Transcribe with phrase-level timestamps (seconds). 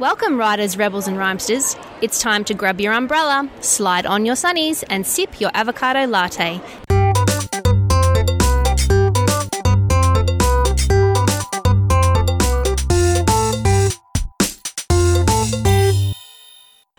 [0.00, 1.78] Welcome, riders, rebels, and rhymesters.
[2.02, 6.60] It's time to grab your umbrella, slide on your sunnies, and sip your avocado latte.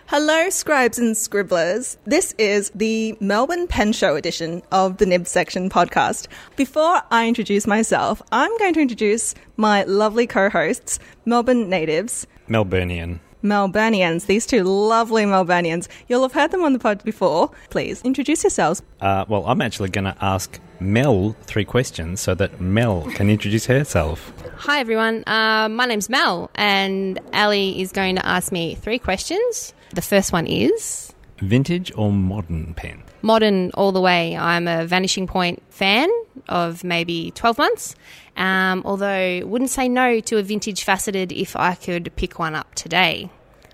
[0.08, 1.98] Hello, scribes and scribblers.
[2.06, 6.28] This is the Melbourne Pen Show edition of the Nib Section podcast.
[6.56, 13.20] Before I introduce myself, I'm going to introduce my lovely co hosts, Melbourne natives, Melburnian.
[13.44, 15.88] Melburnians, these two lovely Melburnians.
[16.08, 17.52] You'll have heard them on the pod before.
[17.70, 18.82] Please introduce yourselves.
[19.02, 23.66] Uh, well, I'm actually going to ask Mel three questions so that Mel can introduce
[23.68, 24.34] herself.
[24.58, 25.24] Hi, everyone.
[25.28, 29.74] Uh, my name's Mel, and Ali is going to ask me three questions.
[29.94, 33.04] The first one is Vintage or modern pen?
[33.26, 34.38] Modern all the way.
[34.38, 36.10] I'm a Vanishing Point fan
[36.48, 37.96] of maybe 12 months,
[38.38, 42.74] um, although wouldn't say no to a vintage faceted if I could pick one up
[42.76, 43.30] today.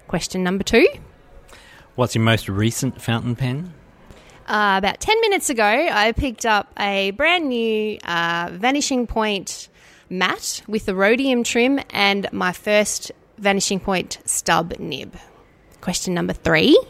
[0.08, 0.88] Question number two.
[1.96, 3.74] What's your most recent fountain pen?
[4.48, 9.70] Uh, about 10 minutes ago, I picked up a brand new uh, Vanishing Point
[10.10, 15.16] matte with the rhodium trim and my first Vanishing Point stub nib.
[15.82, 16.82] Question number three.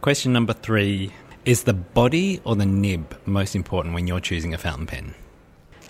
[0.00, 1.12] Question number three
[1.44, 5.14] Is the body or the nib most important when you're choosing a fountain pen?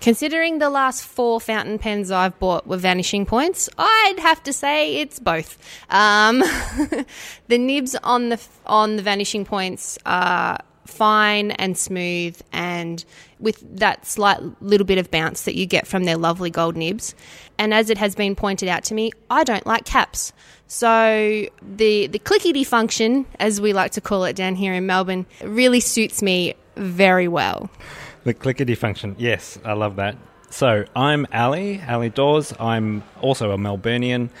[0.01, 4.95] Considering the last four fountain pens I've bought were vanishing points, I'd have to say
[4.97, 5.59] it's both.
[5.91, 6.39] Um,
[7.47, 13.05] the nibs on the on the vanishing points are fine and smooth, and
[13.39, 17.13] with that slight little bit of bounce that you get from their lovely gold nibs.
[17.59, 20.33] And as it has been pointed out to me, I don't like caps.
[20.73, 25.27] So the the clickety function, as we like to call it down here in Melbourne,
[25.43, 27.69] really suits me very well.
[28.23, 29.15] The clickety function.
[29.19, 30.17] Yes, I love that.
[30.49, 32.53] So I'm Ali, Ali Dawes.
[32.59, 34.31] I'm also a Melburnian.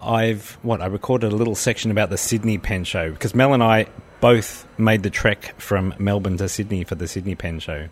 [0.00, 3.62] I've what I recorded a little section about the Sydney Pen Show because Mel and
[3.62, 3.84] I
[4.22, 7.90] both made the trek from Melbourne to Sydney for the Sydney Pen Show.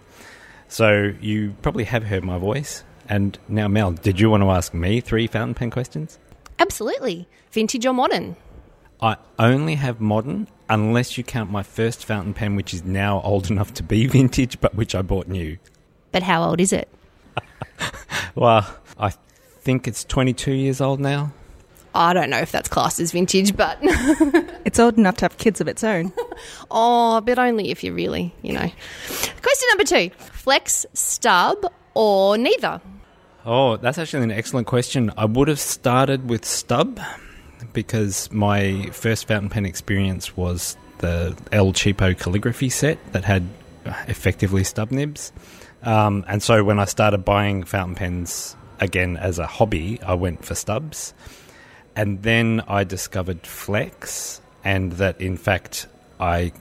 [0.69, 2.83] So you probably have heard my voice.
[3.11, 6.19] And now, Mel, did you want to ask me three fountain pen questions?
[6.59, 7.29] Absolutely.
[7.51, 8.37] Vintage or modern?
[9.01, 13.51] I only have modern unless you count my first fountain pen, which is now old
[13.51, 15.59] enough to be vintage, but which I bought new.
[16.13, 16.89] But how old is it?
[18.37, 18.67] Well,
[18.99, 19.11] I
[19.61, 21.33] think it's 22 years old now.
[21.95, 23.79] I don't know if that's classed as vintage, but
[24.65, 26.13] It's old enough to have kids of its own.
[26.71, 28.71] oh, but only if you really, you know.
[29.09, 31.65] Question number two flex, stub,
[31.95, 32.81] or neither?
[33.47, 35.13] Oh, that's actually an excellent question.
[35.19, 36.99] I would have started with stub
[37.75, 43.47] because my first fountain pen experience was the El Cheapo calligraphy set that had
[44.09, 45.31] effectively stub nibs.
[45.83, 50.43] Um, and so when I started buying fountain pens again as a hobby, I went
[50.43, 51.13] for stubs.
[51.95, 55.87] And then I discovered flex and that in fact
[56.19, 56.53] I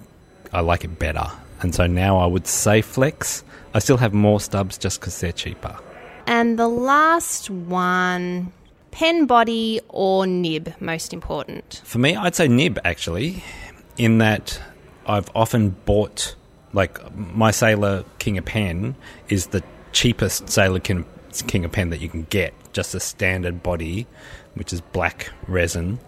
[0.52, 1.32] I like it better.
[1.62, 3.46] And so now I would say flex.
[3.74, 5.78] I still have more stubs just because they're cheaper.
[6.25, 8.51] And the last one
[8.91, 11.81] pen body or nib, most important.
[11.84, 13.44] For me, I'd say nib actually,
[13.97, 14.61] in that
[15.06, 16.35] I've often bought
[16.73, 18.95] like my Sailor King of Pen
[19.29, 21.06] is the cheapest Sailor King,
[21.47, 24.07] King of Pen that you can get, just a standard body,
[24.55, 26.00] which is black resin.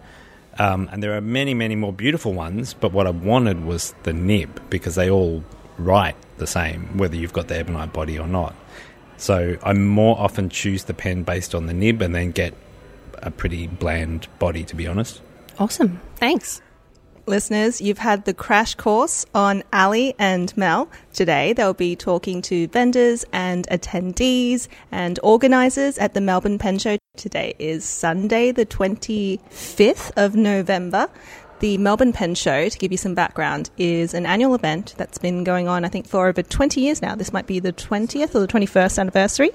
[0.58, 4.14] Um, and there are many, many more beautiful ones, but what I wanted was the
[4.14, 5.44] nib because they all
[5.78, 8.56] write the same, whether you've got the ebonite body or not.
[9.18, 12.54] So I more often choose the pen based on the nib and then get
[13.22, 15.22] a pretty bland body, to be honest.
[15.58, 16.02] Awesome.
[16.16, 16.62] Thanks.
[17.28, 20.92] Listeners, you've had the crash course on Ali and Mel.
[21.12, 27.00] Today they'll be talking to vendors and attendees and organisers at the Melbourne Pen Show.
[27.18, 31.10] Today is Sunday, the 25th of November.
[31.60, 35.46] The Melbourne Pen Show, to give you some background, is an annual event that's been
[35.46, 37.16] going on, I think, for over 20 years now.
[37.16, 39.52] This might be the 20th or the 21st anniversary.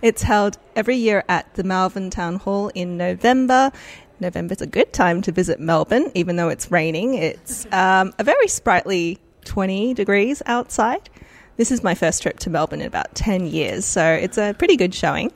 [0.00, 3.72] It's held every year at the Malvern Town Hall in November.
[4.20, 7.14] November's a good time to visit Melbourne, even though it's raining.
[7.14, 11.10] It's um, a very sprightly 20 degrees outside.
[11.56, 14.76] This is my first trip to Melbourne in about 10 years, so it's a pretty
[14.76, 15.32] good showing.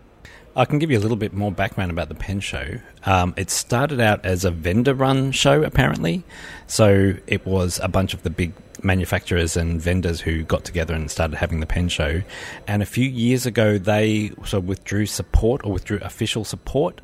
[0.56, 2.78] I can give you a little bit more background about the pen show.
[3.04, 6.22] Um, it started out as a vendor run show, apparently.
[6.68, 8.52] So it was a bunch of the big
[8.82, 12.22] manufacturers and vendors who got together and started having the pen show.
[12.68, 17.00] And a few years ago, they sort of withdrew support or withdrew official support.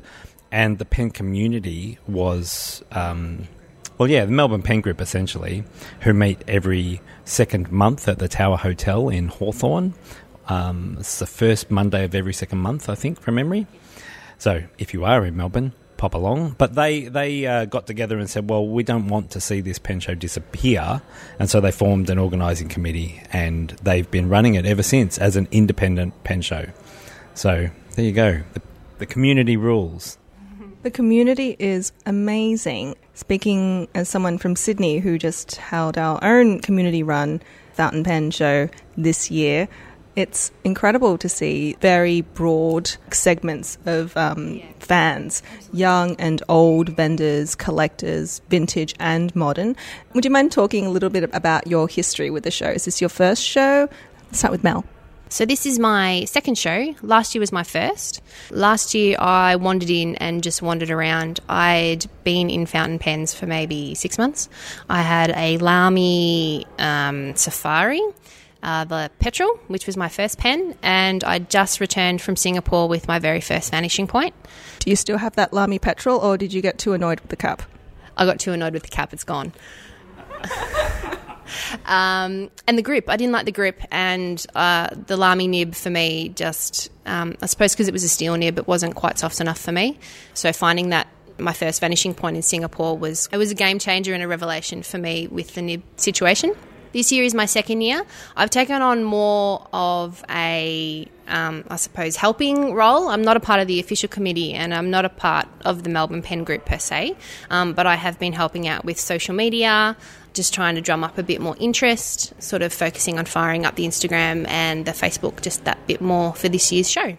[0.52, 3.48] And the pen community was, um,
[3.98, 5.64] well, yeah, the Melbourne Pen Group essentially,
[6.00, 9.94] who meet every second month at the Tower Hotel in Hawthorn.
[10.50, 13.68] Um, it's the first Monday of every second month, I think, from memory.
[14.36, 16.56] So if you are in Melbourne, pop along.
[16.58, 19.78] But they they uh, got together and said, well, we don't want to see this
[19.78, 21.02] pen show disappear,
[21.38, 25.36] and so they formed an organising committee, and they've been running it ever since as
[25.36, 26.66] an independent pen show.
[27.34, 28.40] So there you go.
[28.54, 28.62] The,
[28.98, 30.18] the community rules.
[30.82, 32.96] The community is amazing.
[33.12, 37.42] Speaking as someone from Sydney who just held our own community run
[37.74, 39.68] fountain pen show this year,
[40.20, 48.40] it's incredible to see very broad segments of um, fans, young and old vendors, collectors,
[48.48, 49.76] vintage and modern.
[50.14, 52.68] Would you mind talking a little bit about your history with the show?
[52.68, 53.88] Is this your first show?
[54.26, 54.84] Let's start with Mel.
[55.32, 56.92] So this is my second show.
[57.02, 58.20] Last year was my first.
[58.50, 61.38] Last year I wandered in and just wandered around.
[61.48, 64.48] I'd been in fountain pens for maybe six months.
[64.88, 68.02] I had a Lamy um, Safari,
[68.62, 73.08] uh, the Petrel, which was my first pen, and I just returned from Singapore with
[73.08, 74.34] my very first vanishing point.
[74.80, 77.36] Do you still have that Lamy Petrel, or did you get too annoyed with the
[77.36, 77.62] cap?
[78.16, 79.12] I got too annoyed with the cap.
[79.12, 79.52] It's gone.
[81.86, 85.90] Um, and the grip, I didn't like the grip, and uh, the Lamy nib for
[85.90, 89.40] me just, um, I suppose because it was a steel nib, it wasn't quite soft
[89.40, 89.98] enough for me.
[90.34, 91.08] So finding that
[91.38, 94.82] my first vanishing point in Singapore was it was a game changer and a revelation
[94.82, 96.54] for me with the nib situation.
[96.92, 98.04] This year is my second year.
[98.36, 103.08] I've taken on more of a, um, I suppose, helping role.
[103.08, 105.90] I'm not a part of the official committee and I'm not a part of the
[105.90, 107.16] Melbourne Pen Group per se,
[107.50, 109.96] um, but I have been helping out with social media,
[110.34, 113.76] just trying to drum up a bit more interest, sort of focusing on firing up
[113.76, 117.16] the Instagram and the Facebook just that bit more for this year's show.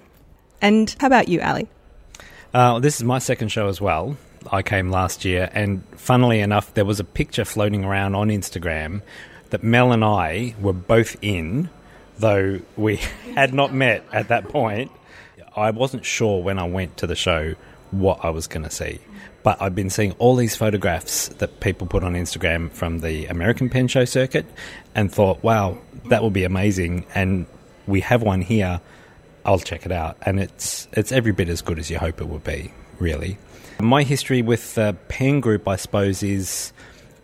[0.62, 1.68] And how about you, Ali?
[2.54, 4.18] Uh, this is my second show as well.
[4.52, 9.02] I came last year, and funnily enough, there was a picture floating around on Instagram
[9.52, 11.70] that Mel and I were both in,
[12.18, 12.96] though we
[13.36, 14.92] had not met at that point.
[15.56, 17.56] I wasn't sure when I went to the show
[17.92, 19.00] what I was going to see.
[19.44, 23.70] But I've been seeing all these photographs that people put on Instagram from the American
[23.70, 24.46] Pen Show circuit
[24.96, 27.06] and thought, wow, that would be amazing.
[27.14, 27.48] And
[27.88, 28.80] we have one here.
[29.44, 30.18] I'll check it out.
[30.22, 33.38] And it's, it's every bit as good as you hope it would be, really.
[33.80, 36.72] My history with the Pen Group, I suppose, is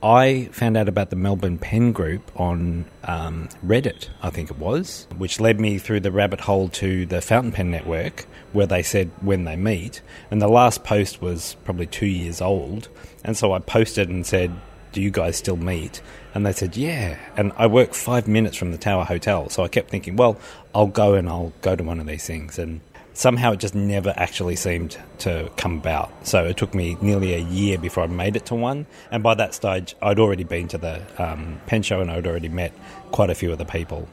[0.02, 5.08] I found out about the Melbourne Pen Group on um, Reddit, I think it was,
[5.18, 9.10] which led me through the rabbit hole to the Fountain Pen Network, where they said
[9.22, 10.02] when they meet.
[10.30, 12.90] And the last post was probably two years old.
[13.24, 14.52] And so I posted and said,
[14.92, 16.02] Do you guys still meet?
[16.36, 17.18] And they said, Yeah.
[17.36, 19.50] And I work five minutes from the Tower Hotel.
[19.50, 20.38] So I kept thinking, Well,
[20.76, 22.60] I'll go and I'll go to one of these things.
[22.60, 22.82] And
[23.18, 26.12] somehow it just never actually seemed to come about.
[26.26, 28.86] So it took me nearly a year before I made it to one.
[29.10, 32.48] And by that stage, I'd already been to the um, pen show and I'd already
[32.48, 32.74] met
[33.12, 34.08] quite a few of the people.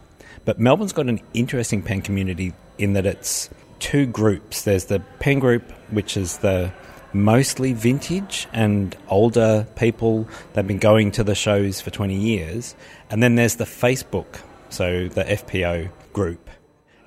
[0.46, 4.62] But Melbourne's got an interesting pen community in that it's two groups.
[4.62, 6.72] There's the pen group, which is the
[7.12, 10.24] mostly vintage and older people
[10.54, 12.74] that have been going to the shows for 20 years.
[13.10, 14.40] And then there's the Facebook,
[14.70, 16.48] so the FPO group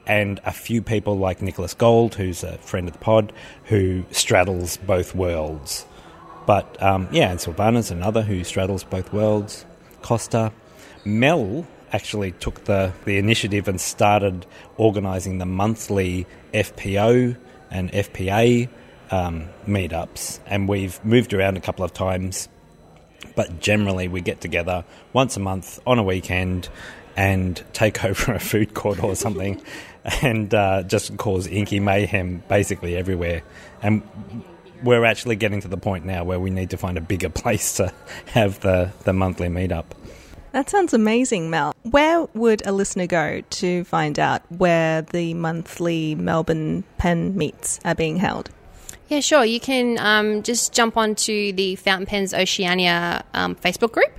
[0.07, 3.33] and a few people like Nicholas Gold, who's a friend of the pod,
[3.65, 5.85] who straddles both worlds.
[6.45, 9.65] But um, yeah, and Silvana's another who straddles both worlds.
[10.01, 10.53] Costa.
[11.03, 14.45] Mel actually took the, the initiative and started
[14.77, 17.35] organising the monthly FPO
[17.69, 18.69] and FPA
[19.11, 22.47] um, meetups, and we've moved around a couple of times.
[23.35, 26.69] But generally, we get together once a month on a weekend
[27.17, 29.61] and take over a food court or something
[30.21, 33.43] and uh, just cause inky mayhem basically everywhere.
[33.81, 34.01] And
[34.83, 37.73] we're actually getting to the point now where we need to find a bigger place
[37.77, 37.93] to
[38.27, 39.85] have the, the monthly meetup.
[40.53, 41.75] That sounds amazing, Mel.
[41.83, 47.93] Where would a listener go to find out where the monthly Melbourne pen meets are
[47.93, 48.49] being held?
[49.09, 49.45] Yeah, sure.
[49.45, 54.11] You can um, just jump onto the Fountain Pens Oceania um, Facebook group,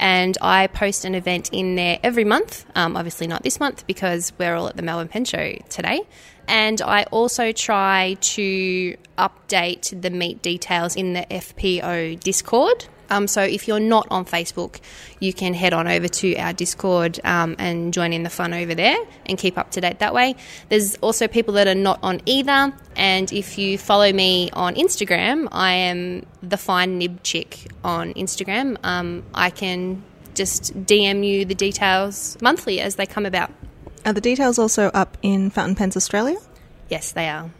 [0.00, 2.66] and I post an event in there every month.
[2.74, 6.02] Um, obviously, not this month because we're all at the Melbourne Pen Show today.
[6.48, 12.86] And I also try to update the meet details in the FPO Discord.
[13.12, 14.80] Um, so if you're not on Facebook,
[15.20, 18.74] you can head on over to our Discord um, and join in the fun over
[18.74, 20.34] there and keep up to date that way.
[20.70, 25.48] There's also people that are not on either, and if you follow me on Instagram,
[25.52, 28.78] I am the fine nib chick on Instagram.
[28.82, 30.02] Um, I can
[30.34, 33.50] just DM you the details monthly as they come about.
[34.06, 36.38] Are the details also up in Fountain Pens Australia?
[36.88, 37.50] Yes, they are.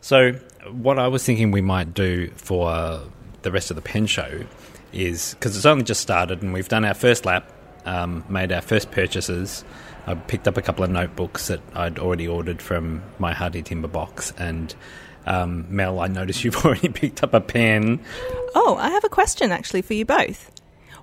[0.00, 0.32] So,
[0.70, 3.00] what I was thinking we might do for
[3.42, 4.44] the rest of the pen show
[4.92, 7.50] is because it's only just started and we've done our first lap,
[7.84, 9.64] um, made our first purchases.
[10.06, 13.88] I picked up a couple of notebooks that I'd already ordered from my Hearty Timber
[13.88, 14.74] box, and
[15.24, 18.00] Um, Mel, I notice you've already picked up a pen.
[18.56, 20.50] Oh, I have a question actually for you both.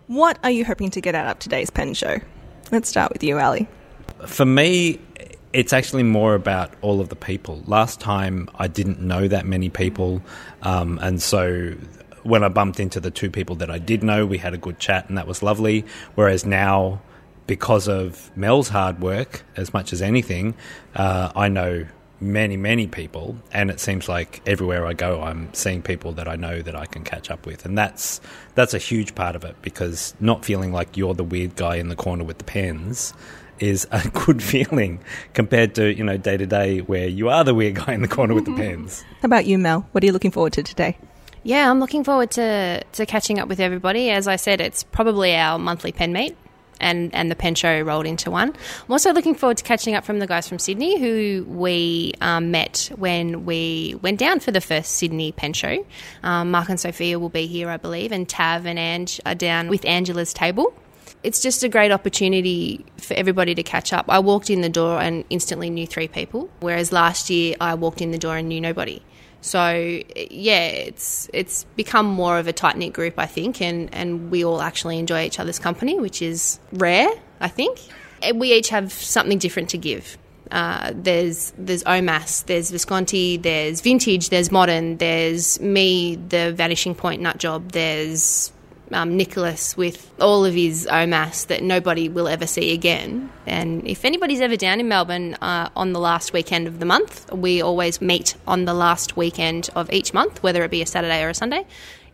[0.07, 2.17] What are you hoping to get out of today's pen show?
[2.71, 3.67] Let's start with you, Ali.
[4.25, 4.99] For me,
[5.53, 7.63] it's actually more about all of the people.
[7.65, 10.21] Last time I didn't know that many people,
[10.63, 11.73] um, and so
[12.23, 14.79] when I bumped into the two people that I did know, we had a good
[14.79, 15.85] chat, and that was lovely.
[16.15, 17.01] Whereas now,
[17.47, 20.55] because of Mel's hard work, as much as anything,
[20.95, 21.85] uh, I know
[22.21, 26.35] many, many people, and it seems like everywhere I go, I'm seeing people that I
[26.35, 28.21] know that I can catch up with, and that's
[28.55, 31.87] that's a huge part of it because not feeling like you're the weird guy in
[31.87, 33.13] the corner with the pens
[33.59, 34.99] is a good feeling
[35.33, 38.07] compared to you know day to day where you are the weird guy in the
[38.07, 39.03] corner with the pens.
[39.21, 39.87] How about you, Mel?
[39.91, 40.97] What are you looking forward to today?
[41.43, 44.09] Yeah, I'm looking forward to, to catching up with everybody.
[44.09, 46.35] As I said, it's probably our monthly pen meet
[46.81, 48.49] and, and the pen show rolled into one.
[48.49, 52.51] I'm also looking forward to catching up from the guys from Sydney who we um,
[52.51, 55.85] met when we went down for the first Sydney pen show.
[56.23, 59.69] Um, Mark and Sophia will be here, I believe, and Tav and Ange are down
[59.69, 60.73] with Angela's table.
[61.21, 64.05] It's just a great opportunity for everybody to catch up.
[64.07, 68.01] I walked in the door and instantly knew three people, whereas last year I walked
[68.01, 69.01] in the door and knew nobody.
[69.41, 74.31] So yeah, it's it's become more of a tight knit group, I think, and and
[74.31, 77.79] we all actually enjoy each other's company, which is rare, I think.
[78.21, 80.17] And we each have something different to give.
[80.51, 87.21] Uh, there's there's Omas, there's Visconti, there's vintage, there's modern, there's me, the vanishing point
[87.21, 88.51] nut job, there's
[88.91, 93.29] um, Nicholas with all of his OMAS that nobody will ever see again.
[93.45, 97.31] And if anybody's ever down in Melbourne uh, on the last weekend of the month,
[97.31, 101.23] we always meet on the last weekend of each month, whether it be a Saturday
[101.23, 101.65] or a Sunday.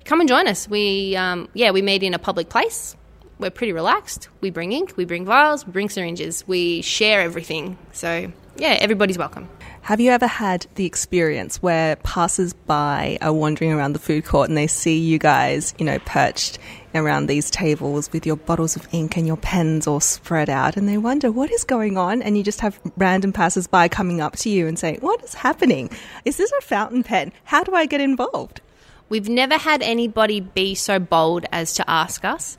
[0.05, 0.67] Come and join us.
[0.67, 2.95] We um, yeah we meet in a public place.
[3.39, 4.29] We're pretty relaxed.
[4.39, 7.77] We bring ink, we bring vials, we bring syringes, we share everything.
[7.91, 9.49] So yeah, everybody's welcome.
[9.85, 14.49] Have you ever had the experience where passers by are wandering around the food court
[14.49, 16.57] and they see you guys, you know, perched
[16.95, 20.89] around these tables with your bottles of ink and your pens all spread out and
[20.89, 24.35] they wonder what is going on and you just have random passers by coming up
[24.37, 25.91] to you and saying, What is happening?
[26.25, 27.31] Is this a fountain pen?
[27.43, 28.61] How do I get involved?
[29.07, 32.57] We've never had anybody be so bold as to ask us.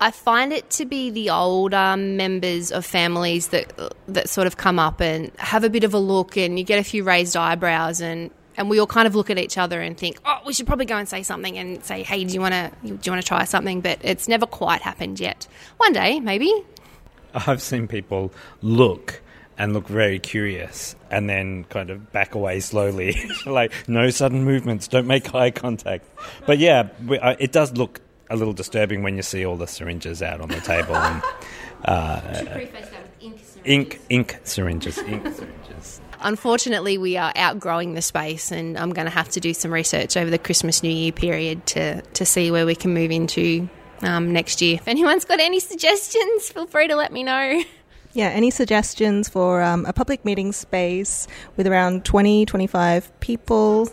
[0.00, 3.72] I find it to be the older members of families that
[4.06, 6.78] that sort of come up and have a bit of a look, and you get
[6.78, 9.96] a few raised eyebrows, and and we all kind of look at each other and
[9.96, 12.54] think, oh, we should probably go and say something and say, hey, do you want
[12.54, 13.80] to do you want to try something?
[13.80, 15.46] But it's never quite happened yet.
[15.78, 16.52] One day, maybe.
[17.34, 19.20] I've seen people look
[19.58, 24.86] and look very curious and then kind of back away slowly like no sudden movements
[24.86, 26.06] don't make eye contact
[26.46, 26.88] but yeah
[27.40, 28.00] it does look
[28.30, 30.96] a little disturbing when you see all the syringes out on the table.
[30.96, 31.22] And,
[31.84, 32.20] uh,
[33.20, 36.00] ink, ink, ink syringes, ink syringes.
[36.20, 40.16] Unfortunately, we are outgrowing the space, and I'm going to have to do some research
[40.16, 43.68] over the Christmas New Year period to to see where we can move into
[44.02, 44.74] um, next year.
[44.74, 47.62] If anyone's got any suggestions, feel free to let me know.
[48.14, 53.88] Yeah, any suggestions for um, a public meeting space with around 20, 25 people?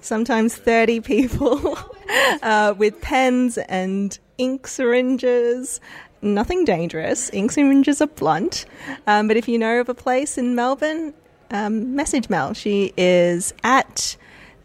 [0.00, 1.76] sometimes 30 people
[2.42, 5.80] uh, with pens and ink syringes.
[6.20, 7.30] Nothing dangerous.
[7.32, 8.66] Ink syringes are blunt.
[9.06, 11.14] Um, but if you know of a place in Melbourne,
[11.50, 12.54] um, message Mel.
[12.54, 14.16] She is at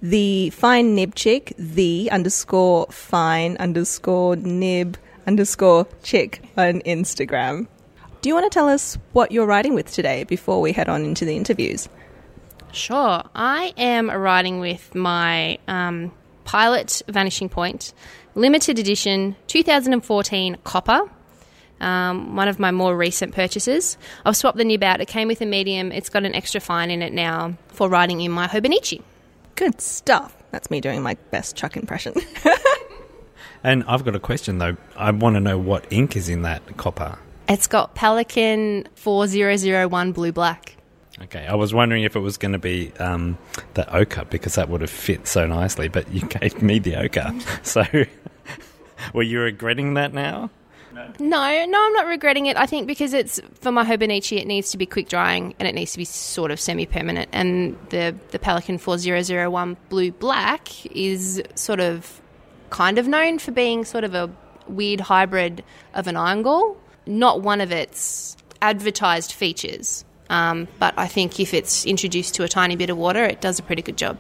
[0.02, 7.68] the fine nib chick, the underscore fine underscore nib underscore chick on Instagram.
[8.22, 11.04] Do you want to tell us what you're writing with today before we head on
[11.04, 11.90] into the interviews?
[12.72, 13.24] Sure.
[13.36, 16.12] I am writing with my um,
[16.46, 17.94] Pilot Vanishing Point
[18.36, 21.10] limited edition 2014 copper.
[21.80, 23.98] Um, one of my more recent purchases.
[24.26, 25.02] I've swapped the nib out.
[25.02, 25.92] It came with a medium.
[25.92, 29.02] It's got an extra fine in it now for riding in my Hobonichi.
[29.56, 30.36] Good stuff.
[30.52, 32.14] That's me doing my best Chuck impression.
[33.64, 34.78] and I've got a question though.
[34.96, 37.18] I want to know what ink is in that copper.
[37.50, 40.78] It's got Pelikan 4001 blue black.
[41.24, 43.38] Okay, I was wondering if it was going to be um,
[43.76, 47.32] the ochre because that would have fit so nicely, but you gave me the ochre.
[47.64, 47.86] So,
[49.14, 50.50] were you regretting that now?
[50.94, 51.08] No.
[51.18, 52.58] no, no, I'm not regretting it.
[52.58, 55.74] I think because it's for my Hobonichi, it needs to be quick drying and it
[55.74, 57.30] needs to be sort of semi-permanent.
[57.32, 62.22] And the the Pelikan 4001 blue black is sort of
[62.70, 64.30] kind of known for being sort of a
[64.68, 65.64] weird hybrid
[65.96, 66.78] of an gall.
[67.08, 70.06] Not one of its advertised features.
[70.30, 73.60] Um, but I think if it's introduced to a tiny bit of water, it does
[73.60, 74.18] a pretty good job.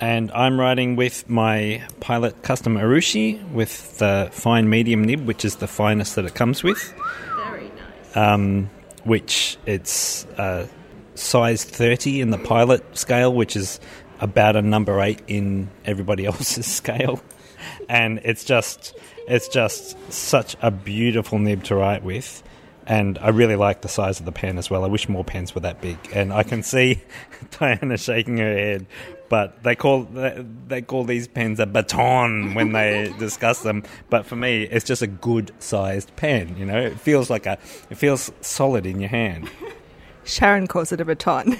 [0.00, 5.56] And I'm riding with my Pilot Custom Urushi with the fine medium nib, which is
[5.56, 6.94] the finest that it comes with.
[7.36, 8.16] Very nice.
[8.16, 8.70] Um,
[9.04, 10.66] which it's uh,
[11.14, 13.78] size 30 in the Pilot scale, which is
[14.20, 17.20] about a number eight in everybody else's scale,
[17.88, 18.96] and it's just
[19.28, 22.42] it's just such a beautiful nib to write with.
[22.90, 24.82] And I really like the size of the pen as well.
[24.82, 25.96] I wish more pens were that big.
[26.12, 27.00] And I can see
[27.60, 28.86] Diana shaking her head,
[29.28, 30.08] but they call
[30.66, 33.84] they call these pens a baton when they discuss them.
[34.08, 36.56] But for me, it's just a good sized pen.
[36.58, 37.58] You know, it feels like a
[37.90, 39.48] it feels solid in your hand.
[40.24, 41.52] Sharon calls it a baton.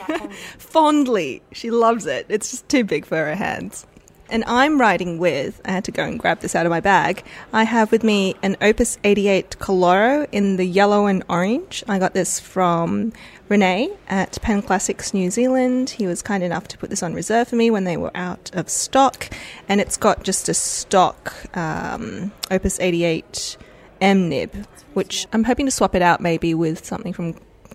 [0.58, 1.42] Fondly.
[1.52, 2.26] She loves it.
[2.28, 3.86] It's just too big for her hands.
[4.30, 7.24] And I'm writing with, I had to go and grab this out of my bag.
[7.52, 11.82] I have with me an Opus 88 Koloro in the yellow and orange.
[11.88, 13.12] I got this from
[13.48, 15.90] Renee at Pen Classics New Zealand.
[15.90, 18.52] He was kind enough to put this on reserve for me when they were out
[18.54, 19.28] of stock.
[19.68, 23.56] And it's got just a stock um, Opus 88
[24.00, 27.34] M nib, which I'm hoping to swap it out maybe with something from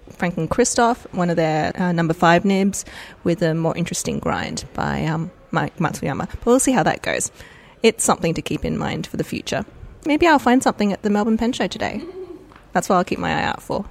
[0.10, 2.86] Franklin Christoph, one of their uh, number five nibs,
[3.24, 6.30] with a more interesting grind by um, Mike Masuyama.
[6.30, 7.32] But we'll see how that goes.
[7.82, 9.66] It's something to keep in mind for the future.
[10.06, 12.04] Maybe I'll find something at the Melbourne Pen Show today.
[12.74, 13.86] That's what I'll keep my eye out for.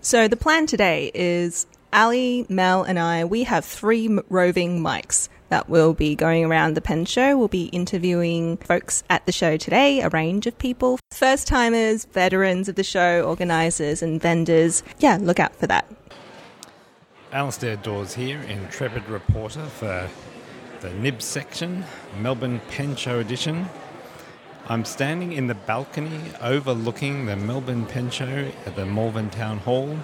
[0.00, 5.68] So the plan today is Ali, Mel, and I, we have three roving mics that
[5.68, 7.36] will be going around the pen show.
[7.36, 12.68] We'll be interviewing folks at the show today, a range of people first timers, veterans
[12.68, 14.82] of the show, organisers, and vendors.
[14.98, 15.86] Yeah, look out for that.
[17.32, 20.08] Alisdair Dawes here, intrepid reporter for
[20.82, 21.84] the Nib section,
[22.18, 23.66] Melbourne Pen Show edition.
[24.68, 29.96] I'm standing in the balcony overlooking the Melbourne Pen Show at the Malvern Town Hall.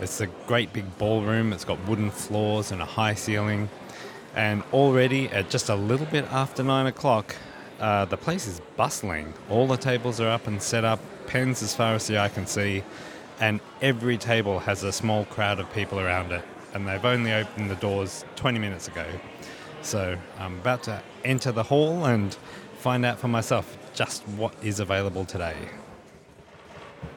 [0.00, 3.68] It's a great big ballroom, it's got wooden floors and a high ceiling.
[4.36, 7.34] And already at just a little bit after nine o'clock,
[7.80, 9.34] uh, the place is bustling.
[9.50, 12.46] All the tables are up and set up, pens as far as the eye can
[12.46, 12.84] see,
[13.40, 16.44] and every table has a small crowd of people around it.
[16.72, 19.06] And they've only opened the doors 20 minutes ago.
[19.84, 22.34] So I'm about to enter the hall and
[22.78, 25.54] find out for myself just what is available today.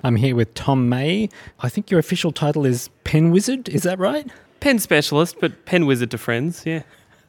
[0.03, 1.29] I'm here with Tom May.
[1.61, 4.29] I think your official title is Pen Wizard, is that right?
[4.59, 6.83] Pen specialist, but pen wizard to friends, yeah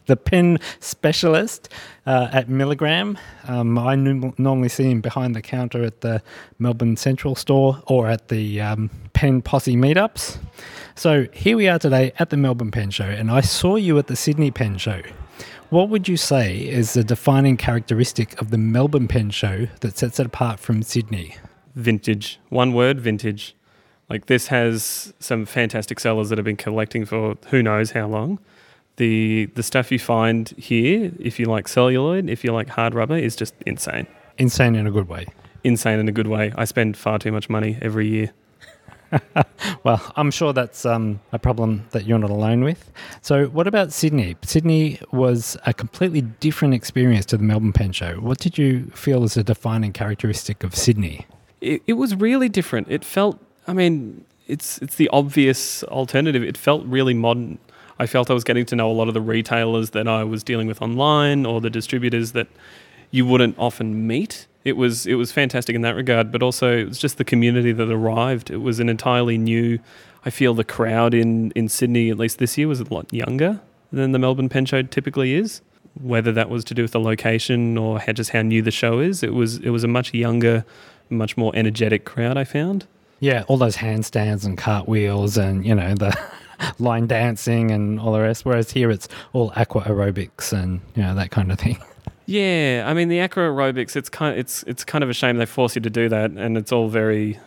[0.09, 1.69] the pen specialist
[2.07, 3.17] uh, at Milligram.
[3.47, 6.21] Um, I n- normally see him behind the counter at the
[6.59, 10.39] Melbourne Central store or at the um, Pen Posse meetups.
[10.97, 14.09] So here we are today at the Melbourne Pen Show, and I saw you at
[14.09, 15.03] the Sydney Pen Show.
[15.71, 20.19] What would you say is the defining characteristic of the Melbourne Pen Show that sets
[20.19, 21.37] it apart from Sydney?
[21.75, 22.41] Vintage.
[22.49, 23.55] One word, vintage.
[24.09, 28.39] Like this has some fantastic sellers that have been collecting for who knows how long
[28.99, 33.17] the the stuff you find here, if you like celluloid, if you like hard rubber,
[33.17, 34.07] is just insane.
[34.37, 35.27] Insane in a good way.
[35.65, 36.53] Insane in a good way.
[36.57, 38.33] I spend far too much money every year.
[39.85, 42.93] well, I'm sure that's um, a problem that you're not alone with.
[43.23, 44.37] So, what about Sydney?
[44.43, 48.17] Sydney was a completely different experience to the Melbourne Pen Show.
[48.17, 51.27] What did you feel as a defining characteristic of Sydney?
[51.61, 52.89] It, it was really different.
[52.91, 56.43] It felt, I mean, it's it's the obvious alternative.
[56.43, 57.59] It felt really modern.
[57.99, 60.43] I felt I was getting to know a lot of the retailers that I was
[60.43, 62.47] dealing with online or the distributors that
[63.11, 64.47] you wouldn't often meet.
[64.65, 67.73] It was it was fantastic in that regard, but also it was just the community
[67.73, 68.51] that arrived.
[68.51, 69.79] It was an entirely new.
[70.25, 73.61] I feel the crowd in in Sydney, at least this year, was a lot younger
[73.91, 75.63] than the Melbourne Pen Show typically is.
[76.01, 79.01] Whether that was to do with the location or how, just how new the show
[79.01, 80.65] is, it was it was a much younger,
[81.09, 82.37] much more energetic crowd.
[82.37, 82.87] I found.
[83.21, 86.17] Yeah, all those handstands and cartwheels, and you know the
[86.79, 88.45] line dancing and all the rest.
[88.45, 91.79] Whereas here it's all aqua aerobics and you know that kind of thing.
[92.31, 93.97] Yeah, I mean the aqua aerobics.
[93.97, 94.35] It's kind.
[94.35, 96.71] Of, it's it's kind of a shame they force you to do that, and it's
[96.71, 97.41] all very,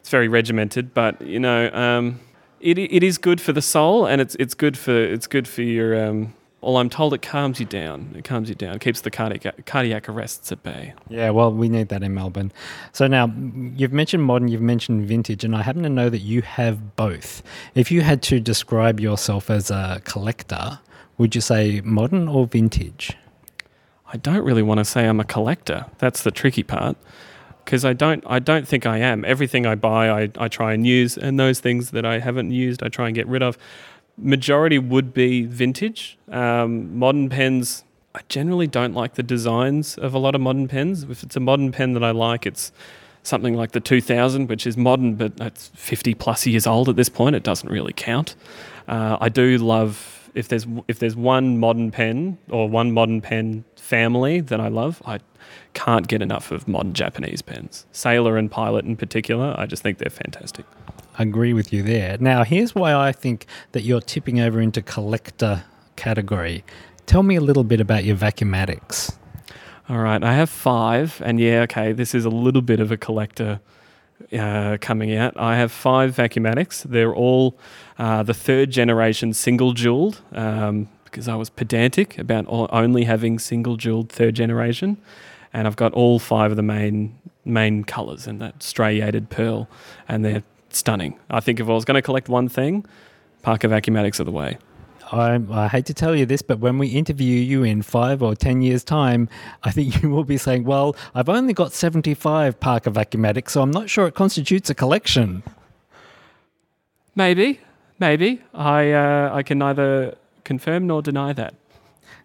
[0.00, 0.94] it's very regimented.
[0.94, 2.18] But you know, um,
[2.58, 5.60] it it is good for the soul, and it's it's good for it's good for
[5.60, 8.14] your um, well, I'm told it calms you down.
[8.16, 8.76] It calms you down.
[8.76, 10.94] It keeps the cardiac, cardiac arrests at bay.
[11.08, 12.52] Yeah, well, we need that in Melbourne.
[12.92, 13.32] So now,
[13.76, 17.42] you've mentioned modern, you've mentioned vintage, and I happen to know that you have both.
[17.74, 20.78] If you had to describe yourself as a collector,
[21.18, 23.16] would you say modern or vintage?
[24.06, 25.86] I don't really want to say I'm a collector.
[25.98, 26.96] That's the tricky part.
[27.64, 29.24] Because I don't, I don't think I am.
[29.24, 32.82] Everything I buy, I, I try and use, and those things that I haven't used,
[32.82, 33.56] I try and get rid of
[34.16, 36.18] majority would be vintage.
[36.28, 41.04] Um, modern pens, I generally don't like the designs of a lot of modern pens.
[41.04, 42.72] If it's a modern pen that I like, it's
[43.22, 47.08] something like the 2000, which is modern, but it's 50 plus years old at this
[47.08, 47.36] point.
[47.36, 48.34] It doesn't really count.
[48.88, 53.64] Uh, I do love if there's if there's one modern pen or one modern pen
[53.76, 55.20] family that I love, I
[55.74, 57.86] can't get enough of modern Japanese pens.
[57.92, 60.66] Sailor and Pilot in particular, I just think they're fantastic
[61.18, 62.16] I agree with you there.
[62.18, 65.64] Now, here's why I think that you're tipping over into collector
[65.96, 66.64] category.
[67.04, 69.16] Tell me a little bit about your vacuumatics.
[69.88, 72.96] All right, I have five, and yeah, okay, this is a little bit of a
[72.96, 73.60] collector
[74.32, 75.36] uh, coming out.
[75.36, 76.84] I have five vacuumatics.
[76.84, 77.58] They're all
[77.98, 83.38] uh, the third generation single jeweled um, because I was pedantic about all, only having
[83.38, 84.96] single jeweled third generation,
[85.52, 89.68] and I've got all five of the main main colours and that striated pearl,
[90.08, 91.18] and they're stunning.
[91.28, 92.86] I think if I was going to collect one thing,
[93.42, 94.58] Parker Vacuumatics are the way.
[95.10, 98.34] I, I, hate to tell you this, but when we interview you in five or
[98.34, 99.28] ten years' time,
[99.62, 103.70] I think you will be saying, Well, I've only got 75 Parker Vacuumatics, so I'm
[103.70, 105.42] not sure it constitutes a collection.
[107.14, 107.60] Maybe,
[108.02, 108.42] maybe.
[108.52, 111.54] I, uh, I can neither confirm nor deny that.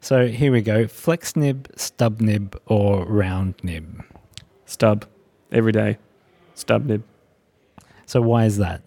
[0.02, 4.04] So here we go flex nib, stub nib, or round nib?
[4.66, 5.06] Stub.
[5.52, 5.98] Every day.
[6.56, 7.04] Stub nib.
[8.06, 8.82] So why is that?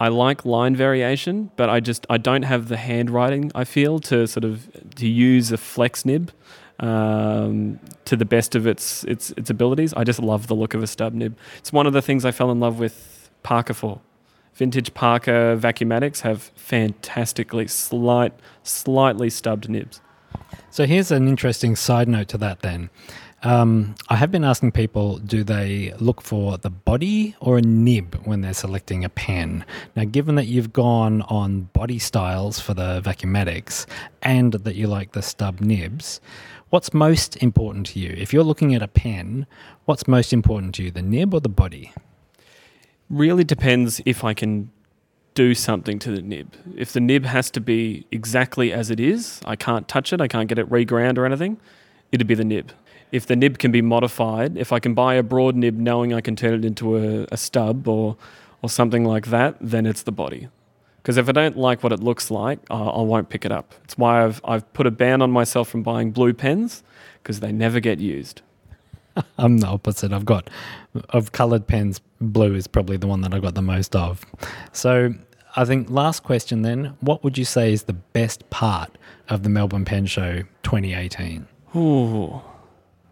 [0.00, 3.52] I like line variation, but I just I don't have the handwriting.
[3.54, 6.32] I feel to sort of to use a flex nib
[6.80, 9.92] um, to the best of its its its abilities.
[9.94, 11.36] I just love the look of a stub nib.
[11.58, 14.00] It's one of the things I fell in love with Parker for.
[14.54, 18.32] Vintage Parker vacuumatics have fantastically slight,
[18.62, 20.00] slightly stubbed nibs.
[20.70, 22.60] So here's an interesting side note to that.
[22.60, 22.90] Then
[23.42, 28.14] um, I have been asking people do they look for the body or a nib
[28.24, 29.64] when they're selecting a pen?
[29.96, 33.86] Now, given that you've gone on body styles for the Vacuumatics
[34.22, 36.20] and that you like the stub nibs,
[36.68, 38.14] what's most important to you?
[38.16, 39.46] If you're looking at a pen,
[39.86, 41.92] what's most important to you, the nib or the body?
[43.10, 44.70] Really depends if I can
[45.34, 46.54] do something to the nib.
[46.76, 50.28] If the nib has to be exactly as it is, I can't touch it, I
[50.28, 51.58] can't get it reground or anything,
[52.12, 52.72] it'd be the nib
[53.12, 56.20] if the nib can be modified, if I can buy a broad nib knowing I
[56.20, 58.16] can turn it into a, a stub or,
[58.62, 60.48] or something like that, then it's the body.
[60.98, 63.74] Because if I don't like what it looks like, uh, I won't pick it up.
[63.84, 66.82] It's why I've, I've put a ban on myself from buying blue pens
[67.22, 68.42] because they never get used.
[69.38, 70.12] I'm the opposite.
[70.12, 70.50] I've got,
[71.10, 74.24] of coloured pens, blue is probably the one that I've got the most of.
[74.72, 75.14] So
[75.56, 78.96] I think last question then, what would you say is the best part
[79.28, 81.46] of the Melbourne Pen Show 2018?
[81.76, 82.40] Ooh,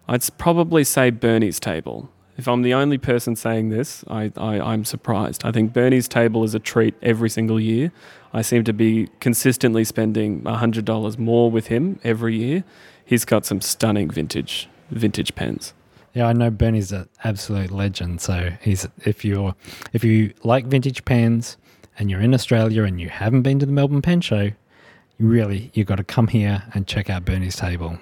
[0.09, 2.11] I'd probably say Bernie's table.
[2.37, 5.45] If I'm the only person saying this, I, I, am surprised.
[5.45, 7.91] I think Bernie's table is a treat every single year.
[8.33, 12.63] I seem to be consistently spending $100 more with him every year.
[13.05, 15.75] He's got some stunning vintage vintage pens.
[16.15, 18.21] Yeah, I know Bernie's an absolute legend.
[18.21, 19.55] So he's if you're
[19.93, 21.57] if you like vintage pens
[21.99, 25.71] and you're in Australia and you haven't been to the Melbourne Pen Show, you really
[25.75, 27.99] you've got to come here and check out Bernie's table.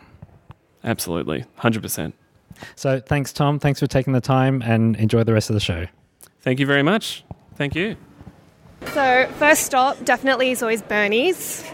[0.85, 2.13] Absolutely, 100%.
[2.77, 3.59] So thanks, Tom.
[3.59, 5.87] Thanks for taking the time and enjoy the rest of the show.
[6.41, 7.25] Thank you very much.
[7.57, 7.97] Thank you.
[8.93, 11.65] So, first stop definitely is always Bernie's.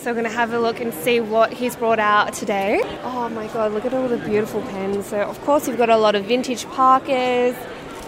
[0.00, 2.80] So, we're going to have a look and see what he's brought out today.
[3.02, 5.04] Oh my god, look at all the beautiful pens.
[5.04, 7.54] So, of course, you've got a lot of vintage Parkers,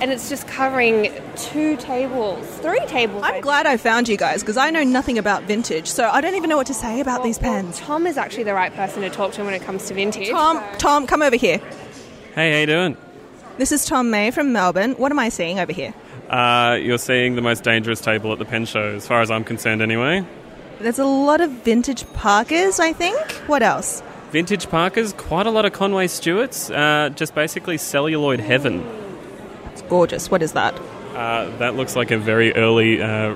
[0.00, 3.22] and it's just covering two tables, three tables.
[3.22, 6.34] I'm glad I found you guys because I know nothing about vintage, so I don't
[6.34, 7.78] even know what to say about well, these pens.
[7.80, 10.30] Well, Tom is actually the right person to talk to when it comes to vintage.
[10.30, 10.78] Tom, so.
[10.78, 11.58] Tom, come over here.
[12.34, 12.96] Hey, how you doing?
[13.58, 14.92] This is Tom May from Melbourne.
[14.92, 15.92] What am I seeing over here?
[16.30, 19.44] Uh, you're seeing the most dangerous table at the pen show, as far as I'm
[19.44, 20.26] concerned, anyway.
[20.82, 23.16] There's a lot of vintage Parkers, I think.
[23.46, 24.02] What else?
[24.32, 28.84] Vintage Parkers, quite a lot of Conway Stewarts, uh, just basically celluloid heaven
[29.70, 30.30] It's gorgeous.
[30.30, 30.74] What is that?
[31.14, 33.34] Uh, that looks like a very early uh,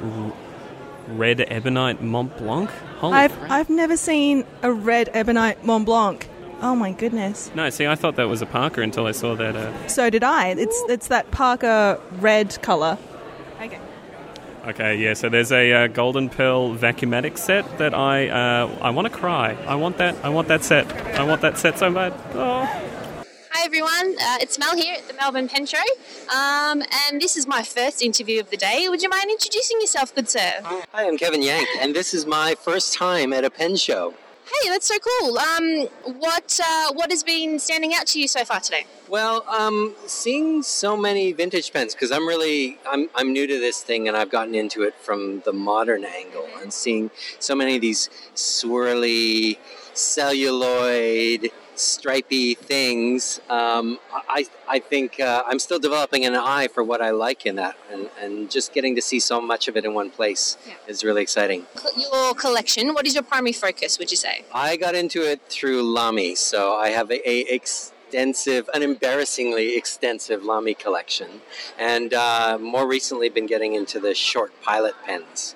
[1.09, 2.71] red ebonite Mont Blanc.
[2.99, 3.51] Holy I've crap.
[3.51, 6.29] I've never seen a red ebonite Mont Blanc.
[6.63, 7.51] Oh my goodness!
[7.55, 9.55] No, see, I thought that was a Parker until I saw that.
[9.55, 9.89] Uh...
[9.89, 10.49] So did I.
[10.49, 12.97] It's it's that Parker red color.
[14.67, 14.77] Okay.
[14.87, 15.15] Okay, yeah.
[15.15, 19.57] So there's a uh, golden pearl vacuumatic set that I uh, I want to cry.
[19.67, 20.15] I want that.
[20.23, 20.87] I want that set.
[21.19, 22.13] I want that set so bad.
[22.35, 22.65] Oh.
[23.53, 25.79] Hi everyone, uh, it's Mel here at the Melbourne Pen Show,
[26.33, 28.87] um, and this is my first interview of the day.
[28.89, 30.53] Would you mind introducing yourself, good sir?
[30.63, 34.15] Hi, I'm Kevin Yank, and this is my first time at a pen show.
[34.47, 35.39] Hey, that's so cool.
[35.39, 35.89] Um,
[36.21, 38.87] what uh, what has been standing out to you so far today?
[39.09, 43.83] Well, um, seeing so many vintage pens because I'm really I'm I'm new to this
[43.83, 47.81] thing and I've gotten into it from the modern angle and seeing so many of
[47.81, 49.59] these swirly
[49.95, 53.41] celluloid stripy things.
[53.49, 57.57] Um, I, I think uh, I'm still developing an eye for what I like in
[57.57, 60.75] that, and, and just getting to see so much of it in one place yeah.
[60.87, 61.67] is really exciting.
[61.97, 64.45] Your collection, what is your primary focus, would you say?
[64.53, 70.45] I got into it through Lamy, so I have a, a extensive, an embarrassingly extensive
[70.45, 71.41] Lamy collection,
[71.79, 75.55] and uh, more recently been getting into the short pilot pens.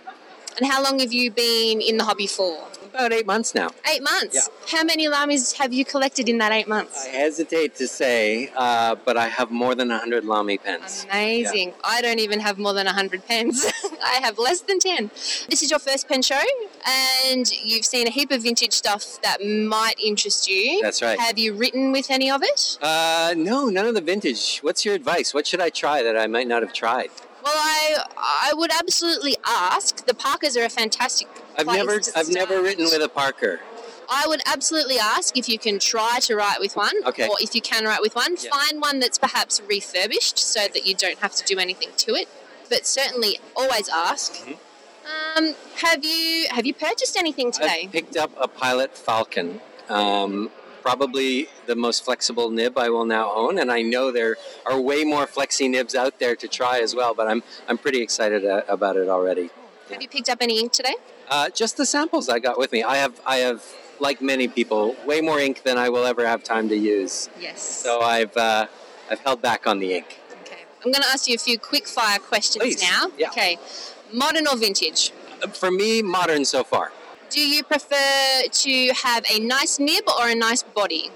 [0.56, 2.66] And how long have you been in the hobby for?
[2.92, 3.70] About eight months now.
[3.92, 4.50] Eight months.
[4.68, 7.06] How many lamis have you collected in that eight months?
[7.06, 11.06] I hesitate to say, uh, but I have more than 100 Lamy pens.
[11.08, 11.74] Amazing.
[11.84, 13.64] I don't even have more than 100 pens.
[14.04, 15.10] I have less than 10.
[15.48, 16.40] This is your first pen show,
[16.86, 20.80] and you've seen a heap of vintage stuff that might interest you.
[20.82, 21.18] That's right.
[21.18, 22.78] Have you written with any of it?
[22.82, 24.58] Uh, no, none of the vintage.
[24.58, 25.32] What's your advice?
[25.32, 27.10] What should I try that I might not have tried?
[27.52, 28.04] Well, I
[28.50, 30.06] I would absolutely ask.
[30.06, 31.28] The Parkers are a fantastic.
[31.58, 33.60] I've never, I've never written with a Parker.
[34.08, 37.28] I would absolutely ask if you can try to write with one, Okay.
[37.28, 38.50] or if you can write with one, Yeah.
[38.50, 42.28] find one that's perhaps refurbished so that you don't have to do anything to it.
[42.68, 44.36] But certainly, always ask.
[45.36, 47.82] Um, have you have you purchased anything today?
[47.84, 49.60] I've picked up a Pilot Falcon.
[49.88, 50.50] Um,
[50.82, 55.04] probably the most flexible nib I will now own, and I know there are way
[55.04, 57.14] more flexi nibs out there to try as well.
[57.14, 59.50] But I'm I'm pretty excited uh, about it already.
[59.90, 60.94] Have you picked up any ink today?
[61.28, 62.82] Uh, just the samples I got with me.
[62.82, 63.64] I have I have
[64.00, 67.28] like many people way more ink than I will ever have time to use.
[67.38, 67.62] Yes.
[67.62, 68.66] So I've uh,
[69.10, 70.18] I've held back on the ink.
[70.42, 70.62] okay.
[70.84, 72.82] I'm going to ask you a few quick fire questions Please.
[72.82, 73.08] now.
[73.18, 73.28] Yeah.
[73.28, 73.58] Okay.
[74.12, 75.12] Modern or vintage?
[75.42, 76.92] Uh, For me, modern so far.
[77.30, 81.10] Do you prefer to have a nice nib or a nice body?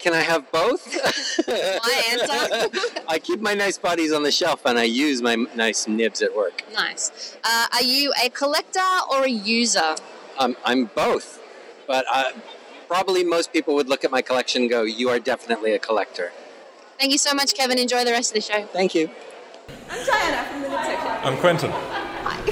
[0.00, 0.84] Can I have both?
[1.48, 3.00] My answer.
[3.08, 6.34] I keep my nice bodies on the shelf and I use my nice nibs at
[6.36, 6.64] work.
[6.72, 7.36] nice.
[7.44, 9.94] Uh, are you a collector or a user?
[10.38, 11.40] Um, I'm both,
[11.86, 12.32] but uh,
[12.88, 16.32] probably most people would look at my collection and go, "You are definitely a collector."
[16.98, 17.78] Thank you so much, Kevin.
[17.78, 18.66] Enjoy the rest of the show.
[18.66, 19.08] Thank you.
[19.88, 21.10] I'm Diana from the Nib section.
[21.22, 21.70] I'm Quentin.
[21.70, 22.50] Hi.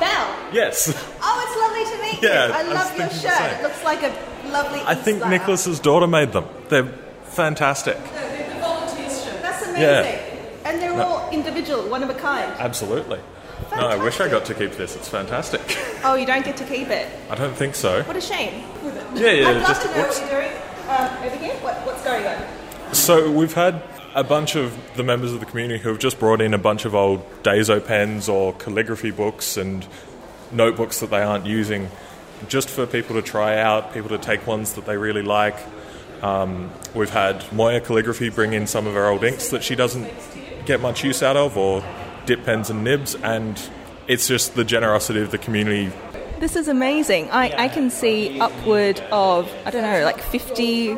[0.00, 0.36] Bell.
[0.52, 0.88] Yes.
[1.20, 2.52] Oh, it's lovely to meet Yeah, you.
[2.52, 3.52] I I was love your shirt.
[3.58, 4.80] It looks like a lovely.
[4.80, 6.46] I think East Nicholas's daughter made them.
[6.68, 6.86] They're
[7.24, 7.96] fantastic.
[9.42, 9.82] That's amazing.
[9.82, 10.24] Yeah.
[10.64, 12.50] And they're all individual, one of a kind.
[12.58, 13.20] Absolutely.
[13.72, 14.96] No, I wish I got to keep this.
[14.96, 15.60] It's fantastic.
[16.04, 17.08] Oh, you don't get to keep it.
[17.28, 18.04] I don't think so.
[18.04, 18.62] What a shame.
[19.16, 19.48] Yeah, yeah.
[19.48, 20.20] I'd love just to know whoops.
[20.20, 20.56] what you're doing
[20.88, 21.54] um, over here.
[21.56, 22.94] What, what's going on?
[22.94, 23.82] So we've had
[24.18, 26.84] a bunch of the members of the community who have just brought in a bunch
[26.84, 29.86] of old Dazo pens or calligraphy books and
[30.50, 31.88] notebooks that they aren't using,
[32.48, 35.56] just for people to try out, people to take ones that they really like.
[36.20, 40.12] Um, we've had Moya Calligraphy bring in some of her old inks that she doesn't
[40.66, 41.84] get much use out of, or
[42.26, 43.70] dip pens and nibs, and
[44.08, 45.92] it's just the generosity of the community
[46.40, 47.30] This is amazing.
[47.30, 50.96] I, I can see upward of, I don't know, like 50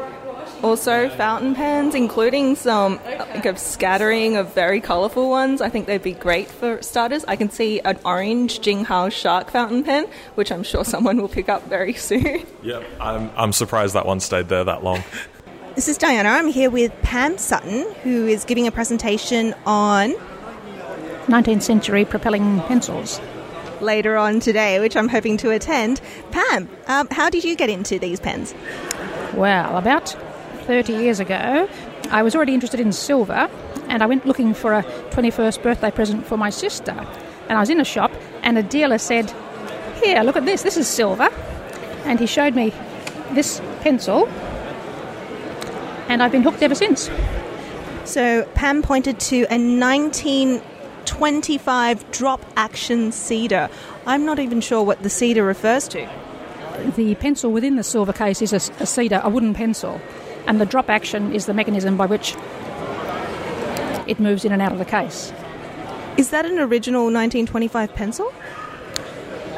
[0.63, 5.61] or so fountain pens, including some like a scattering of very colourful ones.
[5.61, 7.25] I think they'd be great for starters.
[7.27, 11.49] I can see an orange Jinhao Shark fountain pen, which I'm sure someone will pick
[11.49, 12.47] up very soon.
[12.63, 15.03] Yep, I'm, I'm surprised that one stayed there that long.
[15.77, 16.29] This is Diana.
[16.29, 20.13] I'm here with Pam Sutton, who is giving a presentation on
[21.27, 23.19] 19th century propelling pencils.
[23.81, 26.03] later on today, which I'm hoping to attend.
[26.33, 28.55] Pam, um, how did you get into these pens?
[29.35, 30.15] Well, about
[30.71, 31.69] 30 years ago,
[32.13, 33.51] I was already interested in silver
[33.89, 36.93] and I went looking for a 21st birthday present for my sister.
[37.49, 38.13] And I was in a shop
[38.45, 39.35] and a dealer said,
[40.01, 41.29] Here, look at this, this is silver.
[42.05, 42.73] And he showed me
[43.33, 44.29] this pencil
[46.09, 47.11] and I've been hooked ever since.
[48.05, 53.69] So Pam pointed to a 1925 drop action cedar.
[54.07, 56.09] I'm not even sure what the cedar refers to.
[56.95, 60.01] The pencil within the silver case is a, a cedar, a wooden pencil,
[60.51, 62.35] and the drop action is the mechanism by which
[64.09, 65.33] it moves in and out of the case.
[66.17, 68.35] Is that an original 1925 pencil?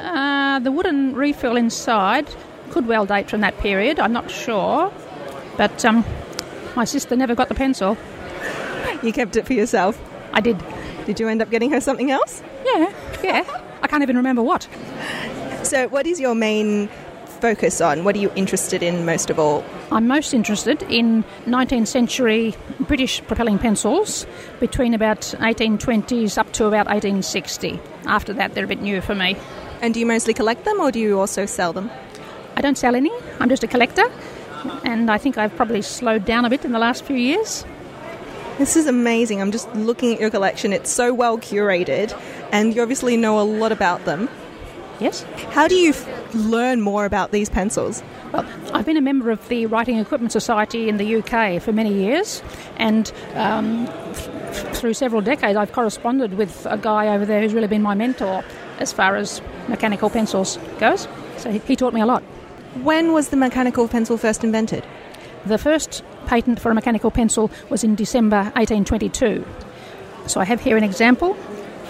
[0.01, 2.29] Uh, the wooden refill inside
[2.69, 3.99] could well date from that period.
[3.99, 4.93] I'm not sure,
[5.57, 6.05] but um,
[6.77, 7.97] my sister never got the pencil.
[9.03, 9.99] You kept it for yourself.
[10.35, 10.63] I did.
[11.07, 12.43] Did you end up getting her something else?
[12.67, 12.93] Yeah,
[13.25, 13.63] yeah.
[13.81, 14.69] I can't even remember what.
[15.63, 16.91] So, what is your main
[17.43, 18.05] focus on?
[18.05, 19.65] What are you interested in most of all?
[19.91, 24.27] I'm most interested in 19th century British propelling pencils
[24.61, 27.81] between about 1820s up to about 1860.
[28.07, 29.37] After that, they're a bit new for me.
[29.81, 31.91] And do you mostly collect them or do you also sell them?
[32.55, 33.11] I don't sell any.
[33.41, 34.05] I'm just a collector,
[34.85, 37.65] and I think I've probably slowed down a bit in the last few years.
[38.59, 39.41] This is amazing.
[39.41, 40.73] I'm just looking at your collection.
[40.73, 42.17] It's so well curated,
[42.53, 44.29] and you obviously know a lot about them.
[45.03, 45.23] Yes.
[45.51, 48.03] How do you f- learn more about these pencils?
[48.33, 51.93] Well, I've been a member of the Writing Equipment Society in the UK for many
[51.93, 52.43] years,
[52.77, 57.67] and um, th- through several decades, I've corresponded with a guy over there who's really
[57.67, 58.45] been my mentor
[58.79, 61.09] as far as mechanical pencils goes.
[61.39, 62.23] So he, he taught me a lot.
[62.83, 64.85] When was the mechanical pencil first invented?
[65.47, 69.45] The first patent for a mechanical pencil was in December 1822.
[70.27, 71.37] So I have here an example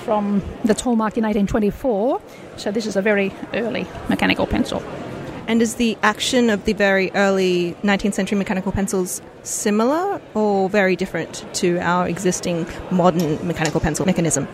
[0.04, 2.20] from that's hallmarked in 1824.
[2.56, 4.82] So this is a very early mechanical pencil.
[5.46, 10.94] And is the action of the very early 19th century mechanical pencils similar or very
[10.96, 14.46] different to our existing modern mechanical pencil mechanism?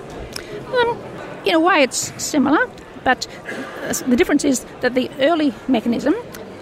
[0.68, 0.98] Um,
[1.44, 2.70] in a way, it's similar,
[3.04, 3.26] but
[3.82, 6.14] uh, the difference is that the early mechanism,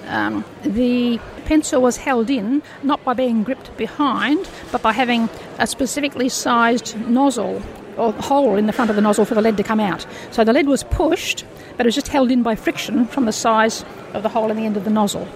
[0.07, 5.67] um, the pencil was held in not by being gripped behind, but by having a
[5.67, 7.63] specifically sized nozzle
[7.97, 10.07] or hole in the front of the nozzle for the lead to come out.
[10.31, 11.45] So the lead was pushed,
[11.77, 14.57] but it was just held in by friction from the size of the hole in
[14.57, 15.27] the end of the nozzle.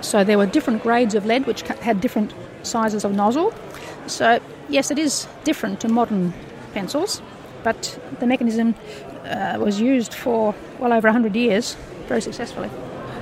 [0.00, 3.52] So there were different grades of lead which had different sizes of nozzle.
[4.06, 6.32] So, yes, it is different to modern
[6.72, 7.20] pencils,
[7.62, 8.74] but the mechanism
[9.24, 11.76] uh, was used for well over 100 years
[12.06, 12.70] very successfully.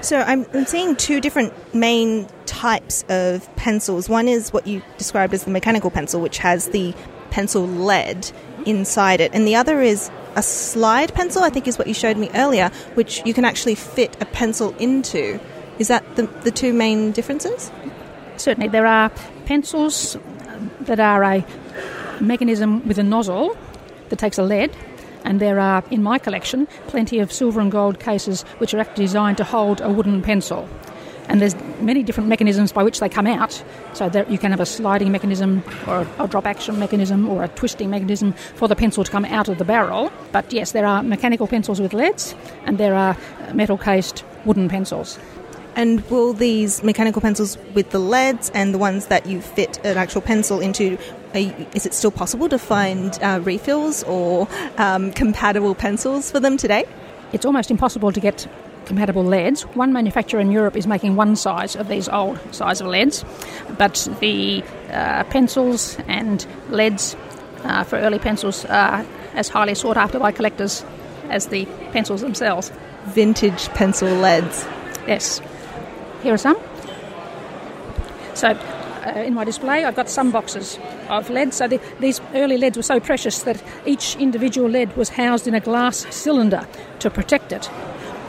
[0.03, 4.09] So I'm, I'm seeing two different main types of pencils.
[4.09, 6.95] One is what you described as the mechanical pencil, which has the
[7.31, 8.31] pencil lead
[8.67, 12.19] inside it, and the other is a slide pencil, I think is what you showed
[12.19, 15.41] me earlier, which you can actually fit a pencil into.
[15.79, 17.71] Is that the, the two main differences?
[18.37, 19.11] Certainly, there are
[19.47, 20.17] pencils
[20.81, 21.45] that are a
[22.21, 23.57] mechanism with a nozzle
[24.09, 24.77] that takes a lead,
[25.25, 29.05] and there are, in my collection, plenty of silver and gold cases which are actually
[29.05, 30.69] designed to hold a wooden pencil.
[31.29, 33.63] And there's many different mechanisms by which they come out.
[33.95, 37.49] So that you can have a sliding mechanism, or a drop action mechanism, or a
[37.49, 40.11] twisting mechanism for the pencil to come out of the barrel.
[40.33, 42.35] But yes, there are mechanical pencils with leads,
[42.65, 43.17] and there are
[43.55, 45.19] metal cased wooden pencils.
[45.75, 49.99] And will these mechanical pencils with the leads and the ones that you fit an
[49.99, 50.97] actual pencil into,
[51.35, 56.87] is it still possible to find uh, refills or um, compatible pencils for them today?
[57.35, 58.49] It's almost impossible to get
[58.87, 59.63] compatible leads.
[59.75, 63.25] One manufacturer in Europe is making one size of these old size of leads,
[63.77, 67.17] but the uh, pencils and leads
[67.65, 70.85] uh, for early pencils are as highly sought after by collectors
[71.29, 72.73] as the pencils themselves.
[73.07, 74.65] Vintage pencil leads.
[75.07, 75.41] Yes.
[76.23, 76.57] Here are some.
[78.35, 81.55] So, uh, in my display, I've got some boxes of lead.
[81.55, 85.55] So, the, these early leads were so precious that each individual lead was housed in
[85.55, 86.67] a glass cylinder
[86.99, 87.71] to protect it.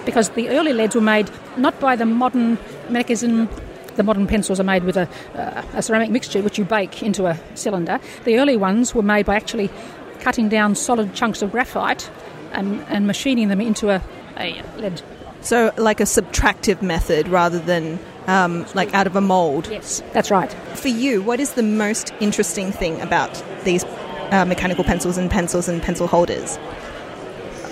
[0.07, 2.57] Because the early leads were made not by the modern
[2.89, 3.47] mechanism
[3.95, 7.25] the modern pencils are made with a, uh, a, ceramic mixture which you bake into
[7.25, 7.99] a cylinder.
[8.25, 9.71] The early ones were made by actually
[10.19, 12.07] cutting down solid chunks of graphite
[12.51, 14.03] and, and machining them into a,
[14.37, 15.01] a lead
[15.41, 19.67] so, like a subtractive method rather than um, like out of a mold.
[19.69, 20.51] Yes, that's right.
[20.75, 23.85] For you, what is the most interesting thing about these
[24.31, 26.57] uh, mechanical pencils and pencils and pencil holders?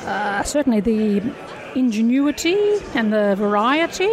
[0.06, 1.22] Uh, certainly the
[1.76, 2.58] ingenuity
[2.94, 4.10] and the variety,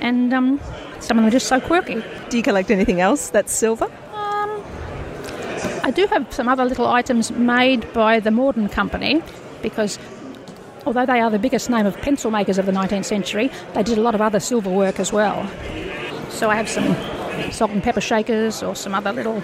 [0.00, 0.60] and um,
[1.00, 2.02] some of them are just so quirky.
[2.30, 3.86] Do you collect anything else that's silver?
[4.12, 4.62] Um,
[5.84, 9.22] I do have some other little items made by the Mordan Company
[9.62, 9.98] because
[10.86, 13.98] although they are the biggest name of pencil makers of the 19th century, they did
[13.98, 15.48] a lot of other silver work as well.
[16.30, 16.96] So I have some
[17.50, 19.42] salt and pepper shakers or some other little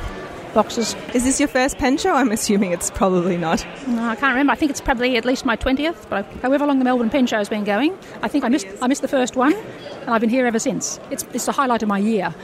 [0.54, 0.96] boxes.
[1.12, 2.14] Is this your first pen show?
[2.14, 3.66] I'm assuming it's probably not.
[3.86, 4.52] No, I can't remember.
[4.52, 7.38] I think it's probably at least my 20th, but however long the Melbourne Pen Show
[7.38, 10.30] has been going, I think I missed, I missed the first one, and I've been
[10.30, 10.98] here ever since.
[11.10, 12.34] It's, it's the highlight of my year.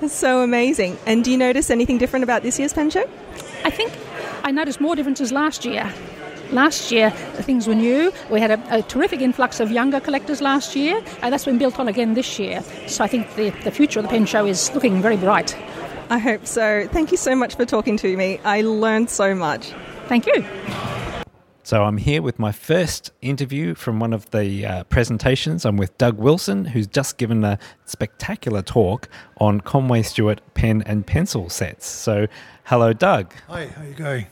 [0.00, 0.98] That's so amazing.
[1.06, 3.08] And do you notice anything different about this year's pen show?
[3.64, 3.92] I think
[4.42, 5.92] I noticed more differences last year.
[6.50, 8.12] Last year, things were new.
[8.30, 11.78] We had a, a, terrific influx of younger collectors last year, and that's been built
[11.78, 12.62] on again this year.
[12.86, 15.56] So I think the, the future of the pen show is looking very bright.
[16.10, 16.88] I hope so.
[16.92, 18.38] Thank you so much for talking to me.
[18.44, 19.72] I learned so much.
[20.06, 20.44] Thank you.
[21.62, 25.64] So I'm here with my first interview from one of the uh, presentations.
[25.64, 31.06] I'm with Doug Wilson, who's just given a spectacular talk on Conway Stewart pen and
[31.06, 31.86] pencil sets.
[31.86, 32.26] So,
[32.64, 33.32] hello, Doug.
[33.48, 34.26] Hi, how you going?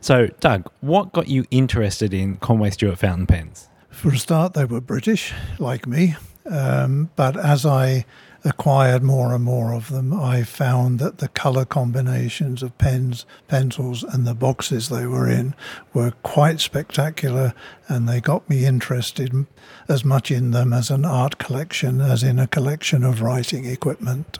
[0.00, 3.68] So, Doug, what got you interested in Conway Stewart fountain pens?
[3.90, 6.16] For a start, they were British, like me.
[6.50, 8.04] Um, but as I
[8.44, 14.02] acquired more and more of them, I found that the colour combinations of pens, pencils,
[14.02, 15.54] and the boxes they were in
[15.94, 17.54] were quite spectacular,
[17.88, 19.46] and they got me interested
[19.88, 24.38] as much in them as an art collection as in a collection of writing equipment.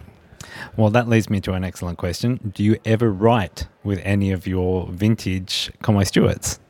[0.77, 2.53] Well, that leads me to an excellent question.
[2.55, 6.61] Do you ever write with any of your vintage Conway Stewarts?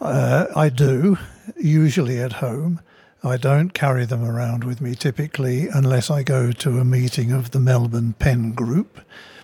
[0.00, 1.18] Uh, I do,
[1.56, 2.80] usually at home.
[3.22, 7.50] I don't carry them around with me typically unless I go to a meeting of
[7.50, 9.00] the Melbourne Pen Group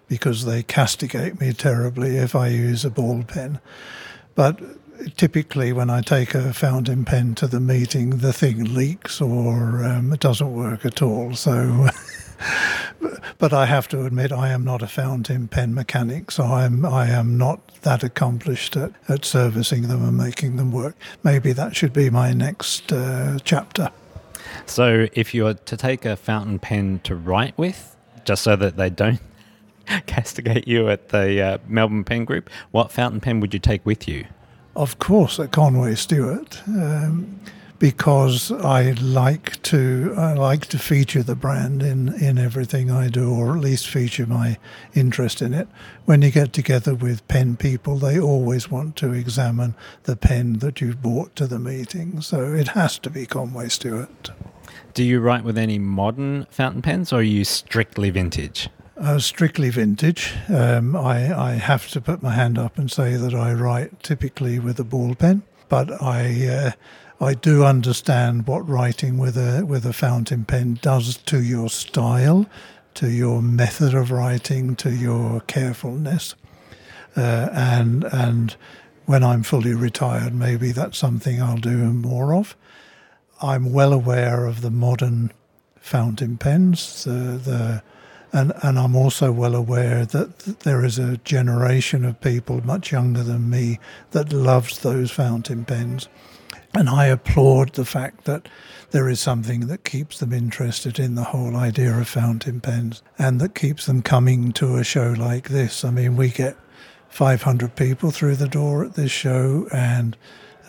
[0.06, 3.58] because they castigate me terribly if I use a ball pen.
[4.36, 4.60] But
[5.16, 10.12] typically, when I take a fountain pen to the meeting, the thing leaks or um,
[10.12, 11.34] it doesn't work at all.
[11.34, 11.88] So
[13.38, 17.08] but I have to admit, I am not a fountain pen mechanic, so I'm I
[17.08, 20.96] am not that accomplished at, at servicing them and making them work.
[21.22, 23.90] Maybe that should be my next uh, chapter.
[24.66, 28.76] So, if you were to take a fountain pen to write with, just so that
[28.76, 29.20] they don't
[30.06, 34.08] castigate you at the uh, Melbourne Pen Group, what fountain pen would you take with
[34.08, 34.26] you?
[34.76, 37.40] Of course, a Conway Stewart, um,
[37.78, 43.34] because I like to I like to feature the brand in, in everything I do,
[43.34, 44.58] or at least feature my
[44.94, 45.68] interest in it.
[46.04, 50.80] When you get together with pen people, they always want to examine the pen that
[50.80, 54.30] you've brought to the meeting, so it has to be Conway Stewart.
[54.94, 58.68] Do you write with any modern fountain pens, or are you strictly vintage?
[58.96, 60.32] Uh, strictly vintage.
[60.48, 64.60] Um, I, I have to put my hand up and say that I write typically
[64.60, 66.70] with a ball pen, but I uh,
[67.24, 72.46] I do understand what writing with a with a fountain pen does to your style,
[72.94, 76.34] to your method of writing, to your carefulness,
[77.16, 78.56] uh, and and
[79.06, 82.56] when I'm fully retired, maybe that's something I'll do more of.
[83.42, 85.32] I'm well aware of the modern
[85.76, 87.82] fountain pens, the, the
[88.32, 93.22] and, and I'm also well aware that there is a generation of people much younger
[93.22, 93.78] than me
[94.10, 96.08] that loves those fountain pens.
[96.76, 98.48] And I applaud the fact that
[98.90, 103.40] there is something that keeps them interested in the whole idea of fountain pens and
[103.40, 105.84] that keeps them coming to a show like this.
[105.84, 106.56] I mean, we get
[107.14, 110.16] 500 people through the door at this show, and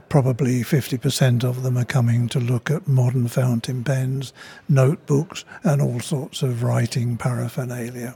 [0.09, 4.31] probably 50% of them are coming to look at modern fountain pens,
[4.69, 8.13] notebooks, and all sorts of writing paraphernalia.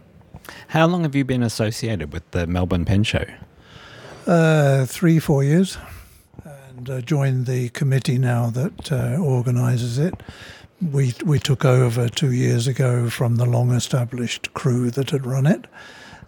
[0.67, 3.25] How long have you been associated with the Melbourne Pen Show?
[4.27, 5.79] Uh, three, four years.
[6.89, 10.15] Uh, joined the committee now that uh, organises it.
[10.81, 15.45] We, we took over two years ago from the long established crew that had run
[15.45, 15.67] it.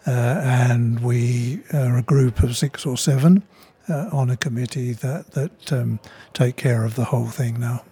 [0.06, 3.42] Uh, and we are a group of six or seven
[3.90, 6.00] uh, on a committee that that um,
[6.34, 7.84] take care of the whole thing now.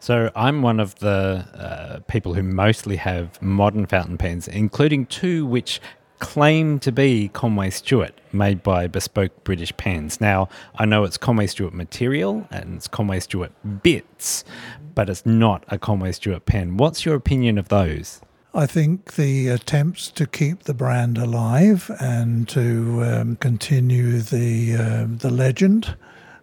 [0.00, 5.46] So I'm one of the uh, people who mostly have modern fountain pens, including two
[5.46, 5.80] which
[6.18, 10.20] claim to be Conway Stewart, made by Bespoke British Pens.
[10.20, 13.52] Now, I know it's Conway Stewart material and it's Conway Stewart
[13.82, 14.44] bits,
[14.94, 16.76] but it's not a Conway Stewart pen.
[16.76, 18.20] What's your opinion of those?
[18.54, 25.06] I think the attempts to keep the brand alive and to um, continue the uh,
[25.08, 25.94] the legend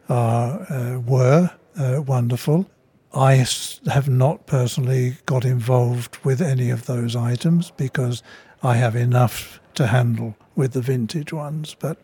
[0.10, 2.70] are, uh, were uh, wonderful.
[3.16, 3.46] I
[3.92, 8.22] have not personally got involved with any of those items because
[8.62, 11.76] I have enough to handle with the vintage ones.
[11.80, 11.98] But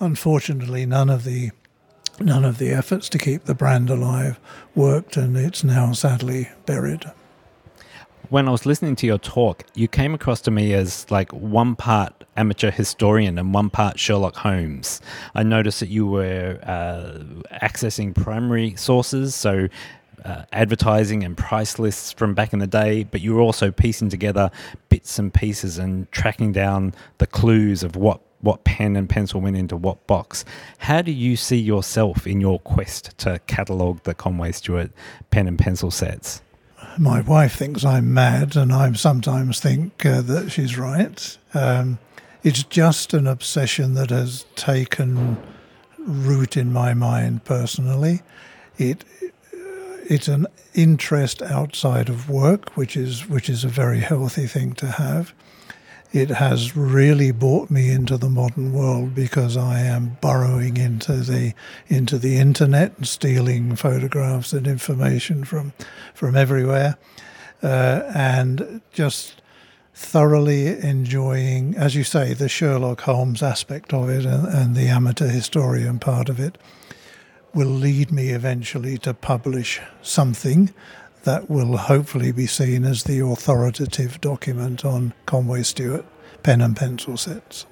[0.00, 1.50] unfortunately, none of the
[2.20, 4.40] none of the efforts to keep the brand alive
[4.74, 7.04] worked, and it's now sadly buried
[8.30, 11.76] when I was listening to your talk, you came across to me as like one
[11.76, 15.00] part amateur historian and one part Sherlock Holmes.
[15.34, 17.18] I noticed that you were uh,
[17.58, 19.68] accessing primary sources, so
[20.24, 24.08] uh, advertising and price lists from back in the day, but you were also piecing
[24.08, 24.50] together
[24.88, 29.56] bits and pieces and tracking down the clues of what what pen and pencil went
[29.56, 30.44] into what box.
[30.78, 34.92] How do you see yourself in your quest to catalogue the Conway Stewart
[35.30, 36.40] pen and pencil sets?
[36.98, 41.38] my wife thinks I'm mad, and I sometimes think uh, that she's right.
[41.54, 41.98] Um,
[42.42, 45.36] it's just an obsession that has taken
[45.98, 48.22] root in my mind personally.
[48.78, 49.04] It
[50.08, 54.86] it's an interest outside of work, which is which is a very healthy thing to
[54.86, 55.34] have.
[56.10, 61.52] It has really brought me into the modern world because I am burrowing into the
[61.88, 65.74] into the internet and stealing photographs and information from
[66.14, 66.96] from everywhere,
[67.62, 69.42] uh, and just
[69.92, 75.26] thoroughly enjoying, as you say, the Sherlock Holmes aspect of it and, and the amateur
[75.26, 76.56] historian part of it
[77.58, 80.72] will lead me eventually to publish something
[81.24, 86.04] that will hopefully be seen as the authoritative document on Conway Stewart
[86.44, 87.66] pen and pencil sets.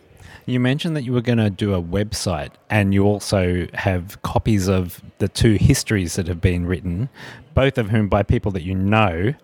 [0.45, 4.66] You mentioned that you were going to do a website and you also have copies
[4.66, 7.09] of the two histories that have been written,
[7.55, 9.34] both of whom by people that you know.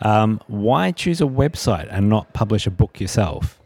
[0.00, 3.60] Um, why choose a website and not publish a book yourself?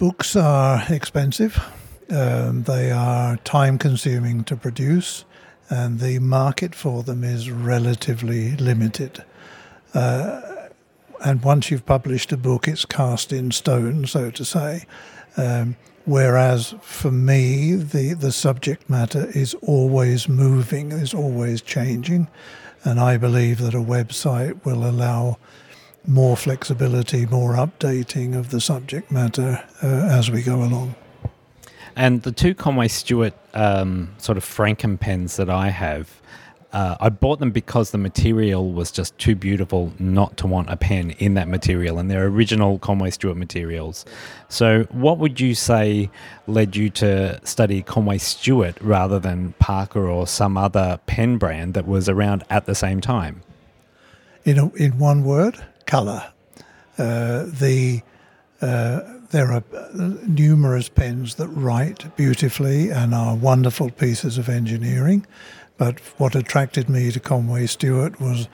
[0.00, 1.64] Books are expensive,
[2.10, 5.24] um, they are time consuming to produce,
[5.68, 9.24] and the market for them is relatively limited.
[9.94, 10.40] Uh,
[11.24, 14.86] and once you've published a book, it's cast in stone, so to say.
[15.36, 22.28] Um, whereas for me, the, the subject matter is always moving, is always changing.
[22.84, 25.38] And I believe that a website will allow
[26.06, 30.94] more flexibility, more updating of the subject matter uh, as we go along.
[31.98, 36.08] And the two Conway Stewart um, sort of Franken pens that I have,
[36.70, 40.76] Uh, I bought them because the material was just too beautiful not to want a
[40.76, 44.04] pen in that material, and they're original Conway Stewart materials.
[44.50, 46.10] So, what would you say
[46.46, 51.86] led you to study Conway Stewart rather than Parker or some other pen brand that
[51.86, 53.40] was around at the same time?
[54.44, 56.32] In, a, in one word, colour.
[56.98, 58.02] Uh, the
[58.60, 59.00] uh,
[59.30, 59.88] there are uh,
[60.26, 65.26] numerous pens that write beautifully and are wonderful pieces of engineering,
[65.76, 68.48] but what attracted me to Conway Stewart was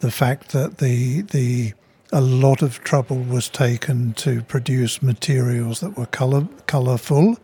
[0.00, 1.72] the fact that the the
[2.14, 7.38] a lot of trouble was taken to produce materials that were color colorful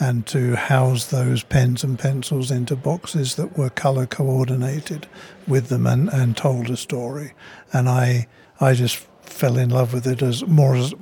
[0.00, 5.06] and to house those pens and pencils into boxes that were color coordinated
[5.46, 7.32] with them and, and told a story.
[7.72, 8.26] And I
[8.60, 10.94] I just fell in love with it as more as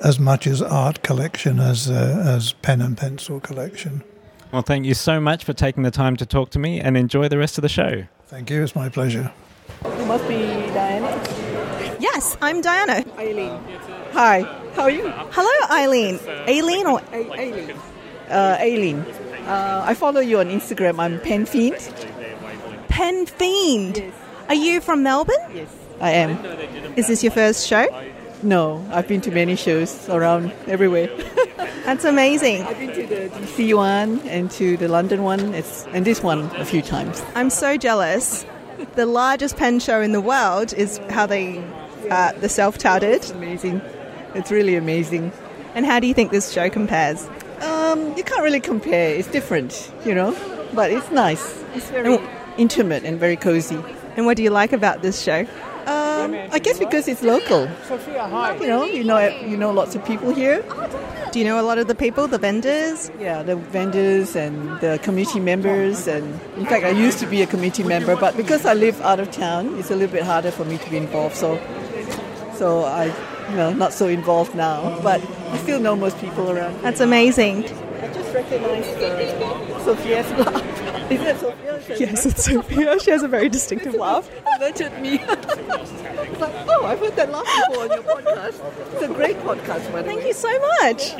[0.00, 4.02] as much as art collection as uh, as pen and pencil collection.
[4.52, 7.28] Well, thank you so much for taking the time to talk to me and enjoy
[7.28, 8.04] the rest of the show.
[8.26, 8.62] Thank you.
[8.62, 9.32] It's my pleasure.
[9.84, 10.38] You must be
[10.74, 11.08] Diana.
[12.00, 13.04] Yes, I'm Diana.
[13.18, 13.58] Eileen.
[14.12, 14.42] Hi.
[14.74, 15.08] How are you?
[15.30, 16.18] Hello, Eileen.
[16.48, 17.76] Aileen or A- Aileen?
[18.28, 18.98] Uh, Aileen.
[19.46, 20.98] Uh, I follow you on Instagram.
[20.98, 21.76] I'm Pen Fiend.
[22.88, 24.12] Pen Fiend.
[24.48, 25.36] Are you from Melbourne?
[25.54, 25.68] Yes,
[26.00, 26.44] I am.
[26.96, 27.86] Is this your first show?
[28.42, 31.08] No, I've been to many shows around everywhere.
[31.84, 32.62] That's amazing.
[32.62, 36.44] I've been to the DC one and to the London one, it's, and this one
[36.56, 37.22] a few times.
[37.34, 38.46] I'm so jealous.
[38.94, 41.62] The largest pen show in the world is how they,
[42.10, 43.30] uh, the self-touted.
[43.32, 43.82] Amazing.
[44.34, 45.32] It's really amazing.
[45.74, 47.28] And how do you think this show compares?
[47.60, 49.14] Um, you can't really compare.
[49.14, 50.36] It's different, you know,
[50.74, 51.62] but it's nice.
[51.74, 52.18] It's very
[52.56, 53.82] intimate and very cozy.
[54.16, 55.46] And what do you like about this show?
[55.90, 57.68] Um, I guess because it's local.
[58.60, 60.62] You know, you know, you know, lots of people here.
[61.32, 63.10] Do you know a lot of the people, the vendors?
[63.18, 66.24] Yeah, the vendors and the community members, and
[66.56, 69.30] in fact, I used to be a community member, but because I live out of
[69.32, 71.34] town, it's a little bit harder for me to be involved.
[71.36, 71.58] So,
[72.54, 73.06] so I,
[73.50, 75.20] you know, not so involved now, but
[75.50, 76.80] I still know most people around.
[76.82, 77.64] That's amazing.
[77.64, 80.89] I just recognized uh, Sophia's laugh.
[81.10, 81.82] Isn't it Sophia?
[81.98, 83.00] Yes, it's Sophia.
[83.00, 84.30] She has a very distinctive laugh.
[84.56, 85.14] alerted me.
[85.20, 88.92] it's like, oh, I've heard that laugh before on your podcast.
[88.92, 90.28] It's a great podcast, by the Thank way.
[90.28, 91.14] you so much.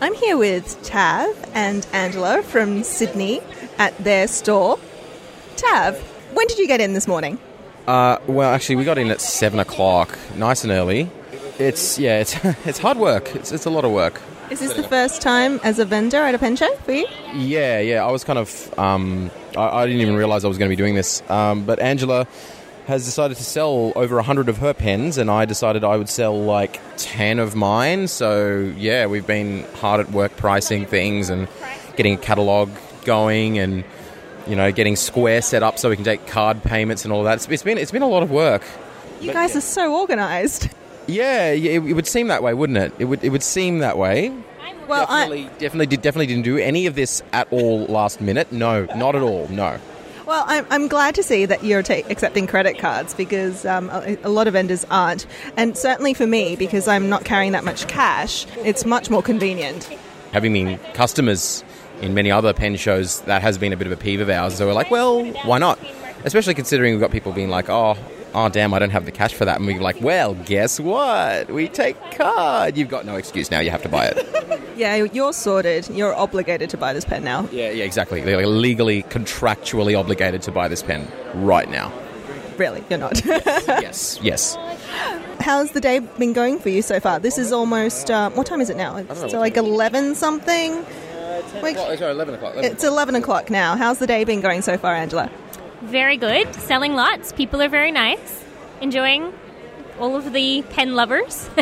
[0.00, 3.42] I'm here with Tav and Angela from Sydney
[3.78, 4.78] at their store.
[5.56, 5.98] Tav,
[6.32, 7.38] when did you get in this morning?
[7.86, 11.10] Uh, well, actually, we got in at seven o'clock, nice and early.
[11.58, 13.34] It's yeah, it's it's hard work.
[13.34, 14.20] It's it's a lot of work.
[14.50, 17.06] Is this the first time as a vendor at a pen show for you?
[17.34, 18.04] Yeah, yeah.
[18.04, 20.76] I was kind of um, I, I didn't even realize I was going to be
[20.76, 21.22] doing this.
[21.30, 22.26] Um, but Angela
[22.86, 26.08] has decided to sell over a hundred of her pens, and I decided I would
[26.08, 28.08] sell like ten of mine.
[28.08, 31.46] So yeah, we've been hard at work pricing things and
[31.96, 32.70] getting a catalog
[33.04, 33.84] going, and
[34.46, 37.34] you know, getting Square set up so we can take card payments and all that.
[37.34, 38.62] It's, it's been it's been a lot of work.
[39.20, 40.68] You guys are so organised.
[41.08, 42.92] Yeah, it, it would seem that way, wouldn't it?
[42.98, 44.32] It would it would seem that way.
[44.86, 48.52] Well, definitely, definitely, did, definitely didn't do any of this at all last minute.
[48.52, 49.46] No, not at all.
[49.48, 49.78] No.
[50.24, 54.18] Well, I'm, I'm glad to see that you're ta- accepting credit cards because um, a,
[54.24, 55.26] a lot of vendors aren't.
[55.56, 59.84] And certainly for me, because I'm not carrying that much cash, it's much more convenient.
[60.32, 61.64] Having been customers
[62.02, 64.54] in many other pen shows, that has been a bit of a peeve of ours.
[64.54, 65.78] So we're like, well, why not?
[66.24, 67.96] Especially considering we've got people being like, oh,
[68.34, 69.58] oh, damn, I don't have the cash for that.
[69.58, 71.50] And we're like, well, guess what?
[71.50, 72.76] We take card.
[72.76, 73.60] You've got no excuse now.
[73.60, 74.60] You have to buy it.
[74.78, 75.88] Yeah, you're sorted.
[75.88, 77.48] You're obligated to buy this pen now.
[77.50, 78.20] yeah, yeah, exactly.
[78.20, 81.92] They're legally, contractually obligated to buy this pen right now.
[82.58, 83.24] Really, you're not.
[83.26, 84.56] yes, yes.
[85.40, 87.18] How's the day been going for you so far?
[87.18, 88.96] This is almost, uh, what time is it now?
[88.98, 90.84] It's like 11 something?
[91.60, 92.54] Like- sorry, 11 o'clock.
[92.58, 93.76] It's 11 o'clock now.
[93.76, 95.28] How's the day been going so far, Angela?
[95.82, 96.52] Very good.
[96.54, 97.32] Selling lots.
[97.32, 98.44] People are very nice.
[98.80, 99.32] Enjoying
[99.98, 101.48] all of the pen lovers.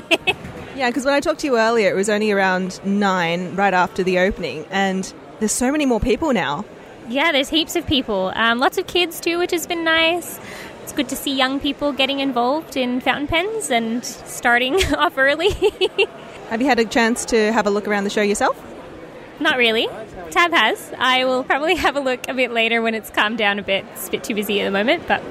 [0.76, 4.02] Yeah, because when I talked to you earlier, it was only around 9, right after
[4.02, 6.66] the opening, and there's so many more people now.
[7.08, 8.30] yeah, there's heaps of people.
[8.34, 10.38] Um, lots of kids too, which has been nice.
[10.82, 15.48] It's good to see young people getting involved in fountain pens and starting off early.
[16.50, 18.62] Have you had a chance to have a look around the show yourself?
[19.40, 19.88] Not really.
[20.30, 20.92] Tav has.
[20.98, 23.84] I will probably have a look a bit later when it's calmed down a bit.
[23.92, 25.22] It's a bit too busy at the moment, but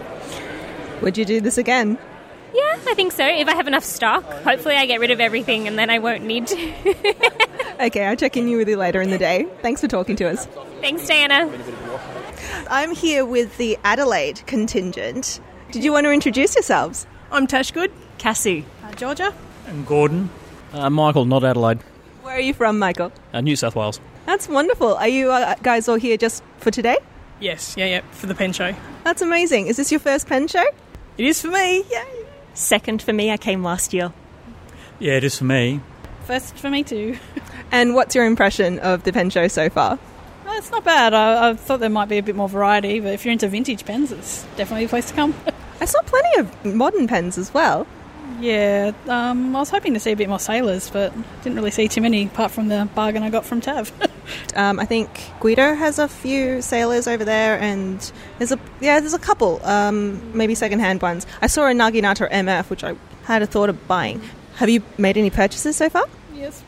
[1.01, 1.97] Would you do this again?
[2.53, 3.25] yeah, I think so.
[3.25, 6.23] If I have enough stock, hopefully I get rid of everything and then I won't
[6.23, 6.95] need to.
[7.77, 9.45] Okay, I'll check in with you later in the day.
[9.61, 10.45] Thanks for talking to us.
[10.79, 11.51] Thanks, Diana.
[12.69, 15.41] I'm here with the Adelaide contingent.
[15.71, 17.05] Did you want to introduce yourselves?
[17.33, 17.91] I'm Tashgood.
[18.17, 18.63] Cassie.
[18.95, 19.33] Georgia?
[19.67, 20.29] And Gordon.
[20.71, 21.79] Uh, Michael, not Adelaide.
[22.21, 23.11] Where are you from, Michael?
[23.33, 23.99] Uh, New South Wales.
[24.25, 24.95] That's wonderful.
[24.95, 26.97] Are you uh, guys all here just for today?
[27.39, 28.73] Yes, yeah, yeah, for the pen show.
[29.03, 29.67] That's amazing.
[29.67, 30.65] Is this your first pen show?
[31.17, 31.83] It is for me.
[31.89, 32.25] Yay.
[32.53, 34.13] Second for me, I came last year.
[34.99, 35.81] Yeah, it is for me.
[36.25, 37.17] First for me too.
[37.71, 39.93] And what's your impression of the pen show so far?
[40.45, 41.13] Uh, it's not bad.
[41.13, 43.83] I, I thought there might be a bit more variety, but if you're into vintage
[43.83, 45.33] pens, it's definitely a place to come.
[45.81, 47.85] I saw plenty of modern pens as well.
[48.39, 51.13] Yeah, um, I was hoping to see a bit more sailors, but
[51.43, 53.91] didn't really see too many apart from the bargain I got from Tav.
[54.55, 55.07] Um, I think
[55.39, 60.35] Guido has a few sailors over there, and there's a yeah, there's a couple, um,
[60.35, 61.27] maybe secondhand ones.
[61.43, 62.95] I saw a Naginata MF, which I
[63.25, 64.21] had a thought of buying.
[64.55, 66.05] Have you made any purchases so far?
[66.33, 66.63] yes.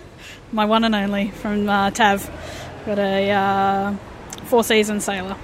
[0.52, 2.28] My one and only from uh, Tav.
[2.86, 3.92] Got a uh,
[4.44, 5.36] four season sailor.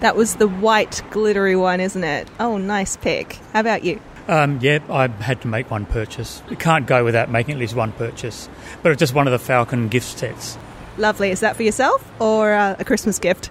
[0.00, 2.28] That was the white glittery one, isn't it?
[2.38, 3.34] Oh, nice pick.
[3.52, 4.00] How about you?
[4.26, 6.42] Um, yeah, I had to make one purchase.
[6.48, 8.48] You can't go without making at least one purchase.
[8.82, 10.56] But it's just one of the Falcon gift sets.
[10.96, 11.30] Lovely.
[11.30, 13.50] Is that for yourself or uh, a Christmas gift?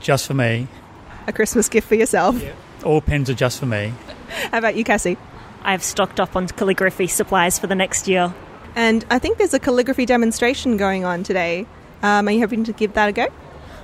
[0.00, 0.68] Just for me.
[1.26, 2.42] A Christmas gift for yourself.
[2.84, 3.92] All pens are just for me.
[4.50, 5.16] How about you, Cassie?
[5.62, 8.34] I've stocked up on calligraphy supplies for the next year.
[8.76, 11.66] And I think there's a calligraphy demonstration going on today.
[12.02, 13.28] Um, are you hoping to give that a go?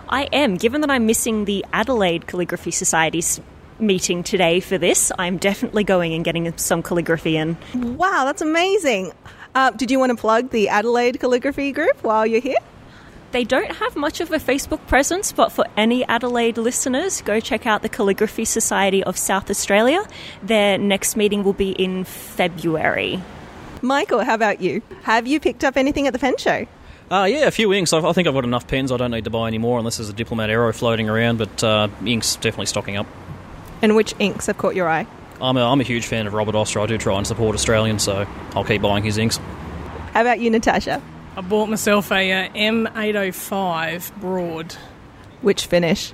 [0.08, 0.56] I am.
[0.56, 3.40] Given that I'm missing the Adelaide Calligraphy Society's
[3.80, 7.56] meeting today for this, I'm definitely going and getting some calligraphy in.
[7.74, 9.12] Wow, that's amazing.
[9.54, 12.58] Uh, did you want to plug the Adelaide Calligraphy Group while you're here?
[13.32, 17.66] They don't have much of a Facebook presence, but for any Adelaide listeners, go check
[17.66, 20.04] out the Calligraphy Society of South Australia.
[20.42, 23.22] Their next meeting will be in February.
[23.82, 24.82] Michael, how about you?
[25.02, 26.66] Have you picked up anything at the pen show?
[27.10, 27.92] Uh, yeah, a few inks.
[27.92, 28.92] I I think I've got enough pens.
[28.92, 31.64] I don't need to buy any more unless there's a Diplomat Aero floating around, but
[31.64, 33.06] uh, inks definitely stocking up.
[33.82, 35.06] And which inks have caught your eye?
[35.40, 36.80] I'm a, I'm a huge fan of Robert Oster.
[36.80, 39.38] I do try and support Australians, so I'll keep buying his inks.
[40.12, 41.02] How about you, Natasha?
[41.36, 44.74] I bought myself a uh, M805 Broad.
[45.40, 46.12] Which finish?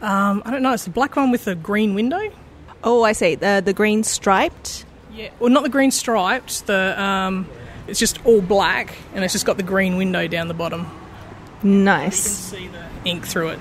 [0.00, 0.72] Um, I don't know.
[0.72, 2.30] It's the black one with the green window.
[2.84, 3.34] Oh, I see.
[3.34, 4.86] The the green striped.
[5.12, 6.66] Yeah, well, not the green striped.
[6.66, 7.48] The um,
[7.88, 10.86] it's just all black, and it's just got the green window down the bottom.
[11.62, 12.52] Nice.
[12.52, 13.58] You can See the ink through it.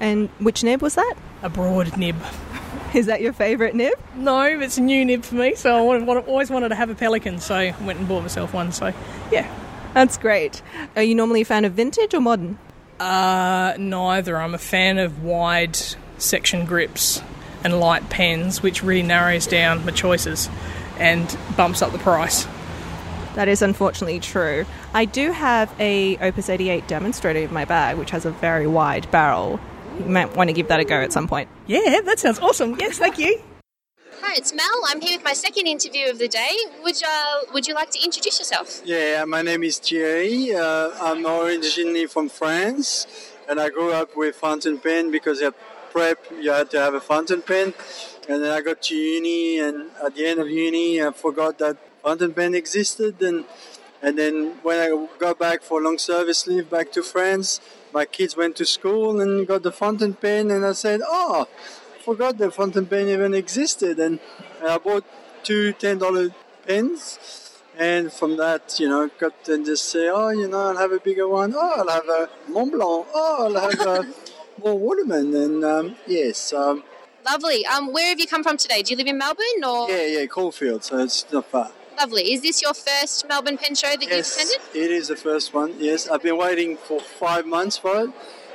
[0.00, 1.14] And which nib was that?
[1.44, 2.16] A broad nib.
[2.94, 3.92] Is that your favourite nib?
[4.16, 7.38] No, it's a new nib for me, so I always wanted to have a Pelikan,
[7.38, 8.72] so I went and bought myself one.
[8.72, 8.94] So,
[9.30, 9.52] yeah.
[9.92, 10.62] That's great.
[10.96, 12.58] Are you normally a fan of vintage or modern?
[12.98, 14.38] Uh, neither.
[14.38, 15.78] I'm a fan of wide
[16.16, 17.22] section grips
[17.62, 20.48] and light pens, which really narrows down my choices
[20.98, 22.46] and bumps up the price.
[23.34, 24.64] That is unfortunately true.
[24.94, 29.10] I do have a Opus 88 demonstrator in my bag, which has a very wide
[29.10, 29.60] barrel.
[29.98, 31.48] You might want to give that a go at some point.
[31.66, 32.76] Yeah, that sounds awesome.
[32.78, 33.40] Yes, thank you.
[34.20, 34.66] Hi, it's Mel.
[34.88, 36.56] I'm here with my second interview of the day.
[36.82, 37.08] Would you,
[37.52, 38.82] would you like to introduce yourself?
[38.84, 40.54] Yeah, my name is Thierry.
[40.54, 43.06] Uh, I'm originally from France,
[43.48, 45.54] and I grew up with fountain pen because at
[45.92, 47.74] prep you had to have a fountain pen.
[48.28, 51.76] And then I got to uni, and at the end of uni, I forgot that
[52.02, 53.22] fountain pen existed.
[53.22, 53.44] And
[54.02, 57.60] and then when I got back for long service leave back to France,
[57.94, 61.46] my kids went to school and got the fountain pen, and I said, "Oh,
[62.04, 64.18] forgot the fountain pen even existed." And
[64.62, 65.04] I bought
[65.42, 66.30] two ten dollar
[66.66, 67.18] pens.
[67.76, 71.00] And from that, you know, got and just say, oh, you know, I'll have a
[71.00, 71.52] bigger one.
[71.56, 73.06] Oh, I'll have a Mont Blanc.
[73.12, 74.14] Oh, I'll have a
[74.62, 75.34] more Waterman.
[75.34, 76.84] And um, yes, um,
[77.26, 77.66] Lovely.
[77.66, 78.82] Um, where have you come from today?
[78.82, 79.90] Do you live in Melbourne or?
[79.90, 80.84] yeah, yeah, Caulfield.
[80.84, 81.72] So it's not far.
[81.98, 82.32] Lovely.
[82.32, 84.60] Is this your first Melbourne Pen Show that you've attended?
[84.74, 85.74] It is the first one.
[85.78, 88.10] Yes, I've been waiting for five months for it.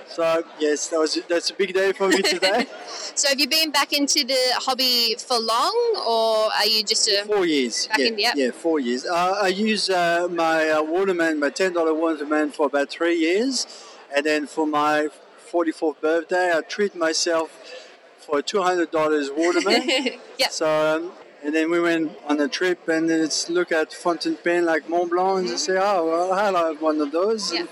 [0.10, 2.66] So yes, that was that's a big day for me today.
[3.16, 5.76] So have you been back into the hobby for long,
[6.08, 7.88] or are you just a four years.
[7.88, 8.34] Back yeah, in, yeah.
[8.36, 9.06] yeah, four years.
[9.06, 13.68] Uh, I use uh, my uh, Waterman, my ten dollar Waterman, for about three years,
[14.16, 17.52] and then for my forty fourth birthday, I treat myself
[18.18, 19.82] for a two hundred dollars Waterman.
[20.38, 20.50] yeah.
[20.50, 20.68] So.
[20.68, 21.12] Um,
[21.44, 25.10] and then we went on a trip and let's look at fountain pen like Mont
[25.10, 25.80] Blanc and just mm-hmm.
[25.80, 27.52] say, oh, well, I'll have one of those.
[27.52, 27.70] And,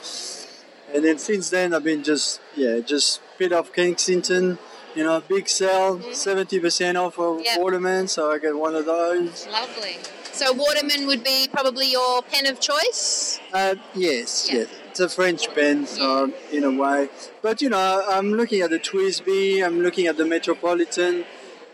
[0.94, 4.58] and then since then, I've been just, yeah, just bit off Kensington,
[4.96, 6.10] you know, big sale, mm-hmm.
[6.10, 7.60] 70% off of Yep.
[7.60, 9.48] Waterman, so I get one of those.
[9.48, 9.98] Lovely.
[10.32, 13.40] So Waterman would be probably your pen of choice.
[13.52, 14.70] Uh, yes, yes.
[14.90, 17.10] It's a French pen, so in a way.
[17.42, 21.26] But you know, I'm looking at the TWSBI, I'm looking at the Metropolitan,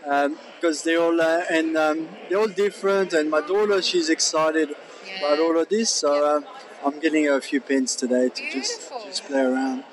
[0.05, 3.11] um, because they all uh, and um, they're all different.
[3.11, 4.73] And my daughter, she's excited
[5.17, 6.41] about all of this, so uh,
[6.85, 9.83] I'm getting her a few pens today to just just play around.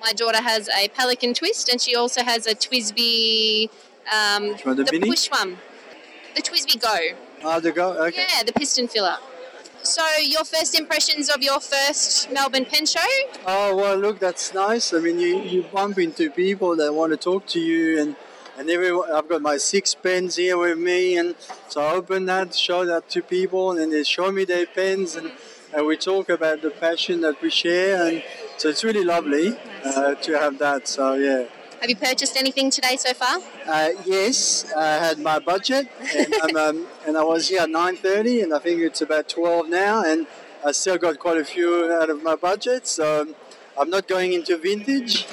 [0.00, 3.68] My daughter has a Pelikan Twist, and she also has a TWSBI.
[4.14, 5.08] Um, one, the mini?
[5.08, 5.58] push one,
[6.36, 6.98] the TWSBI Go.
[7.44, 7.86] Ah, the go.
[8.06, 8.24] Okay.
[8.28, 9.16] Yeah, the piston filler.
[9.82, 13.12] So, your first impressions of your first Melbourne Pen Show?
[13.44, 14.94] Oh well, look, that's nice.
[14.94, 18.14] I mean, you, you bump into people that want to talk to you, and
[18.58, 19.10] and everyone.
[19.10, 21.34] I've got my six pens here with me, and
[21.68, 25.32] so I open that, show that to people, and they show me their pens, and,
[25.74, 28.22] and we talk about the passion that we share, and
[28.58, 30.88] so it's really lovely uh, to have that.
[30.88, 31.46] So yeah.
[31.80, 33.38] Have you purchased anything today so far?
[33.66, 37.96] Uh, yes, I had my budget, and, um, um, and I was here at nine
[37.96, 40.26] thirty, and I think it's about twelve now, and
[40.64, 42.86] I still got quite a few out of my budget.
[42.86, 43.34] So um,
[43.80, 45.26] I'm not going into vintage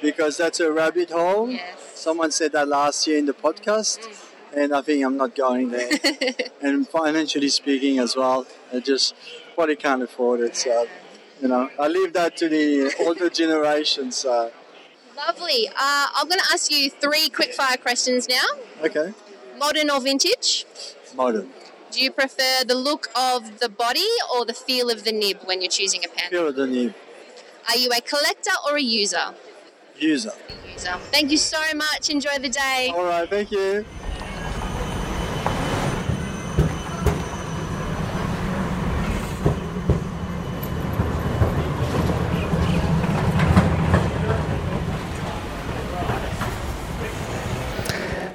[0.00, 1.56] because that's a rabbit hole.
[2.02, 4.00] Someone said that last year in the podcast,
[4.52, 5.88] and I think I'm not going there.
[6.60, 8.44] and financially speaking, as well,
[8.74, 9.14] I just
[9.54, 10.56] probably can't afford it.
[10.56, 10.88] So
[11.40, 14.16] you know, I leave that to the older generations.
[14.16, 14.50] So
[15.16, 15.68] Lovely.
[15.68, 18.46] Uh, I'm going to ask you three quick fire questions now.
[18.82, 19.12] okay,
[19.56, 20.64] Modern or vintage?
[21.14, 21.50] modern.
[21.92, 25.62] Do you prefer the look of the body or the feel of the nib when
[25.62, 26.30] you're choosing a pen?
[26.30, 26.94] Feel of the need.
[27.68, 29.34] Are you a collector or a user?
[29.98, 30.32] User.
[30.72, 30.98] User.
[31.10, 32.10] Thank you so much.
[32.10, 32.92] Enjoy the day.
[32.94, 33.84] All right, thank you.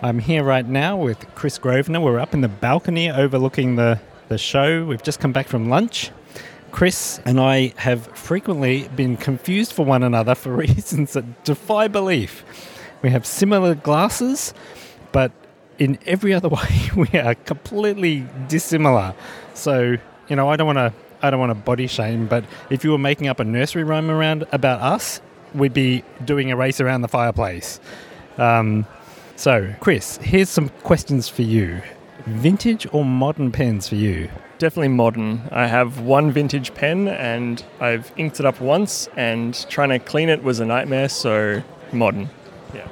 [0.04, 2.00] I'm here right now with Chris Grosvenor.
[2.00, 4.00] We're up in the balcony overlooking the,
[4.30, 4.86] the show.
[4.86, 6.12] We've just come back from lunch.
[6.72, 12.44] Chris and I have frequently been confused for one another for reasons that defy belief.
[13.02, 14.54] We have similar glasses,
[15.12, 15.32] but
[15.80, 19.14] in every other way we are completely dissimilar.
[19.54, 19.98] So,
[20.28, 22.92] you know, I don't want to I don't want to body shame, but if you
[22.92, 25.20] were making up a nursery rhyme around about us,
[25.56, 27.80] we'd be doing a race around the fireplace.
[28.38, 28.86] Um,
[29.36, 31.82] so, Chris, here's some questions for you.
[32.26, 34.30] Vintage or modern pens for you?
[34.58, 35.48] Definitely modern.
[35.52, 40.30] I have one vintage pen and I've inked it up once, and trying to clean
[40.30, 42.30] it was a nightmare, so modern.
[42.74, 42.88] Yeah.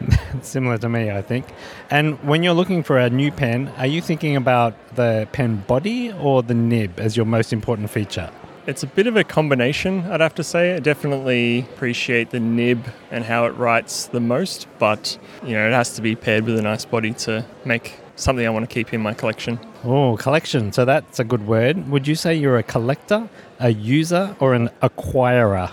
[0.40, 1.46] Similar to me, I think.
[1.90, 6.12] And when you're looking for a new pen, are you thinking about the pen body
[6.12, 8.30] or the nib as your most important feature?
[8.66, 10.76] It's a bit of a combination, I'd have to say.
[10.76, 15.72] I definitely appreciate the nib and how it writes the most, but you know, it
[15.72, 18.92] has to be paired with a nice body to make something I want to keep
[18.92, 19.58] in my collection.
[19.84, 20.72] Oh, collection.
[20.72, 21.88] So that's a good word.
[21.90, 25.72] Would you say you're a collector, a user, or an acquirer?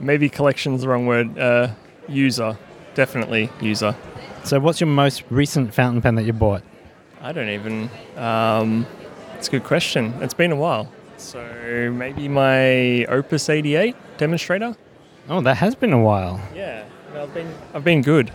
[0.00, 1.38] Maybe collection's the wrong word.
[1.38, 1.68] Uh,
[2.08, 2.56] user.
[2.94, 3.94] Definitely user.
[4.44, 6.62] So, what's your most recent fountain pen that you bought?
[7.20, 7.90] I don't even.
[8.16, 8.86] Um,
[9.36, 10.14] it's a good question.
[10.20, 10.90] It's been a while.
[11.18, 14.76] So maybe my Opus 88 demonstrator.
[15.28, 16.40] Oh, that has been a while.
[16.54, 18.32] Yeah, I've been I've been good.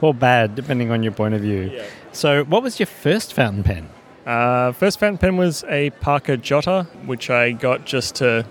[0.00, 1.70] Or bad, depending on your point of view.
[1.72, 1.84] Yeah.
[2.12, 3.88] So, what was your first fountain pen?
[4.26, 8.44] Uh, first fountain pen was a Parker Jotter, which I got just to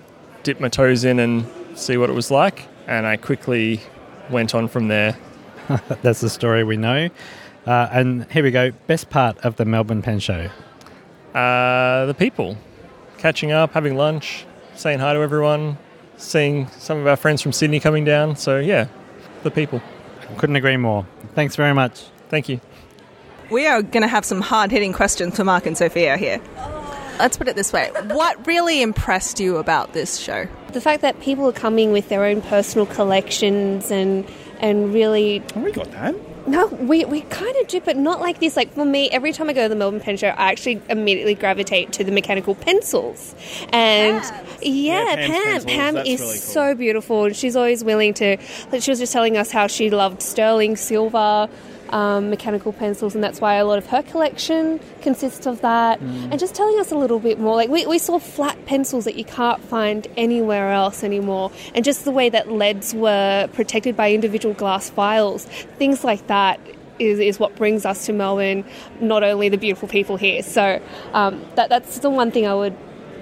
[0.44, 3.82] dip my toes in and see what it was like, and I quickly
[4.30, 5.18] went on from there.
[6.02, 7.10] That's the story we know.
[7.66, 8.72] Uh, and here we go.
[8.88, 10.50] Best part of the Melbourne Pen Show.
[11.34, 12.58] Uh, the people,
[13.18, 15.78] catching up, having lunch, saying hi to everyone,
[16.18, 18.36] seeing some of our friends from Sydney coming down.
[18.36, 18.88] So yeah,
[19.44, 19.82] the people.
[20.38, 21.06] Couldn't agree more.
[21.34, 22.04] Thanks very much.
[22.30, 22.60] Thank you.
[23.50, 26.42] We are going to have some hard hitting questions for Mark and Sophia here.
[27.20, 30.48] Let's put it this way What really impressed you about this show?
[30.74, 34.26] The fact that people are coming with their own personal collections and
[34.60, 35.44] and really.
[35.56, 36.16] Oh, we got that.
[36.48, 38.56] No, we, we kind of do, but not like this.
[38.56, 41.34] Like for me, every time I go to the Melbourne Pen Show, I actually immediately
[41.34, 43.34] gravitate to the mechanical pencils.
[43.70, 44.24] And
[44.62, 46.40] yeah, Yeah, Pam, pencils, Pam that's is really cool.
[46.42, 48.38] so beautiful, and she's always willing to.
[48.72, 51.50] Like she was just telling us how she loved sterling silver.
[51.92, 56.00] Um, mechanical pencils, and that's why a lot of her collection consists of that.
[56.02, 56.32] Mm.
[56.32, 57.56] And just telling us a little bit more.
[57.56, 62.04] Like we, we saw flat pencils that you can't find anywhere else anymore, and just
[62.04, 65.46] the way that leads were protected by individual glass files,
[65.78, 66.60] things like that.
[66.98, 68.64] Is, is what brings us to Melbourne,
[69.02, 70.42] not only the beautiful people here.
[70.42, 70.82] So
[71.14, 72.74] um, that that's the one thing I would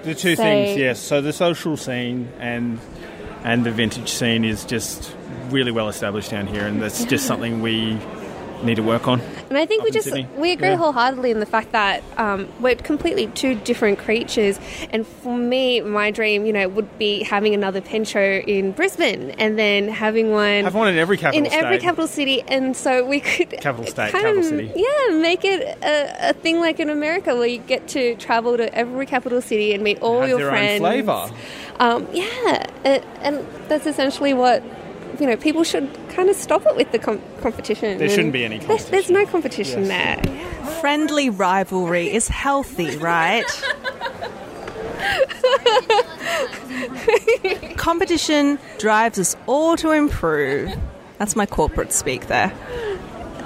[0.04, 1.00] The two say- things, yes.
[1.00, 2.78] So the social scene and
[3.42, 5.14] and the vintage scene is just
[5.50, 7.98] really well established down here, and that's just something we
[8.64, 9.20] need to work on.
[9.48, 10.26] And I think we just Sydney.
[10.36, 10.76] we agree Yeah.
[10.76, 14.58] wholeheartedly in the fact that um, we're completely two different creatures.
[14.90, 19.30] And for me, my dream, you know, would be having another pen show in Brisbane,
[19.38, 22.42] and then having one Have one in every capital in every capital city.
[22.48, 24.72] And so we could Capital state, capital of, city.
[24.74, 28.74] yeah, make it a, a thing like in America where you get to travel to
[28.74, 30.80] every capital city and meet all Have your their own friends.
[30.80, 31.30] flavour.
[31.80, 34.62] Um, yeah, and, and that's essentially what
[35.20, 35.36] you know.
[35.36, 37.98] People should kind of stop it with the com- competition.
[37.98, 40.16] There shouldn't be any There's, there's no competition there.
[40.80, 43.44] Friendly rivalry is healthy, right?
[47.76, 50.72] Competition drives us all to improve.
[51.18, 52.52] That's my corporate speak there.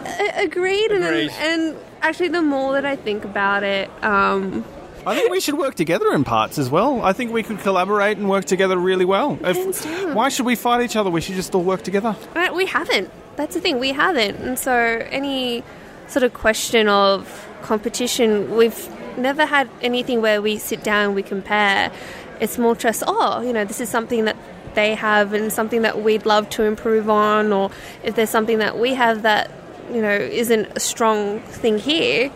[0.06, 0.90] A- Agreed.
[0.92, 1.30] And, Agreed.
[1.38, 4.64] and actually, the more that I think about it, um,
[5.06, 7.02] I think we should work together in parts as well.
[7.02, 9.36] I think we could collaborate and work together really well.
[9.36, 10.14] Down.
[10.14, 11.10] why should we fight each other?
[11.10, 12.16] We should just all work together.
[12.34, 13.10] But we haven't.
[13.36, 14.36] That's the thing, we haven't.
[14.36, 14.74] And so,
[15.10, 15.62] any
[16.08, 21.22] sort of question of competition, we've never had anything where we sit down and we
[21.22, 21.92] compare.
[22.40, 24.36] It's more just, oh, you know, this is something that
[24.74, 27.70] they have and something that we'd love to improve on, or
[28.02, 29.50] if there's something that we have that,
[29.92, 32.30] you know, isn't a strong thing here.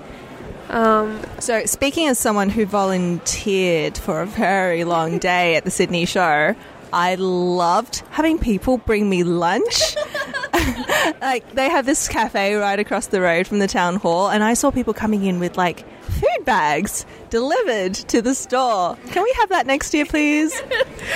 [0.69, 6.05] Um, So, speaking as someone who volunteered for a very long day at the Sydney
[6.07, 6.55] show,
[6.93, 9.97] I loved having people bring me lunch.
[11.21, 14.55] like, they have this cafe right across the road from the town hall, and I
[14.55, 18.97] saw people coming in with like food bags delivered to the store.
[19.11, 20.53] Can we have that next year, please?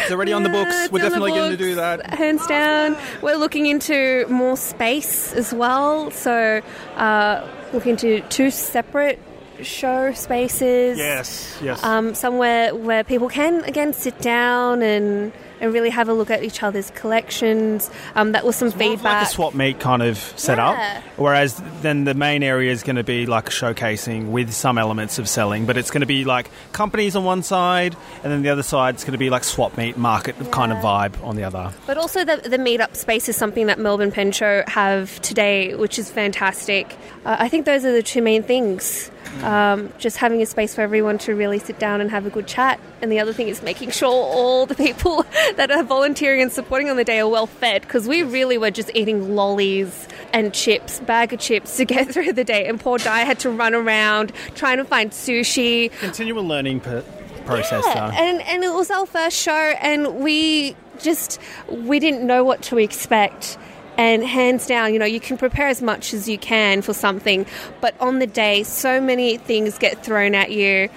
[0.03, 0.71] It's already on the books.
[0.71, 2.07] We're on the definitely going to do that.
[2.15, 2.97] hands down.
[3.23, 6.11] We're looking into more space as well.
[6.11, 6.63] So,
[6.97, 9.19] uh, looking to two separate
[9.63, 10.99] show spaces.
[10.99, 11.83] Yes, yes.
[11.83, 16.43] Um, somewhere where people can again sit down and and really have a look at
[16.43, 17.91] each other's collections.
[18.15, 19.27] Um, that was some like feedback.
[19.27, 20.77] a swap meet kind of setup.
[20.77, 21.03] Yeah.
[21.17, 25.29] Whereas then the main area is going to be like showcasing with some elements of
[25.29, 28.63] selling, but it's going to be like companies on one side, and then the other
[28.63, 31.73] side is going to be like swap meet market kind of vibe on the other.
[31.87, 35.99] But also the, the meetup space is something that Melbourne Pen Show have today, which
[35.99, 36.97] is fantastic.
[37.25, 39.11] Uh, I think those are the two main things.
[39.43, 42.47] Um, just having a space for everyone to really sit down and have a good
[42.47, 42.81] chat.
[43.03, 45.25] And the other thing is making sure all the people
[45.57, 48.71] that are volunteering and supporting on the day are well fed because we really were
[48.71, 52.67] just eating lollies and chips, bag of chips to get through the day.
[52.67, 55.91] And poor Di had to run around trying to find sushi.
[55.99, 57.05] Continual learning per-
[57.45, 58.17] process, Yeah, though.
[58.17, 62.79] and and it was our first show, and we just we didn't know what to
[62.79, 63.59] expect.
[63.99, 67.47] And hands down, you know, you can prepare as much as you can for something,
[67.81, 70.91] but on the day, so many things get thrown at you,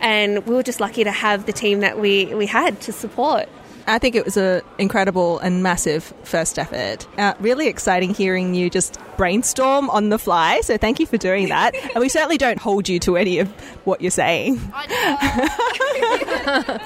[0.00, 3.50] and we were just lucky to have the team that we we had to support.
[3.88, 7.06] I think it was an incredible and massive first effort.
[7.18, 10.60] Uh, really exciting hearing you just brainstorm on the fly.
[10.62, 11.74] So thank you for doing that.
[11.94, 13.48] and we certainly don't hold you to any of
[13.84, 14.60] what you're saying.
[14.74, 14.94] I do.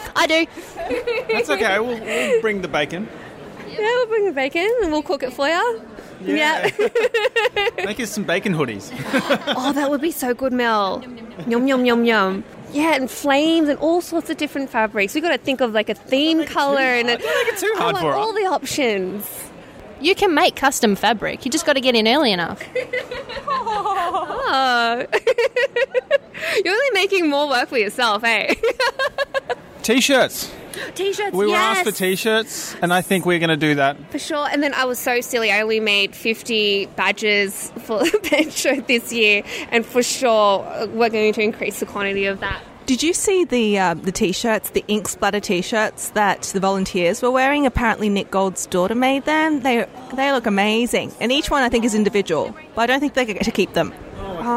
[0.17, 0.47] I do.
[1.33, 1.81] That's okay.
[1.81, 3.09] We'll, we'll bring the bacon.
[3.81, 5.83] Yeah, we'll bring the bacon and we'll cook it for you.
[6.23, 6.71] Yeah.
[7.77, 8.93] Make us some bacon hoodies.
[9.57, 11.03] oh, that would be so good, Mel.
[11.47, 12.45] Yum yum yum yum.
[12.73, 15.15] Yeah, and flames and all sorts of different fabrics.
[15.15, 17.95] We've got to think of like a theme color and a, Don't too I hard
[17.95, 18.19] want for her.
[18.19, 19.27] all the options.
[20.01, 21.45] You can make custom fabric.
[21.45, 22.63] You just got to get in early enough.
[23.49, 25.07] Oh.
[26.65, 28.55] You're only making more work for yourself, eh?
[29.83, 30.53] T-shirts.
[30.95, 31.33] T-shirts.
[31.33, 31.79] We were yes.
[31.79, 33.97] asked for T-shirts, and I think we're going to do that.
[34.11, 34.49] For sure.
[34.51, 35.51] And then I was so silly.
[35.51, 39.43] I only made 50 badges for the pen show this year.
[39.71, 42.63] And for sure, we're going to increase the quantity of that.
[42.87, 47.31] Did you see the uh, the t-shirts, the ink splatter t-shirts that the volunteers were
[47.31, 47.65] wearing?
[47.65, 49.61] Apparently, Nick Gold's daughter made them.
[49.61, 53.15] They they look amazing, and each one I think is individual, but I don't think
[53.15, 53.95] they get to keep them.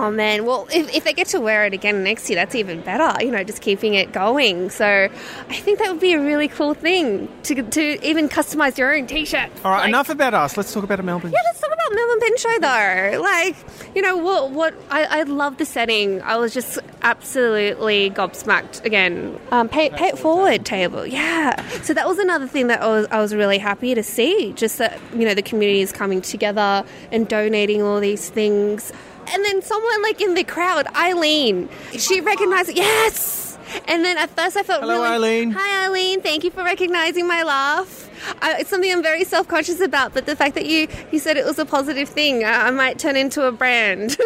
[0.04, 2.82] Oh man, well, if, if they get to wear it again next year, that's even
[2.82, 4.70] better, you know, just keeping it going.
[4.70, 8.94] So I think that would be a really cool thing to, to even customize your
[8.94, 9.50] own t shirt.
[9.64, 10.58] All right, enough about us.
[10.58, 11.32] Let's talk about Melbourne.
[11.32, 13.22] Yeah, let's talk about Melbourne Pen Show though.
[13.22, 16.22] Like, you know, what, what I, I love the setting.
[16.22, 19.40] I was just absolutely gobsmacked again.
[19.52, 21.66] Um, pay, pay it forward table, yeah.
[21.84, 24.52] So that was another thing that I was, I was really happy to see.
[24.52, 28.92] Just that, you know, the community is coming together and donating all these things.
[29.32, 32.76] And then someone like in the crowd, Eileen, she recognized.
[32.76, 33.58] Yes!
[33.88, 35.08] And then at first I felt Hello, really.
[35.08, 35.52] Eileen.
[35.52, 36.22] Hi, Eileen.
[36.22, 38.10] Thank you for recognizing my laugh.
[38.42, 41.38] I, it's something I'm very self conscious about, but the fact that you, you said
[41.38, 44.18] it was a positive thing, I, I might turn into a brand.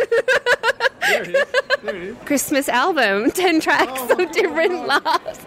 [2.25, 5.45] Christmas album, 10 tracks of different laughs.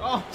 [0.00, 0.24] Oh.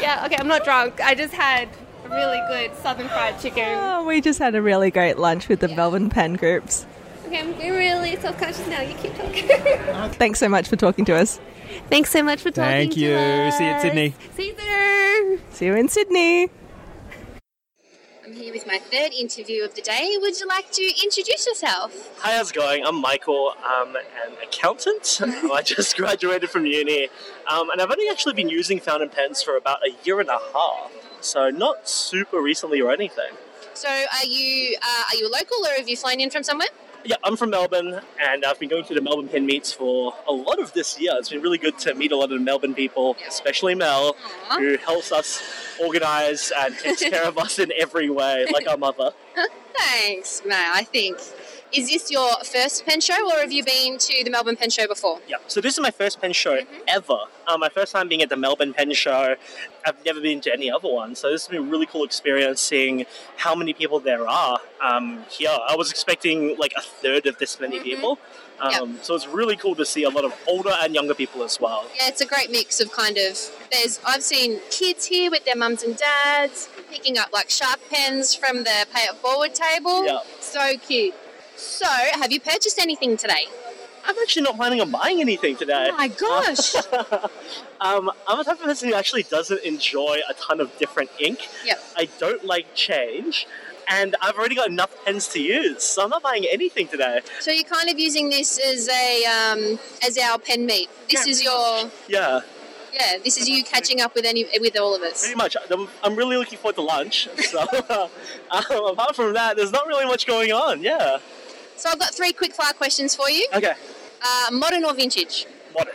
[0.00, 1.00] yeah, okay, I'm not drunk.
[1.00, 1.68] I just had
[2.12, 3.64] really good southern fried chicken.
[3.66, 6.86] Oh, we just had a really great lunch with the Melbourne Pen groups.
[7.26, 8.80] Okay, I'm getting really self conscious now.
[8.82, 9.48] You keep talking.
[10.12, 11.40] Thanks so much for talking to us.
[11.88, 12.94] Thanks so much for talking to us.
[12.94, 13.08] Thank you.
[13.52, 14.14] See you at Sydney.
[14.34, 15.38] See you there.
[15.50, 16.50] See you in Sydney.
[18.24, 20.16] I'm here with my third interview of the day.
[20.20, 22.10] Would you like to introduce yourself?
[22.20, 22.84] Hi, how's it going?
[22.84, 23.54] I'm Michael.
[23.64, 24.02] I'm an
[24.42, 25.20] accountant.
[25.22, 27.08] I just graduated from uni,
[27.50, 30.38] um, and I've only actually been using fountain pens for about a year and a
[30.54, 30.92] half,
[31.24, 33.32] so not super recently or anything.
[33.74, 36.68] So, are you uh, are you a local or have you flown in from somewhere?
[37.04, 40.32] Yeah, I'm from Melbourne, and I've been going to the Melbourne Pen Meets for a
[40.32, 41.12] lot of this year.
[41.16, 44.14] It's been really good to meet a lot of Melbourne people, especially Mel,
[44.56, 45.42] who helps us
[45.80, 49.10] organise and takes care of us in every way, like our mother.
[49.76, 50.76] Thanks, Matt.
[50.76, 51.18] I think.
[51.72, 54.86] Is this your first pen show, or have you been to the Melbourne Pen Show
[54.86, 55.20] before?
[55.26, 57.18] Yeah, so this is my first pen show ever.
[57.46, 59.36] Um, my first time being at the Melbourne Pen Show.
[59.86, 62.60] I've never been to any other one, so this has been a really cool experience
[62.60, 63.06] seeing
[63.36, 65.48] how many people there are um, here.
[65.50, 68.18] I was expecting like a third of this many people.
[68.60, 71.58] Um, So it's really cool to see a lot of older and younger people as
[71.58, 71.86] well.
[71.96, 73.38] Yeah, it's a great mix of kind of.
[73.72, 78.34] There's I've seen kids here with their mums and dads picking up like sharp pens
[78.34, 80.04] from the pay it forward table.
[80.04, 80.20] Yeah.
[80.40, 81.14] So cute.
[81.56, 83.46] So, have you purchased anything today?
[84.04, 85.88] I'm actually not planning on buying anything today.
[85.90, 86.74] Oh my gosh!
[87.80, 91.48] um, I'm a type of person who actually doesn't enjoy a ton of different ink.
[91.64, 91.80] Yep.
[91.96, 93.46] I don't like change,
[93.88, 97.20] and I've already got enough pens to use, so I'm not buying anything today.
[97.40, 100.88] So you're kind of using this as a um, as our pen meet.
[101.08, 102.40] This is your Yeah,
[102.92, 103.18] yeah.
[103.22, 105.20] This is you catching up with any with all of us.
[105.20, 105.56] pretty much.
[105.70, 107.28] I'm, I'm really looking forward to lunch.
[107.36, 107.60] So,
[108.50, 110.82] um, apart from that, there's not really much going on.
[110.82, 111.18] Yeah.
[111.82, 113.44] So I've got three quick fire questions for you.
[113.52, 113.72] Okay.
[114.22, 115.46] Uh, modern or vintage?
[115.76, 115.92] Modern.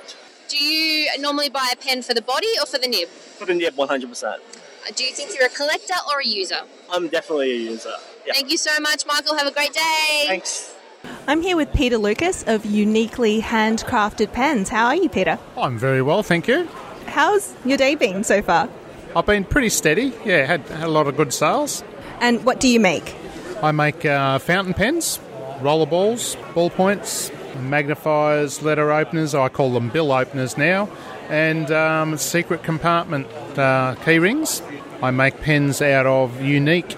[0.49, 3.07] Do you normally buy a pen for the body or for the nib?
[3.07, 4.23] For the nib, 100%.
[4.25, 4.37] Uh,
[4.93, 6.59] Do you think you're a collector or a user?
[6.91, 7.93] I'm definitely a user.
[8.25, 8.33] Yeah.
[8.33, 9.37] Thank you so much, Michael.
[9.37, 10.25] Have a great day.
[10.27, 10.75] Thanks.
[11.25, 14.67] I'm here with Peter Lucas of Uniquely Handcrafted Pens.
[14.67, 15.39] How are you, Peter?
[15.55, 16.67] I'm very well, thank you.
[17.05, 18.67] How's your day been so far?
[19.15, 20.11] I've been pretty steady.
[20.25, 21.81] Yeah, had, had a lot of good sales.
[22.19, 23.15] And what do you make?
[23.63, 25.19] I make uh, fountain pens,
[25.61, 27.31] roller balls, ballpoints,
[27.61, 29.33] magnifiers, letter openers.
[29.35, 30.89] I call them bill openers now,
[31.29, 33.27] and um, secret compartment
[33.57, 34.61] uh, key rings.
[35.01, 36.91] I make pens out of unique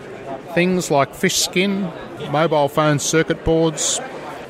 [0.53, 1.91] things like fish skin,
[2.32, 3.99] mobile phone circuit boards,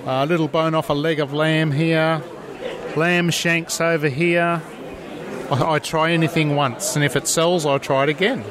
[0.06, 2.22] a little bone off a leg of lamb here,
[2.96, 4.62] lamb shanks over here.
[5.52, 8.44] I, I try anything once, and if it sells, I'll try it again.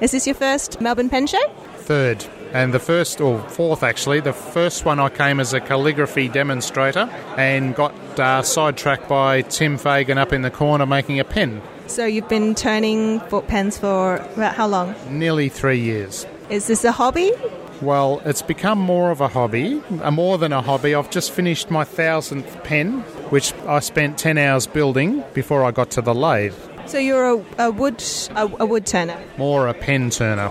[0.00, 1.46] Is this your first Melbourne Pen Show?
[1.76, 2.24] Third.
[2.52, 7.08] And the first, or fourth actually, the first one I came as a calligraphy demonstrator
[7.36, 11.60] and got uh, sidetracked by Tim Fagan up in the corner making a pen.
[11.86, 14.94] So you've been turning pens for about how long?
[15.10, 16.26] Nearly three years.
[16.50, 17.32] Is this a hobby?
[17.80, 20.94] Well, it's become more of a hobby, uh, more than a hobby.
[20.94, 25.90] I've just finished my thousandth pen, which I spent 10 hours building before I got
[25.92, 26.56] to the lathe.
[26.86, 29.18] So you're a, a wood a, a wood turner.
[29.36, 30.50] More a pen turner.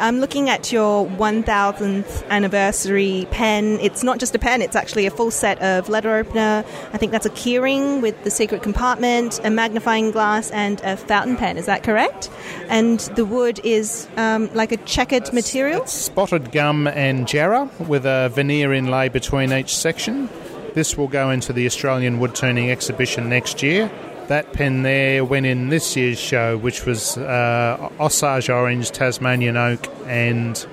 [0.00, 3.78] I'm looking at your 1000th anniversary pen.
[3.80, 6.64] It's not just a pen, it's actually a full set of letter opener.
[6.92, 11.36] I think that's a keyring with the secret compartment, a magnifying glass, and a fountain
[11.36, 11.58] pen.
[11.58, 12.30] Is that correct?
[12.68, 15.86] And the wood is um, like a checkered material?
[15.86, 20.28] Spotted gum and jarrah with a veneer inlay between each section.
[20.74, 23.90] This will go into the Australian Wood Turning exhibition next year.
[24.30, 29.88] That pen there went in this year's show, which was uh, Osage Orange, Tasmanian Oak,
[30.06, 30.64] and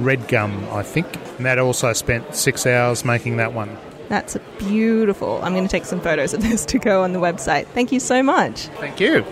[0.00, 1.06] Red Gum, I think.
[1.36, 3.78] And that also spent six hours making that one.
[4.08, 5.40] That's beautiful.
[5.44, 7.68] I'm going to take some photos of this to go on the website.
[7.68, 8.62] Thank you so much.
[8.80, 9.24] Thank you.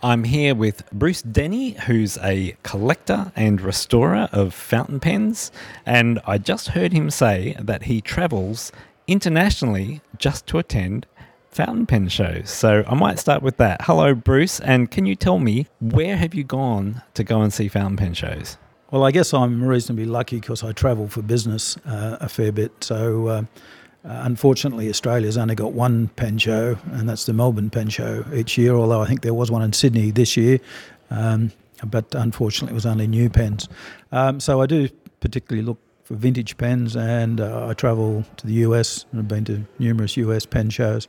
[0.00, 5.50] I'm here with Bruce Denney, who's a collector and restorer of fountain pens,
[5.84, 8.70] and I just heard him say that he travels
[9.08, 11.04] internationally just to attend
[11.50, 12.50] fountain pen shows.
[12.50, 13.82] So I might start with that.
[13.82, 17.68] Hello, Bruce, and can you tell me where have you gone to go and see
[17.68, 18.56] fountain pen shows?
[18.90, 22.72] Well, I guess I'm reasonably lucky because I travel for business uh, a fair bit.
[22.82, 23.42] So, uh,
[24.02, 28.74] unfortunately, Australia's only got one pen show, and that's the Melbourne Pen Show each year.
[28.74, 30.58] Although I think there was one in Sydney this year,
[31.10, 31.52] um,
[31.84, 33.68] but unfortunately, it was only new pens.
[34.10, 34.88] Um, so I do
[35.20, 35.78] particularly look
[36.08, 39.04] for vintage pens, and uh, I travel to the US.
[39.12, 41.06] and I've been to numerous US pen shows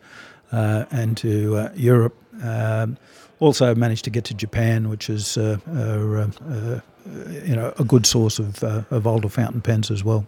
[0.52, 2.16] uh, and to uh, Europe.
[2.44, 2.98] Um,
[3.40, 6.82] also managed to get to Japan, which is uh, uh, uh,
[7.46, 10.28] you know a good source of, uh, of older fountain pens as well.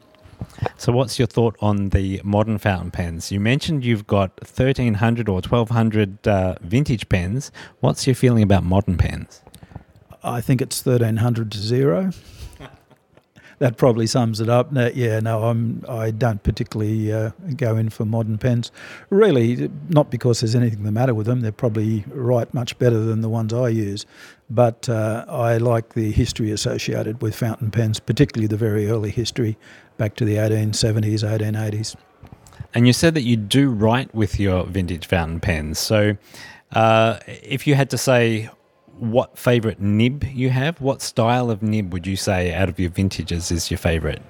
[0.77, 3.29] So, what's your thought on the modern fountain pens?
[3.29, 7.51] You mentioned you've got 1300 or 1200 uh, vintage pens.
[7.81, 9.41] What's your feeling about modern pens?
[10.23, 12.11] I think it's thirteen hundred to zero.
[13.61, 14.71] That probably sums it up.
[14.71, 15.85] No, yeah, no, I'm.
[15.87, 18.71] I don't particularly uh, go in for modern pens.
[19.11, 21.41] Really, not because there's anything the matter with them.
[21.41, 24.07] They're probably write much better than the ones I use.
[24.49, 29.59] But uh, I like the history associated with fountain pens, particularly the very early history,
[29.97, 31.95] back to the 1870s, 1880s.
[32.73, 35.77] And you said that you do write with your vintage fountain pens.
[35.77, 36.17] So,
[36.71, 38.49] uh, if you had to say
[39.01, 42.91] what favorite nib you have, what style of nib would you say out of your
[42.91, 44.21] vintages is your favorite?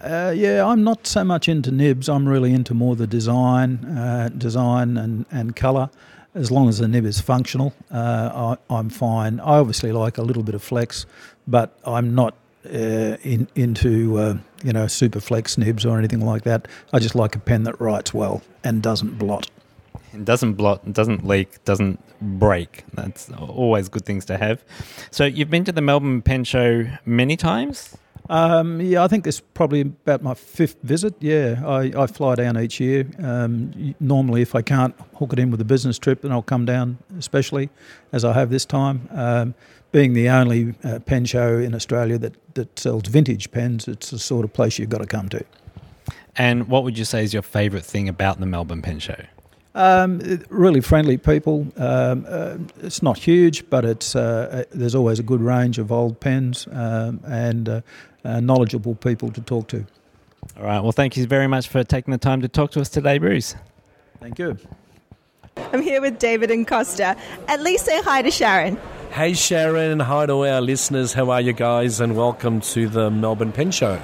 [0.00, 2.08] Uh, yeah, I'm not so much into nibs.
[2.08, 5.90] I'm really into more the design, uh, design and, and colour.
[6.34, 9.38] As long as the nib is functional, uh, I, I'm fine.
[9.40, 11.04] I obviously like a little bit of flex,
[11.46, 12.34] but I'm not
[12.66, 16.68] uh, in, into uh, you know super flex nibs or anything like that.
[16.92, 19.50] I just like a pen that writes well and doesn't blot.
[20.16, 22.84] It doesn't blot, doesn't leak, doesn't break.
[22.94, 24.64] That's always good things to have.
[25.10, 27.96] So you've been to the Melbourne Pen Show many times.
[28.28, 31.14] Um, yeah, I think this is probably about my fifth visit.
[31.20, 33.06] Yeah, I, I fly down each year.
[33.22, 36.64] Um, normally, if I can't hook it in with a business trip, then I'll come
[36.64, 37.70] down, especially
[38.12, 39.08] as I have this time.
[39.12, 39.54] Um,
[39.92, 44.18] being the only uh, pen show in Australia that, that sells vintage pens, it's the
[44.18, 45.44] sort of place you've got to come to.
[46.36, 49.16] And what would you say is your favourite thing about the Melbourne Pen Show?
[49.76, 51.66] Um, really friendly people.
[51.76, 54.20] Um, uh, it's not huge, but it's uh,
[54.50, 57.80] uh, there's always a good range of old pens um, and uh,
[58.24, 59.84] uh, knowledgeable people to talk to.
[60.56, 60.80] All right.
[60.80, 63.54] Well, thank you very much for taking the time to talk to us today, Bruce.
[64.18, 64.56] Thank you.
[65.72, 67.14] I'm here with David and Costa.
[67.46, 68.78] At least say hi to Sharon.
[69.10, 71.12] Hey Sharon, hi to our listeners.
[71.12, 72.00] How are you guys?
[72.00, 74.00] And welcome to the Melbourne Pen Show.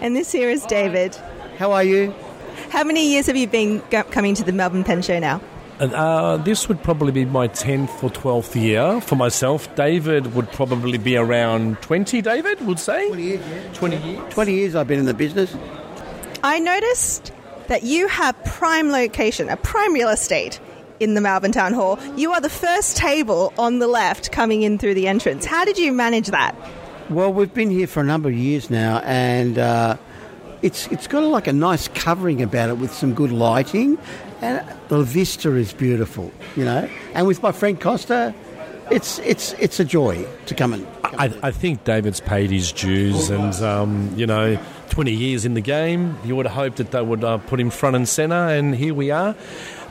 [0.00, 1.16] And this here is David.
[1.58, 2.14] How are you?
[2.70, 5.40] How many years have you been go- coming to the Melbourne Pen Show now?
[5.78, 9.72] Uh, this would probably be my 10th or 12th year for myself.
[9.74, 13.08] David would probably be around 20, David would say?
[13.08, 13.72] 20 years, yeah.
[13.74, 14.32] 20 years.
[14.34, 15.54] 20 years I've been in the business.
[16.42, 17.30] I noticed
[17.68, 20.60] that you have prime location, a prime real estate
[20.98, 21.98] in the Melbourne Town Hall.
[22.16, 25.44] You are the first table on the left coming in through the entrance.
[25.44, 26.54] How did you manage that?
[27.10, 29.96] Well, we've been here for a number of years now, and uh,
[30.62, 33.98] it's it's got like a nice covering about it with some good lighting,
[34.40, 36.88] and the vista is beautiful, you know.
[37.14, 38.34] And with my friend Costa,
[38.90, 40.86] it's it's it's a joy to come and.
[41.04, 44.58] I, I think David's paid his dues, and um, you know,
[44.90, 47.70] 20 years in the game, you would have hoped that they would uh, put him
[47.70, 49.34] front and centre, and here we are.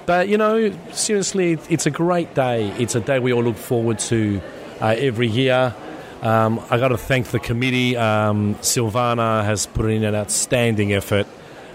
[0.06, 2.70] But you know, seriously, it's a great day.
[2.78, 4.42] It's a day we all look forward to
[4.82, 5.74] uh, every year.
[6.22, 7.96] Um, I got to thank the committee.
[7.98, 11.28] Um, Silvana has put in an outstanding effort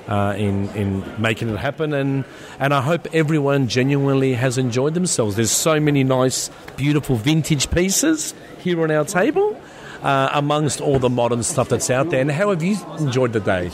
[0.08, 2.24] uh, in in making it happen, and
[2.58, 5.36] and I hope everyone genuinely has enjoyed themselves.
[5.36, 9.58] There's so many nice, beautiful vintage pieces here on our table.
[10.02, 13.40] Uh, amongst all the modern stuff that's out there, and how have you enjoyed the
[13.40, 13.68] day?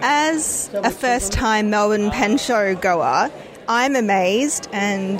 [0.00, 3.32] As a first time Melbourne Pen Show goer,
[3.68, 5.18] I'm amazed and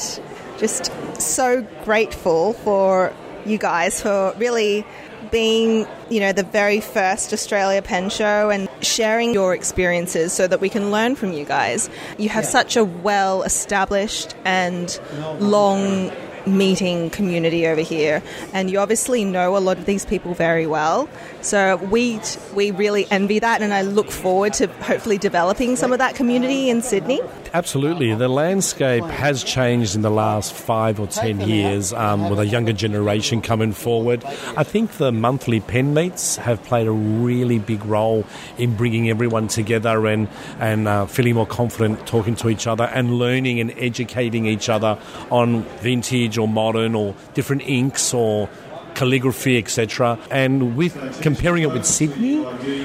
[0.56, 3.12] just so grateful for
[3.46, 4.84] you guys for really
[5.30, 10.60] being, you know, the very first Australia Pen Show and sharing your experiences so that
[10.60, 11.90] we can learn from you guys.
[12.18, 14.98] You have such a well established and
[15.40, 16.12] long
[16.46, 18.22] meeting community over here.
[18.52, 21.08] And you obviously know a lot of these people very well
[21.44, 22.20] so we
[22.54, 26.70] we really envy that and I look forward to hopefully developing some of that community
[26.70, 27.20] in Sydney
[27.54, 28.12] Absolutely.
[28.16, 32.72] The landscape has changed in the last five or ten years um, with a younger
[32.72, 34.24] generation coming forward.
[34.56, 38.26] I think the monthly pen meets have played a really big role
[38.58, 40.26] in bringing everyone together and,
[40.58, 44.98] and uh, feeling more confident talking to each other and learning and educating each other
[45.30, 48.48] on vintage or modern or different inks or
[48.94, 50.18] calligraphy, etc.
[50.30, 52.44] And with comparing it with Sydney,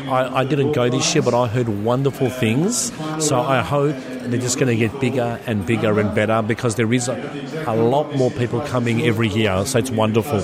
[0.09, 2.91] I, I, didn't go this year, but I heard wonderful things.
[3.19, 6.91] So I hope they're just going to get bigger and bigger and better because there
[6.93, 9.65] is a, a lot more people coming every year.
[9.65, 10.43] So it's wonderful.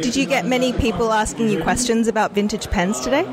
[0.00, 3.24] Did you get many people asking you questions about vintage pens today?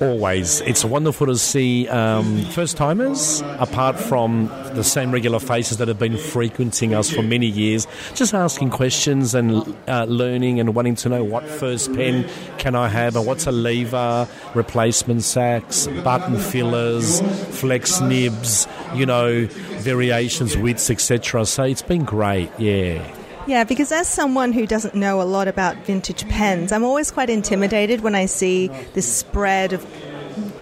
[0.00, 0.60] Always.
[0.62, 5.98] It's wonderful to see um, first timers, apart from the same regular faces that have
[5.98, 11.08] been frequenting us for many years, just asking questions and uh, learning and wanting to
[11.08, 12.28] know what first pen
[12.58, 17.20] can I have and what's a lever, replacement sacks, button fillers,
[17.58, 19.46] flex nibs, you know,
[19.80, 21.46] variations, widths, etc.
[21.46, 23.23] So it's been great, yeah.
[23.46, 27.28] Yeah, because as someone who doesn't know a lot about vintage pens, I'm always quite
[27.28, 29.86] intimidated when I see this spread of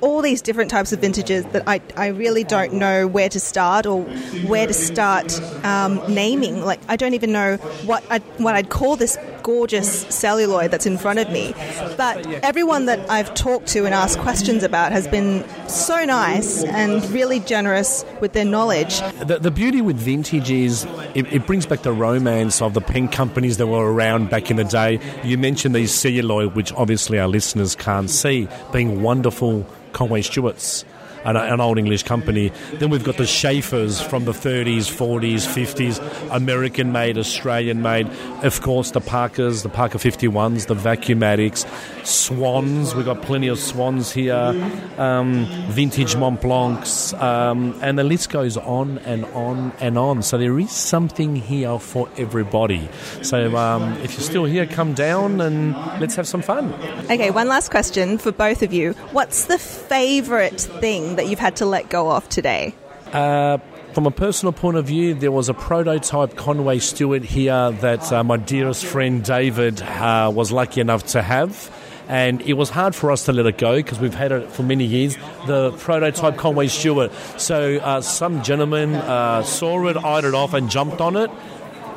[0.01, 3.87] all these different types of vintages that I, I really don't know where to start
[3.87, 4.03] or
[4.47, 6.63] where to start um, naming.
[6.63, 7.57] Like, I don't even know
[7.87, 11.55] what I'd, what I'd call this gorgeous celluloid that's in front of me.
[11.97, 17.05] But everyone that I've talked to and asked questions about has been so nice and
[17.11, 19.01] really generous with their knowledge.
[19.25, 23.09] The, the beauty with vintage is it, it, brings back the romance of the pen
[23.09, 25.01] companies that were around back in the day.
[25.23, 30.85] You mentioned these celluloid, which obviously our listeners can't see, being wonderful Conway Stewart's.
[31.25, 32.53] An, an old English company.
[32.75, 38.09] Then we've got the Sheaffers from the 30s, 40s, 50s, American made, Australian made.
[38.43, 41.65] Of course, the Parkers, the Parker 51s, the Vacumatics,
[42.05, 42.95] Swans.
[42.95, 44.55] We've got plenty of Swans here,
[44.99, 50.23] um, vintage Mont Blancs, um, and the list goes on and on and on.
[50.23, 52.89] So there is something here for everybody.
[53.23, 56.73] So um, if you're still here, come down and let's have some fun.
[57.11, 58.93] Okay, one last question for both of you.
[59.13, 62.75] What's the favourite thing that you've had to let go of today?
[63.13, 63.59] Uh,
[63.93, 68.25] from a personal point of view, there was a prototype Conway Stewart here that uh,
[68.25, 71.71] my dearest friend David uh, was lucky enough to have.
[72.09, 74.63] And it was hard for us to let it go because we've had it for
[74.63, 75.17] many years.
[75.47, 77.13] The prototype Conway Stewart.
[77.39, 81.31] So uh, some gentleman uh, saw it, eyed it off, and jumped on it.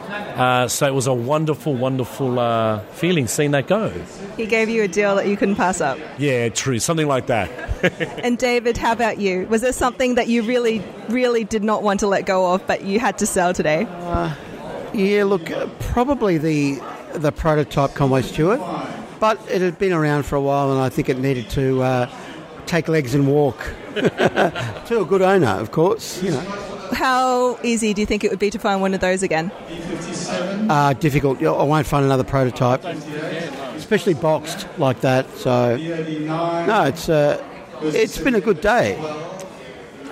[0.09, 3.89] Uh, so it was a wonderful, wonderful uh, feeling seeing that go.
[4.37, 5.97] He gave you a deal that you couldn't pass up.
[6.17, 6.79] Yeah, true.
[6.79, 7.49] Something like that.
[8.23, 9.47] and David, how about you?
[9.47, 12.83] Was there something that you really, really did not want to let go of, but
[12.83, 13.87] you had to sell today?
[13.89, 14.35] Uh,
[14.93, 16.81] yeah, look, uh, probably the
[17.13, 18.59] the prototype Conway Stewart,
[19.19, 22.09] but it had been around for a while, and I think it needed to uh,
[22.65, 23.57] take legs and walk
[23.95, 26.21] to a good owner, of course.
[26.21, 26.74] You know.
[26.93, 29.51] How easy do you think it would be to find one of those again?
[30.69, 31.41] Uh, difficult.
[31.41, 32.83] I won't find another prototype,
[33.75, 35.29] especially boxed like that.
[35.37, 37.43] So, no, it's uh,
[37.81, 38.95] it's been a good day,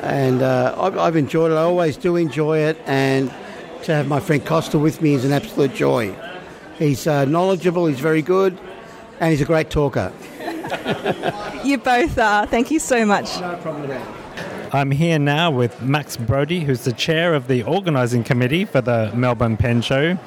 [0.01, 1.55] and uh, I've, I've enjoyed it.
[1.55, 3.29] I always do enjoy it, and
[3.83, 6.15] to have my friend Costa with me is an absolute joy.
[6.77, 7.85] He's uh, knowledgeable.
[7.87, 8.57] He's very good,
[9.19, 10.11] and he's a great talker.
[11.63, 12.45] You both are.
[12.45, 13.39] Thank you so much.
[13.39, 14.22] No problem at all.
[14.75, 19.11] I'm here now with Max Braude, who's the chair of the organising committee for the
[19.13, 20.17] Melbourne Pen Show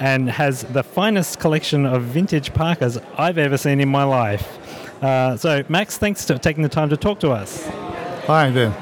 [0.00, 4.58] and has the finest collection of vintage Parkers I've ever seen in my life.
[5.04, 7.64] Uh, so, Max, thanks for taking the time to talk to us.
[8.26, 8.74] Hi there.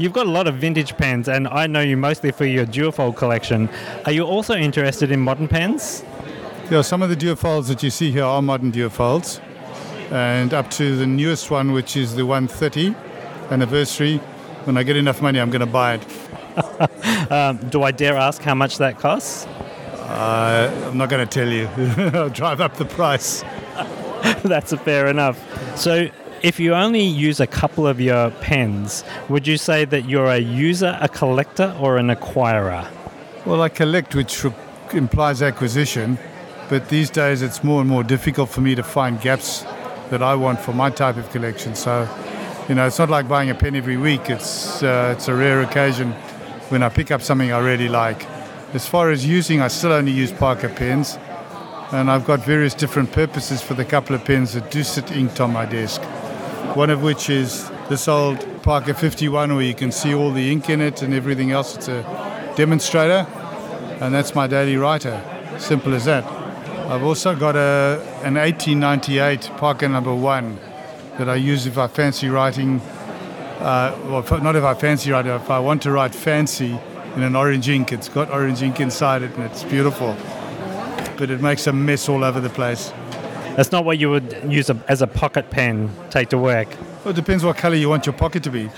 [0.00, 3.14] You've got a lot of vintage pens, and I know you mostly for your duofold
[3.14, 3.68] collection.
[4.06, 6.02] Are you also interested in modern pens?
[6.68, 9.40] Yeah, some of the duofolds that you see here are modern duofolds,
[10.10, 12.92] and up to the newest one, which is the 130
[13.52, 14.20] anniversary.
[14.64, 17.30] When I get enough money, I'm going to buy it.
[17.30, 19.46] um, do I dare ask how much that costs?
[19.46, 21.66] Uh, I'm not going to tell you.
[22.18, 23.42] I'll drive up the price.
[24.42, 25.38] That's fair enough.
[25.76, 26.08] So,
[26.42, 30.38] if you only use a couple of your pens, would you say that you're a
[30.38, 32.86] user, a collector, or an acquirer?
[33.46, 34.44] Well, I collect, which
[34.92, 36.18] implies acquisition,
[36.68, 39.62] but these days it's more and more difficult for me to find gaps
[40.10, 41.74] that I want for my type of collection.
[41.74, 42.08] So,
[42.68, 44.30] you know, it's not like buying a pen every week.
[44.30, 46.12] It's uh, it's a rare occasion
[46.70, 48.24] when I pick up something I really like.
[48.72, 51.18] As far as using, I still only use Parker pens,
[51.92, 55.40] and I've got various different purposes for the couple of pens that do sit inked
[55.40, 56.00] on my desk.
[56.74, 60.70] One of which is this old Parker 51, where you can see all the ink
[60.70, 61.76] in it and everything else.
[61.76, 63.26] It's a demonstrator,
[64.00, 65.22] and that's my daily writer.
[65.58, 66.24] Simple as that.
[66.90, 70.58] I've also got a an 1898 Parker number one
[71.18, 72.80] that I use if I fancy writing.
[73.60, 75.32] Uh, well, not if I fancy writing.
[75.32, 76.78] If I want to write fancy
[77.14, 80.16] in an orange ink, it's got orange ink inside it, and it's beautiful.
[81.16, 82.92] But it makes a mess all over the place.
[83.56, 86.68] That's not what you would use a, as a pocket pen, take to work.
[87.04, 88.68] Well, it depends what colour you want your pocket to be.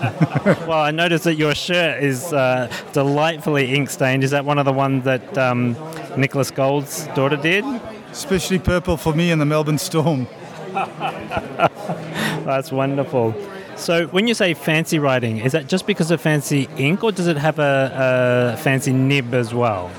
[0.66, 4.24] well, I noticed that your shirt is uh, delightfully ink stained.
[4.24, 5.76] Is that one of the ones that um,
[6.16, 7.64] Nicholas Gold's daughter did?
[8.10, 10.26] Especially purple for me in the Melbourne Storm.
[12.44, 13.34] That's wonderful.
[13.76, 17.26] So, when you say fancy writing, is that just because of fancy ink, or does
[17.26, 19.90] it have a, a fancy nib as well?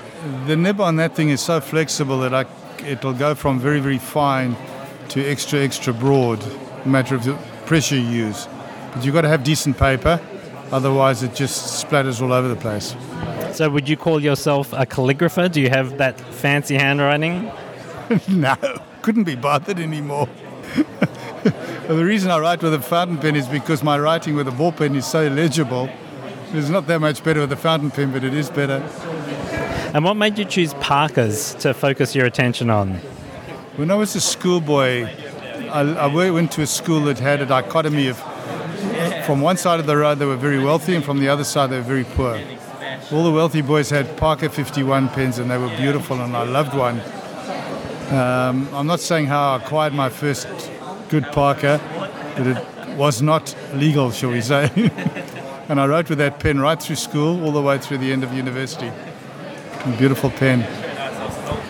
[0.46, 2.46] The nib on that thing is so flexible that I,
[2.86, 4.56] it'll go from very, very fine
[5.10, 6.40] to extra, extra broad,
[6.86, 7.34] no matter of the
[7.66, 8.48] pressure you use.
[8.94, 10.22] But you've got to have decent paper,
[10.72, 12.96] otherwise, it just splatters all over the place.
[13.54, 15.52] So, would you call yourself a calligrapher?
[15.52, 17.52] Do you have that fancy handwriting?
[18.28, 18.56] no,
[19.02, 20.30] couldn't be bothered anymore.
[21.88, 24.52] well, the reason I write with a fountain pen is because my writing with a
[24.52, 25.90] ball pen is so illegible.
[26.54, 28.78] It's not that much better with a fountain pen, but it is better.
[29.94, 32.96] And what made you choose Parkers to focus your attention on?
[33.76, 35.10] When I was a schoolboy,
[35.70, 38.18] I, I went to a school that had a dichotomy of
[39.26, 41.70] from one side of the road they were very wealthy, and from the other side
[41.70, 42.40] they were very poor.
[43.12, 46.76] All the wealthy boys had Parker 51 pens, and they were beautiful, and I loved
[46.76, 47.02] one.
[48.12, 50.46] Um, I'm not saying how I acquired my first
[51.08, 51.80] good Parker,
[52.36, 54.70] but it was not legal, shall we say.
[55.70, 58.26] and I wrote with that pen right through school, all the way through the end
[58.26, 58.92] of university.
[59.98, 60.64] Beautiful pen.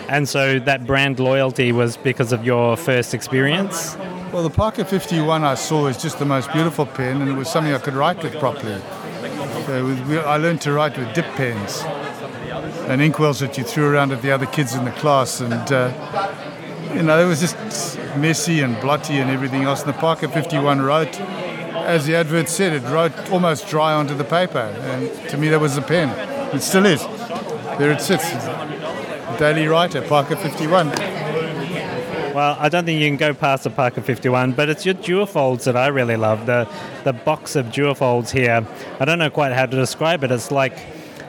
[0.08, 3.96] And so that brand loyalty was because of your first experience?
[4.32, 7.48] Well, the Parker 51 I saw is just the most beautiful pen, and it was
[7.48, 8.82] something I could write with properly.
[10.08, 11.84] We- I learned to write with dip pens
[12.88, 16.34] and inkwells that you threw around at the other kids in the class, and uh,
[16.94, 17.56] you know it was just
[18.16, 19.82] messy and blotty and everything else.
[19.82, 24.24] And the Parker 51 wrote, as the advert said, it wrote almost dry onto the
[24.24, 26.08] paper, and to me that was a pen.
[26.54, 27.02] It still is.
[27.78, 28.30] There it sits.
[29.38, 30.90] Daily writer, Parker 51.
[32.34, 35.64] Well, I don't think you can go past the Parker 51, but it's your duofolds
[35.64, 36.46] that I really love.
[36.46, 36.68] The
[37.04, 38.66] the box of duofolds here.
[39.00, 40.30] I don't know quite how to describe it.
[40.30, 40.78] It's like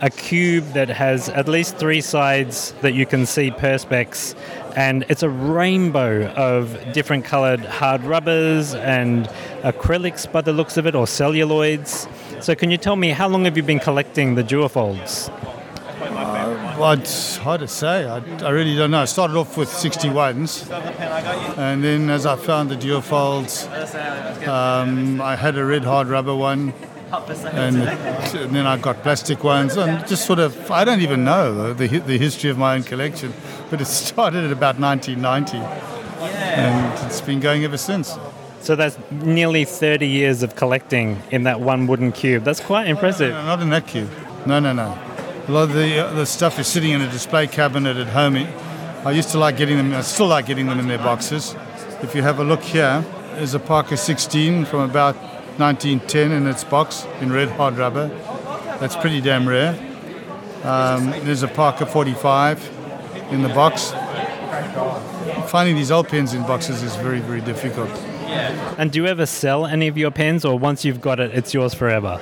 [0.04, 4.36] a cube that has at least three sides that you can see perspex,
[4.76, 9.28] and it's a rainbow of different coloured hard rubbers and
[9.62, 12.06] acrylics by the looks of it, or celluloids.
[12.44, 15.30] So, can you tell me how long have you been collecting the duofolds?
[16.02, 18.06] Well, it's hard to say.
[18.06, 19.04] I, I really don't know.
[19.04, 20.70] I started off with 61s,
[21.58, 23.70] and then as I found the duofolds,
[24.50, 26.74] um, I had a red hard rubber one,
[27.14, 31.74] and, and then I got plastic ones, and just sort of, I don't even know
[31.74, 33.34] the, the history of my own collection,
[33.70, 35.58] but it started at about 1990,
[36.20, 38.18] and it's been going ever since.
[38.62, 42.46] So that's nearly 30 years of collecting in that one wooden cube.
[42.46, 43.32] That's quite impressive.
[43.32, 44.10] No, not in that cube.
[44.46, 44.98] No, no, no.
[45.48, 48.38] A lot of the, uh, the stuff is sitting in a display cabinet at home.
[49.06, 51.56] I used to like getting them, I still like getting them in their boxes.
[52.02, 53.04] If you have a look here,
[53.34, 55.18] there's a Parker 16 from about
[55.58, 58.08] 1910 in its box in red hard rubber.
[58.80, 59.74] That's pretty damn rare.
[60.64, 63.92] Um, there's a Parker 45 in the box.
[65.50, 67.90] Finding these old pens in boxes is very, very difficult.
[68.78, 71.54] And do you ever sell any of your pens, or once you've got it, it's
[71.54, 72.20] yours forever?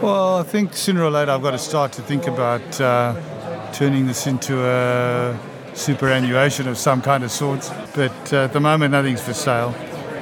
[0.00, 4.06] Well, I think sooner or later I've got to start to think about uh, turning
[4.06, 5.36] this into a
[5.72, 7.70] superannuation of some kind of sorts.
[7.94, 9.74] But uh, at the moment, nothing's for sale.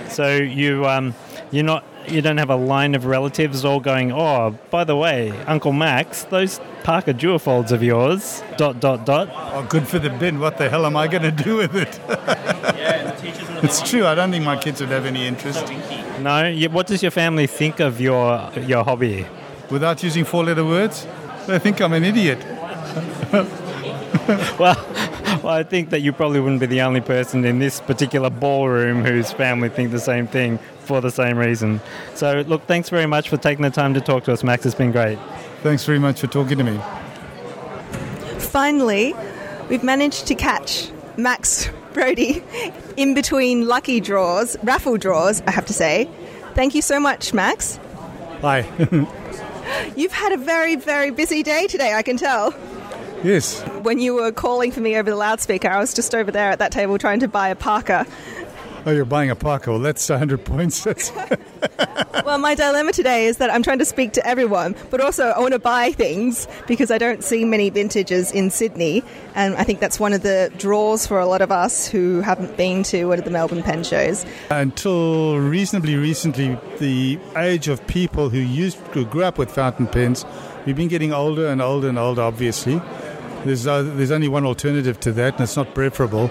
[0.08, 1.14] So you um,
[1.50, 4.12] you're not you don't have a line of relatives all going.
[4.12, 8.42] Oh, by the way, Uncle Max, those Parker duofolds of yours.
[8.56, 9.28] Dot dot dot.
[9.32, 10.38] Oh, good for the bin.
[10.38, 12.00] What the hell am I going to do with it?
[13.64, 14.06] it's true.
[14.06, 15.64] I don't think my kids would have any interest.
[16.20, 16.54] No.
[16.70, 19.26] What does your family think of your your hobby?
[19.70, 21.06] Without using four-letter words,
[21.46, 22.38] they think I'm an idiot.
[24.58, 24.76] well,
[25.44, 29.04] well, I think that you probably wouldn't be the only person in this particular ballroom
[29.04, 31.82] whose family think the same thing for the same reason.
[32.14, 34.64] So, look, thanks very much for taking the time to talk to us, Max.
[34.64, 35.18] It's been great.
[35.62, 36.80] Thanks very much for talking to me.
[38.38, 39.14] Finally,
[39.68, 42.42] we've managed to catch Max Braude
[42.96, 46.08] in between lucky draws, raffle draws, I have to say.
[46.54, 47.78] Thank you so much, Max.
[48.40, 48.60] Hi.
[49.96, 52.54] You've had a very, very busy day today, I can tell.
[53.24, 53.60] Yes.
[53.82, 56.60] When you were calling for me over the loudspeaker, I was just over there at
[56.60, 58.06] that table trying to buy a Parker.
[58.86, 59.70] Oh, you're buying a Parker.
[59.70, 60.84] Well, that's 100 points.
[60.84, 61.10] That's
[62.24, 65.40] well, my dilemma today is that I'm trying to speak to everyone, but also I
[65.40, 69.02] want to buy things because I don't see many vintages in Sydney,
[69.34, 72.58] and I think that's one of the draws for a lot of us who haven't
[72.58, 74.26] been to one of the Melbourne pen shows.
[74.50, 80.26] Until reasonably recently, the age of people who used who grew up with fountain pens,
[80.66, 82.20] we've been getting older and older and older.
[82.20, 82.82] Obviously,
[83.44, 86.30] there's uh, there's only one alternative to that, and it's not preferable.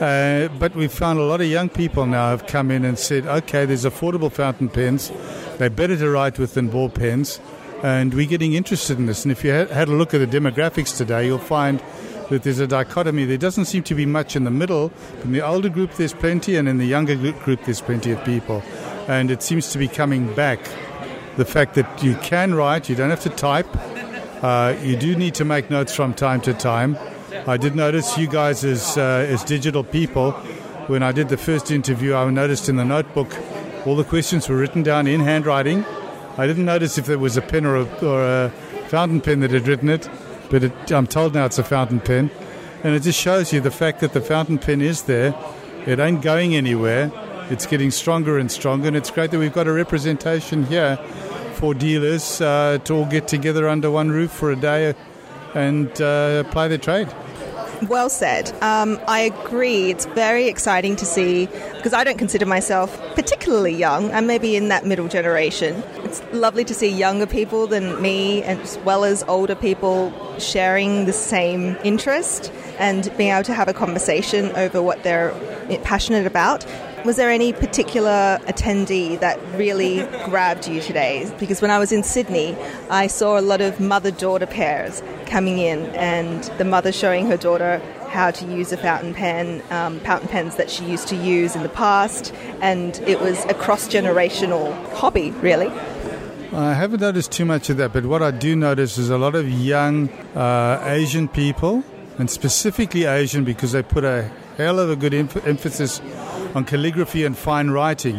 [0.00, 3.24] Uh, but we've found a lot of young people now have come in and said,
[3.24, 5.12] okay, there's affordable fountain pens.
[5.58, 7.38] They're better to write with than ball pens.
[7.84, 9.24] And we're getting interested in this.
[9.24, 11.80] And if you had, had a look at the demographics today, you'll find
[12.30, 13.26] that there's a dichotomy.
[13.26, 14.90] There doesn't seem to be much in the middle.
[15.22, 18.60] In the older group, there's plenty, and in the younger group there's plenty of people.
[19.06, 20.58] And it seems to be coming back.
[21.36, 23.68] The fact that you can write, you don't have to type.
[24.42, 26.98] Uh, you do need to make notes from time to time.
[27.46, 30.32] I did notice you guys as uh, as digital people.
[30.88, 33.36] When I did the first interview, I noticed in the notebook
[33.86, 35.84] all the questions were written down in handwriting.
[36.36, 38.50] I didn't notice if there was a pen or a, or a
[38.88, 40.10] fountain pen that had written it,
[40.50, 42.28] but it, I'm told now it's a fountain pen,
[42.82, 45.36] and it just shows you the fact that the fountain pen is there.
[45.86, 47.12] It ain't going anywhere.
[47.48, 50.98] It's getting stronger and stronger, and it's great that we've got a representation here
[51.62, 54.92] for dealers uh, to all get together under one roof for a day
[55.54, 57.06] and uh, play their trade.
[57.82, 58.50] Well said.
[58.62, 59.92] Um, I agree.
[59.92, 64.10] It's very exciting to see because I don't consider myself particularly young.
[64.10, 65.84] I'm maybe in that middle generation.
[65.98, 71.12] It's lovely to see younger people than me, as well as older people, sharing the
[71.12, 75.32] same interest and being able to have a conversation over what they're
[75.84, 76.66] passionate about.
[77.04, 81.28] Was there any particular attendee that really grabbed you today?
[81.40, 82.56] Because when I was in Sydney,
[82.90, 87.36] I saw a lot of mother daughter pairs coming in, and the mother showing her
[87.36, 91.56] daughter how to use a fountain pen, um, fountain pens that she used to use
[91.56, 95.72] in the past, and it was a cross generational hobby, really.
[96.52, 99.34] I haven't noticed too much of that, but what I do notice is a lot
[99.34, 101.82] of young uh, Asian people,
[102.18, 106.00] and specifically Asian because they put a hell of a good em- emphasis
[106.54, 108.16] on calligraphy and fine writing.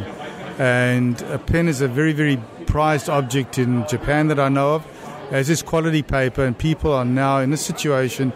[0.58, 4.88] And a pen is a very, very prized object in Japan that I know of,
[5.32, 8.34] as is quality paper, and people are now in a situation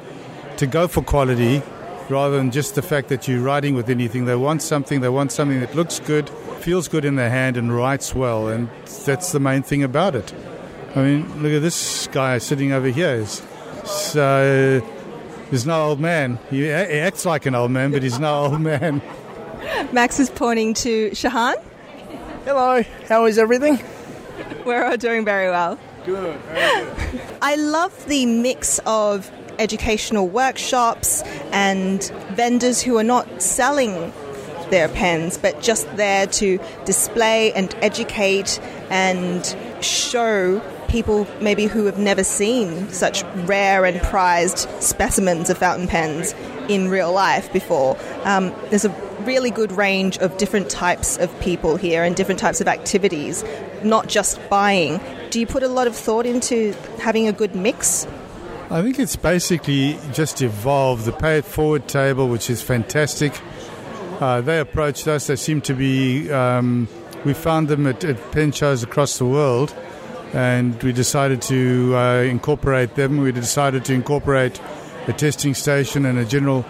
[0.58, 1.62] to go for quality
[2.10, 4.26] rather than just the fact that you're writing with anything.
[4.26, 6.30] They want something, they want something that looks good,
[6.60, 8.70] feels good in their hand, and writes well, and
[9.06, 10.34] that's the main thing about it.
[10.96, 13.20] I mean, look at this guy sitting over here.
[13.20, 13.44] He's,
[13.86, 14.82] so,
[15.52, 16.40] he's no old man.
[16.50, 19.02] He acts like an old man, but he's no old man.
[19.94, 21.56] Max is pointing to Shahan.
[22.44, 23.80] Hello, how is everything?
[24.66, 25.80] We're all doing very well.
[26.06, 26.38] Good.
[27.42, 34.12] I love the mix of educational workshops and vendors who are not selling
[34.70, 38.60] their pens but just there to display and educate
[38.90, 45.88] and show people maybe who have never seen such rare and prized specimens of fountain
[45.88, 46.34] pens
[46.68, 47.98] in real life before.
[48.24, 52.62] Um, there's a really good range of different types of people here and different types
[52.62, 53.44] of activities,
[53.84, 55.00] not just buying.
[55.30, 58.08] Do you put a lot of thought into having a good mix?
[58.72, 61.06] I think it's basically just evolved.
[61.06, 63.34] The pay it forward table, which is fantastic.
[64.20, 65.28] Uh, they approached us.
[65.28, 66.32] They seem to be.
[66.32, 66.88] Um,
[67.26, 69.76] we found them at, at, pen shows across the world,
[70.34, 73.18] and we decided to uh, incorporate them.
[73.18, 74.60] We decided to incorporate
[75.08, 76.66] a testing station and a general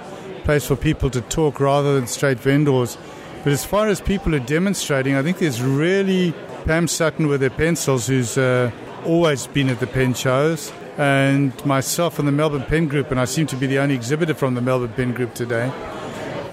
[0.47, 2.97] place for people to talk rather than straight vendors.
[3.43, 6.33] But as far as people are demonstrating, I think there's really
[6.63, 8.71] Pam Sutton with her pencils, who's uh,
[9.05, 13.25] always been at the pen shows, and myself and the Melbourne Pen Group, and I
[13.25, 15.69] seem to be the only exhibitor from the Melbourne Pen Group today.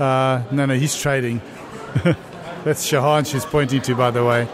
[0.01, 1.41] Uh, no, no, he's trading.
[2.65, 4.49] That's Shahan she's pointing to, by the way.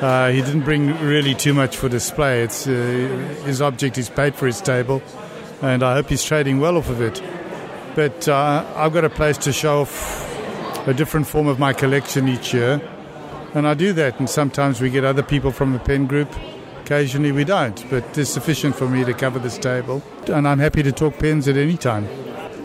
[0.00, 2.44] Uh, he didn't bring really too much for display.
[2.44, 2.70] It's uh,
[3.44, 5.02] his object is paid for his table,
[5.60, 7.20] and I hope he's trading well off of it.
[7.96, 12.28] But uh, I've got a place to show off a different form of my collection
[12.28, 12.80] each year,
[13.54, 14.20] and I do that.
[14.20, 16.30] And sometimes we get other people from the pen group.
[16.82, 20.82] Occasionally we don't, but it's sufficient for me to cover this table, and I'm happy
[20.84, 22.06] to talk pens at any time.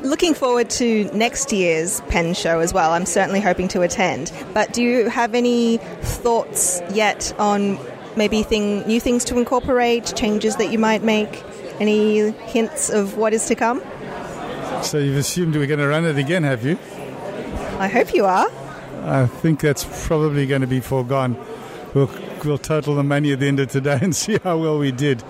[0.03, 2.91] Looking forward to next year's pen show as well.
[2.91, 4.33] I'm certainly hoping to attend.
[4.53, 7.79] But do you have any thoughts yet on
[8.17, 11.43] maybe thing, new things to incorporate, changes that you might make?
[11.79, 13.81] Any hints of what is to come?
[14.83, 16.77] So you've assumed we're going to run it again, have you?
[17.79, 18.47] I hope you are.
[19.03, 21.37] I think that's probably going to be foregone.
[21.93, 22.09] We'll,
[22.43, 25.23] we'll total the money at the end of today and see how well we did.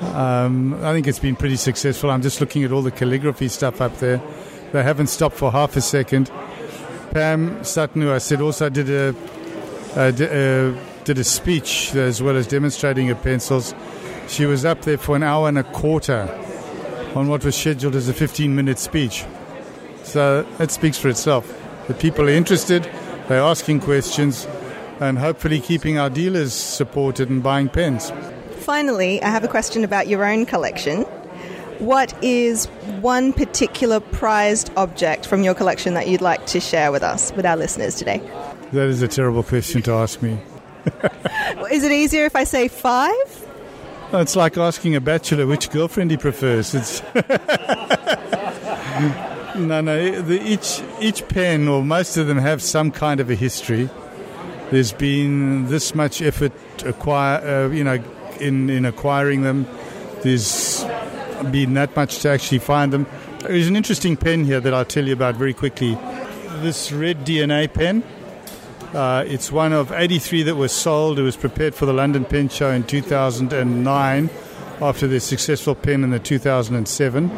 [0.00, 2.10] Um, I think it's been pretty successful.
[2.10, 4.20] I'm just looking at all the calligraphy stuff up there.
[4.72, 6.30] They haven't stopped for half a second.
[7.12, 9.14] Pam Sutton, who I said also did a
[11.04, 13.74] did a speech as well as demonstrating her pencils.
[14.28, 16.28] She was up there for an hour and a quarter
[17.14, 19.24] on what was scheduled as a 15 minute speech.
[20.02, 21.52] So that speaks for itself.
[21.88, 22.84] The people are interested,
[23.28, 24.46] they're asking questions,
[25.00, 28.12] and hopefully keeping our dealers supported and buying pens.
[28.58, 31.02] Finally, I have a question about your own collection.
[31.78, 32.66] What is
[33.00, 37.46] one particular prized object from your collection that you'd like to share with us, with
[37.46, 38.18] our listeners today?
[38.72, 40.38] That is a terrible question to ask me.
[41.72, 43.49] is it easier if I say five?
[44.12, 46.74] It's like asking a bachelor which girlfriend he prefers.
[46.74, 47.00] It's
[49.56, 50.20] no, no.
[50.20, 53.88] The, each each pen, or most of them, have some kind of a history.
[54.72, 56.52] There's been this much effort
[56.84, 58.02] acquire, uh, you know,
[58.40, 59.66] in in acquiring them.
[60.22, 60.84] There's
[61.52, 63.06] been that much to actually find them.
[63.40, 65.96] There's an interesting pen here that I'll tell you about very quickly.
[66.62, 68.02] This red DNA pen.
[68.94, 71.20] Uh, it's one of 83 that was sold.
[71.20, 74.30] It was prepared for the London Pen Show in 2009
[74.82, 77.30] after their successful pen in the 2007.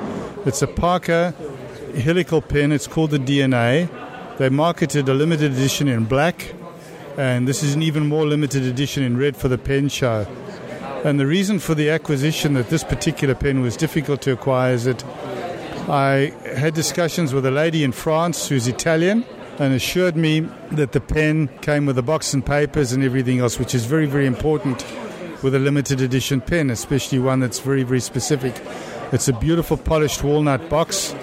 [0.47, 1.35] It's a Parker
[1.95, 2.73] helical pen.
[2.73, 3.91] It's called the DNA.
[4.39, 6.55] They marketed a limited edition in black,
[7.19, 10.27] and this is an even more limited edition in red for the pen show.
[11.05, 14.85] And the reason for the acquisition that this particular pen was difficult to acquire is
[14.85, 15.05] that
[15.87, 19.27] I had discussions with a lady in France who's Italian
[19.59, 20.41] and assured me
[20.73, 24.07] that the pen came with a box and papers and everything else, which is very,
[24.07, 24.85] very important
[25.43, 28.55] with a limited edition pen, especially one that's very, very specific.
[29.13, 31.15] It's a beautiful polished walnut box.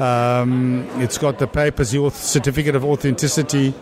[0.00, 3.74] Um, it's got the papers, the certificate of authenticity,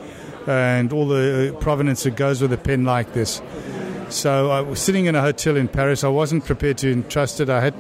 [0.47, 3.41] and all the uh, provenance that goes with a pen like this.
[4.09, 6.05] So I was sitting in a hotel in Paris.
[6.05, 7.49] I wasn't prepared to entrust it.
[7.49, 7.75] I had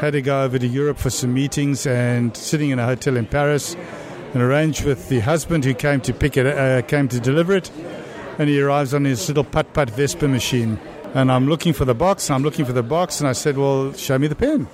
[0.00, 3.24] had to go over to Europe for some meetings and sitting in a hotel in
[3.26, 3.74] Paris
[4.36, 7.70] and arranged with the husband who came to pick it, uh, came to deliver it,
[8.38, 10.78] and he arrives on his little putt putt Vespa machine.
[11.14, 13.56] And I'm looking for the box, and I'm looking for the box, and I said,
[13.56, 14.68] Well, show me the pen.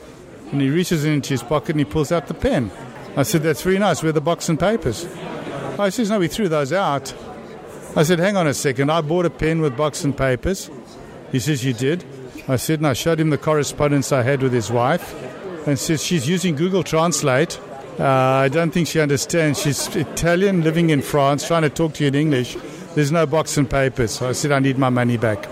[0.51, 2.73] And he reaches into his pocket and he pulls out the pen.
[3.17, 4.03] I said, That's very nice.
[4.03, 5.07] Where the box and papers?
[5.79, 7.15] I says, No, we threw those out.
[7.95, 8.91] I said, Hang on a second.
[8.91, 10.71] I bought a pen with box and papers.
[11.31, 12.05] He says, You did?
[12.49, 15.15] I said, and I showed him the correspondence I had with his wife
[15.69, 17.61] and says, She's using Google Translate.
[17.99, 19.61] Uh, I don't think she understands.
[19.61, 22.57] She's Italian, living in France, trying to talk to you in English.
[22.95, 24.13] There's no box and papers.
[24.13, 25.47] So I said, I need my money back.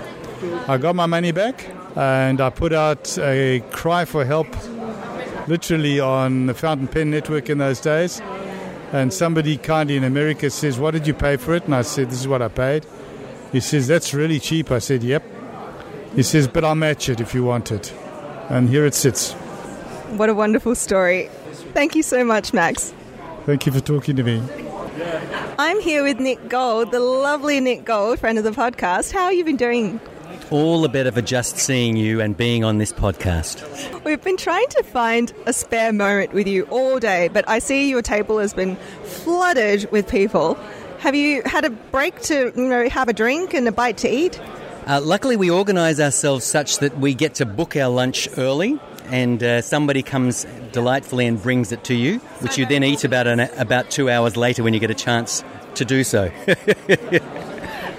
[0.69, 4.47] I got my money back and I put out a cry for help
[5.49, 8.23] literally on the Fountain Pen Network in those days.
[8.93, 11.65] And somebody kindly in America says, What did you pay for it?
[11.65, 12.87] And I said, This is what I paid.
[13.53, 14.71] He says, That's really cheap.
[14.71, 15.23] I said, Yep.
[16.17, 17.93] He says, But I'll match it if you want it.
[18.49, 19.33] And here it sits.
[20.17, 21.31] What a wonderful story.
[21.73, 22.93] Thank you so much, Max.
[23.47, 24.43] Thank you for talking to me.
[25.59, 29.13] I'm here with Nick Gold, the lovely Nick Gold, friend of the podcast.
[29.13, 30.01] How have you been doing?
[30.51, 34.05] All the better for just seeing you and being on this podcast.
[34.05, 37.89] We've been trying to find a spare moment with you all day, but I see
[37.89, 40.55] your table has been flooded with people.
[40.99, 44.09] Have you had a break to you know have a drink and a bite to
[44.09, 44.41] eat?
[44.87, 49.43] Uh, luckily, we organise ourselves such that we get to book our lunch early, and
[49.43, 53.41] uh, somebody comes delightfully and brings it to you, which you then eat about an,
[53.41, 55.45] about two hours later when you get a chance
[55.75, 56.31] to do so.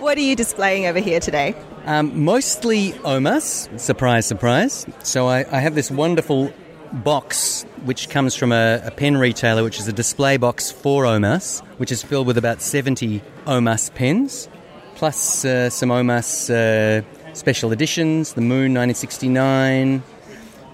[0.02, 1.56] What are you displaying over here today?
[1.86, 4.88] Um, mostly OMAS, surprise, surprise.
[5.04, 6.52] So I, I have this wonderful
[6.92, 11.60] box which comes from a, a pen retailer, which is a display box for OMAS,
[11.78, 14.50] which is filled with about 70 OMAS pens,
[14.96, 20.02] plus uh, some OMAS uh, special editions, the Moon 1969,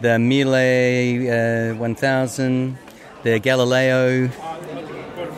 [0.02, 2.78] the Miele uh, 1000,
[3.24, 4.30] the Galileo.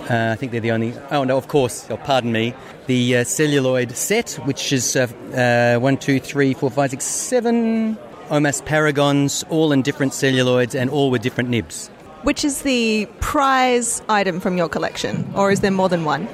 [0.10, 0.94] Uh, I think they're the only.
[1.12, 1.88] Oh no, of course.
[1.90, 2.54] Oh, pardon me.
[2.88, 7.96] The uh, celluloid set, which is uh, uh, one, two, three, four, five, six, seven
[8.30, 11.90] OMAS Paragons, all in different celluloids and all with different nibs.
[12.24, 16.26] Which is the prize item from your collection, or is there more than one?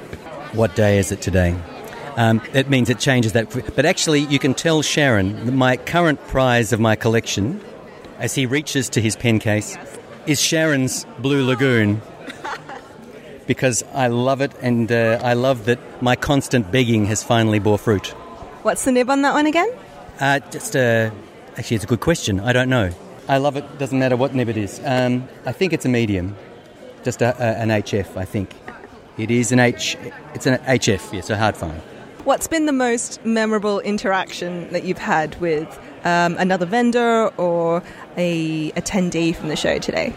[0.52, 1.54] What day is it today?
[2.16, 3.50] Um, it means it changes that.
[3.76, 7.60] But actually, you can tell Sharon that my current prize of my collection,
[8.18, 9.76] as he reaches to his pen case,
[10.26, 12.02] is Sharon's Blue Lagoon.
[13.46, 17.78] Because I love it, and uh, I love that my constant begging has finally bore
[17.78, 18.08] fruit.
[18.64, 19.70] What's the nib on that one again?
[20.18, 21.12] Uh, just uh,
[21.56, 22.40] actually, it's a good question.
[22.40, 22.90] I don't know.
[23.28, 23.78] I love it.
[23.78, 24.80] Doesn't matter what nib it is.
[24.84, 26.36] Um, I think it's a medium,
[27.04, 28.16] just a, a, an HF.
[28.16, 28.52] I think
[29.16, 29.96] it is an H.
[30.34, 31.12] It's an HF.
[31.12, 31.80] Yes, a hard fine.
[32.24, 35.68] What's been the most memorable interaction that you've had with
[36.04, 37.82] um, another vendor or
[38.16, 40.14] a attendee from the show today?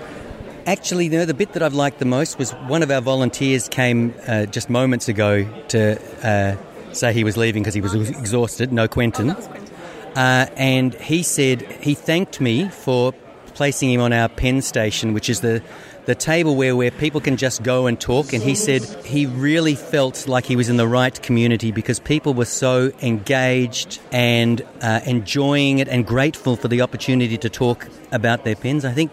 [0.65, 3.67] Actually, you know, the bit that I've liked the most was one of our volunteers
[3.67, 6.55] came uh, just moments ago to uh,
[6.93, 8.71] say he was leaving because he was exhausted.
[8.71, 9.31] No, Quentin.
[9.31, 13.13] Uh, and he said he thanked me for
[13.53, 15.61] placing him on our pen station, which is the
[16.09, 18.33] the table where, where people can just go and talk.
[18.33, 22.33] And he said he really felt like he was in the right community because people
[22.33, 28.43] were so engaged and uh, enjoying it and grateful for the opportunity to talk about
[28.43, 28.85] their pens.
[28.85, 29.11] I think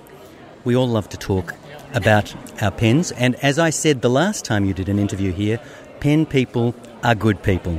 [0.64, 1.52] we all love to talk
[1.92, 3.12] about our pens.
[3.12, 5.60] And as I said the last time you did an interview here,
[6.00, 6.74] pen people
[7.04, 7.78] are good people.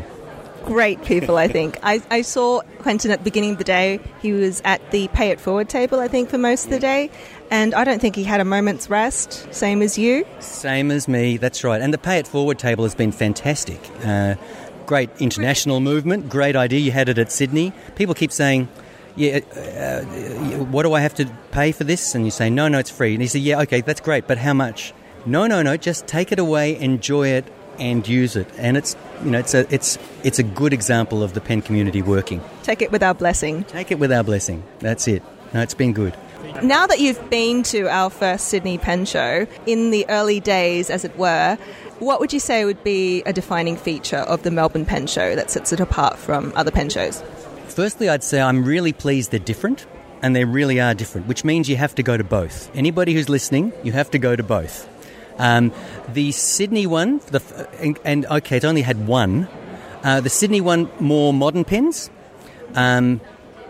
[0.64, 1.80] Great people, I think.
[1.81, 4.02] I, I saw Quentin at the beginning of the day.
[4.22, 7.10] He was at the pay it forward table, I think, for most of the day.
[7.49, 10.26] And I don't think he had a moment's rest, same as you.
[10.40, 11.82] Same as me, that's right.
[11.82, 13.80] And the Pay It Forward table has been fantastic.
[14.03, 14.36] Uh,
[14.86, 16.80] great international movement, great idea.
[16.80, 17.72] You had it at Sydney.
[17.95, 18.68] People keep saying,
[19.15, 20.03] yeah, uh,
[20.65, 22.15] what do I have to pay for this?
[22.15, 23.14] And you say, no, no, it's free.
[23.14, 24.94] And he said, yeah, okay, that's great, but how much?
[25.26, 27.45] No, no, no, just take it away, enjoy it,
[27.80, 28.48] and use it.
[28.57, 32.02] And it's, you know, it's a, it's, it's a good example of the pen community
[32.02, 32.41] working.
[32.64, 33.64] Take it with our blessing.
[33.65, 34.64] Take it with our blessing.
[34.80, 35.24] That's it.
[35.53, 36.15] No, it's been good.
[36.63, 41.05] Now that you've been to our first Sydney Pen Show, in the early days, as
[41.05, 41.55] it were,
[41.99, 45.51] what would you say would be a defining feature of the Melbourne Pen Show that
[45.51, 47.23] sets it apart from other pen shows?
[47.67, 49.85] Firstly, I'd say I'm really pleased they're different,
[50.23, 52.75] and they really are different, which means you have to go to both.
[52.75, 54.89] Anybody who's listening, you have to go to both.
[55.38, 55.71] Um,
[56.11, 59.47] the Sydney one, the, and, and, okay, it's only had one.
[60.03, 62.09] Uh, the Sydney one, more modern pens.
[62.73, 63.21] Um,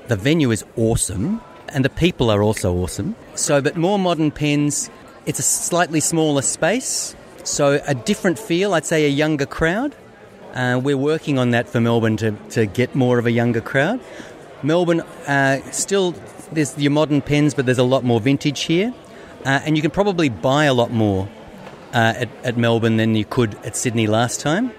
[0.07, 1.41] the venue is awesome,
[1.73, 3.15] and the people are also awesome.
[3.35, 4.89] So, but more modern pens,
[5.25, 9.95] it's a slightly smaller space, so a different feel, I'd say a younger crowd.
[10.53, 13.99] Uh, we're working on that for Melbourne to, to get more of a younger crowd.
[14.63, 16.15] Melbourne uh, still
[16.51, 18.93] there's your modern pens, but there's a lot more vintage here,
[19.45, 21.27] uh, and you can probably buy a lot more
[21.93, 24.71] uh, at, at Melbourne than you could at Sydney last time.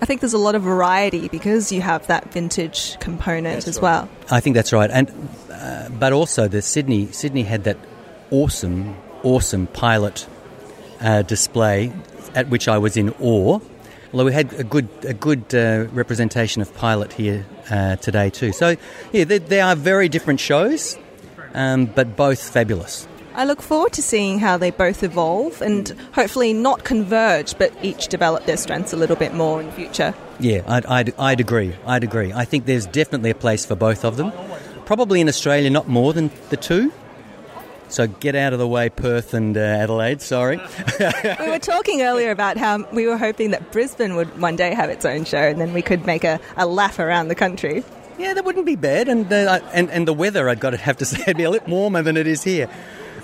[0.00, 4.08] I think there's a lot of variety because you have that vintage component as well.
[4.30, 5.10] I think that's right, and
[5.50, 7.78] uh, but also the Sydney Sydney had that
[8.30, 10.26] awesome, awesome pilot
[11.00, 11.92] uh, display
[12.34, 13.60] at which I was in awe.
[14.12, 18.52] Although we had a good a good uh, representation of pilot here uh, today too.
[18.52, 18.76] So
[19.12, 20.96] yeah, they, they are very different shows,
[21.54, 23.08] um, but both fabulous.
[23.36, 28.08] I look forward to seeing how they both evolve and hopefully not converge, but each
[28.08, 30.14] develop their strengths a little bit more in the future.
[30.40, 31.76] Yeah, I'd, I'd, I'd agree.
[31.84, 32.32] I'd agree.
[32.32, 34.32] I think there's definitely a place for both of them.
[34.86, 36.90] Probably in Australia, not more than the two.
[37.88, 40.22] So get out of the way, Perth and uh, Adelaide.
[40.22, 40.56] Sorry.
[40.98, 44.88] we were talking earlier about how we were hoping that Brisbane would one day have
[44.88, 47.84] its own show and then we could make a, a laugh around the country.
[48.18, 49.08] Yeah, that wouldn't be bad.
[49.08, 51.50] And, uh, and, and the weather, I'd got to have to say, it'd be a
[51.50, 52.70] little warmer than it is here.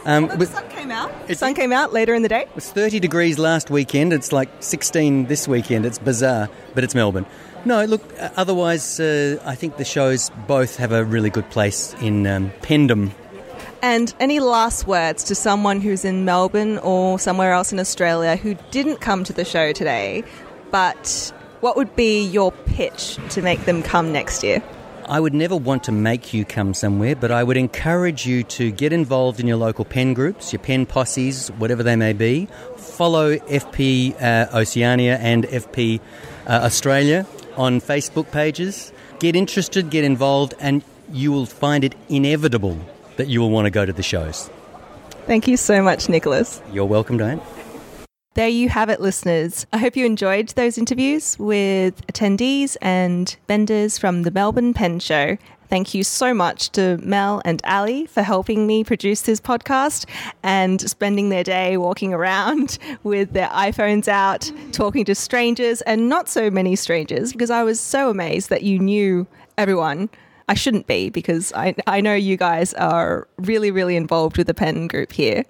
[0.05, 1.29] Um, well, the sun came out.
[1.29, 2.43] The sun came out later in the day.
[2.43, 4.13] It was 30 degrees last weekend.
[4.13, 5.87] It's like 16 this weekend.
[5.87, 7.27] It's bizarre, but it's Melbourne.
[7.65, 11.95] No, look, uh, otherwise, uh, I think the shows both have a really good place
[12.01, 13.13] in um, Pendom.
[13.81, 18.55] And any last words to someone who's in Melbourne or somewhere else in Australia who
[18.71, 20.25] didn't come to the show today,
[20.71, 24.63] but what would be your pitch to make them come next year?
[25.13, 28.71] I would never want to make you come somewhere, but I would encourage you to
[28.71, 32.49] get involved in your local pen groups, your pen posses, whatever they may be.
[32.79, 36.01] Follow FP uh, Oceania and FP
[36.47, 37.27] uh, Australia
[37.59, 38.91] on Facebook pages.
[39.19, 40.83] Get interested, get involved, and
[41.13, 42.79] you will find it inevitable
[43.17, 44.49] that you will want to go to the shows.
[45.27, 46.63] Thank you so much, Nicholas.
[46.73, 47.43] You're welcome, Diane.
[48.35, 49.67] There you have it, listeners.
[49.75, 55.37] I hope you enjoyed those interviews with attendees and vendors from the Melbourne Pen Show.
[55.69, 60.07] Thank you so much to Mel and Ali for helping me produce this podcast
[60.43, 66.27] and spending their day walking around with their iPhones out, talking to strangers and not
[66.27, 69.27] so many strangers because I was so amazed that you knew
[69.59, 70.09] everyone.
[70.49, 74.55] I shouldn't be because I, I know you guys are really, really involved with the
[74.55, 75.45] pen group here.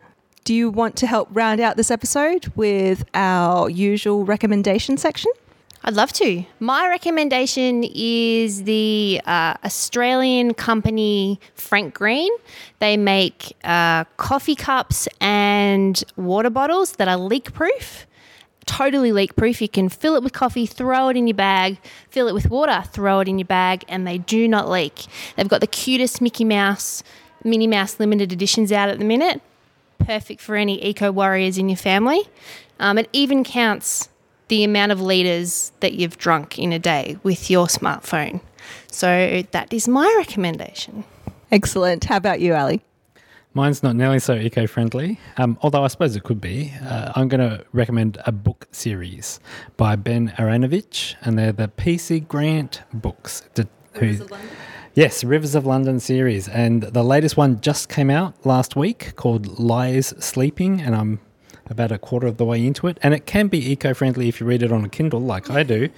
[0.45, 5.31] Do you want to help round out this episode with our usual recommendation section?
[5.85, 6.45] I'd love to.
[6.59, 12.31] My recommendation is the uh, Australian company Frank Green.
[12.81, 18.09] They make uh, coffee cups and water bottles that are leak proof.
[18.67, 19.63] Totally leak proof.
[19.63, 21.79] You can fill it with coffee, throw it in your bag,
[22.11, 25.07] fill it with water, throw it in your bag, and they do not leak.
[25.37, 27.05] They've got the cutest Mickey Mouse,
[27.45, 29.41] Minnie Mouse limited editions out at the minute
[30.05, 32.23] perfect for any eco warriors in your family.
[32.79, 34.09] Um, it even counts
[34.49, 38.41] the amount of litres that you've drunk in a day with your smartphone.
[38.89, 41.05] So that is my recommendation.
[41.51, 42.05] Excellent.
[42.05, 42.83] How about you, Ali?
[43.55, 46.73] Mine's not nearly so eco friendly, um, although I suppose it could be.
[46.83, 49.41] Uh, I'm going to recommend a book series
[49.77, 53.43] by Ben Aaronovitch, and they're the PC Grant books.
[53.55, 54.27] To, who,
[54.95, 56.49] Yes, Rivers of London series.
[56.49, 61.19] And the latest one just came out last week called Lies Sleeping, and I'm
[61.71, 62.99] about a quarter of the way into it.
[63.03, 65.63] And it can be eco friendly if you read it on a Kindle, like I
[65.63, 65.89] do.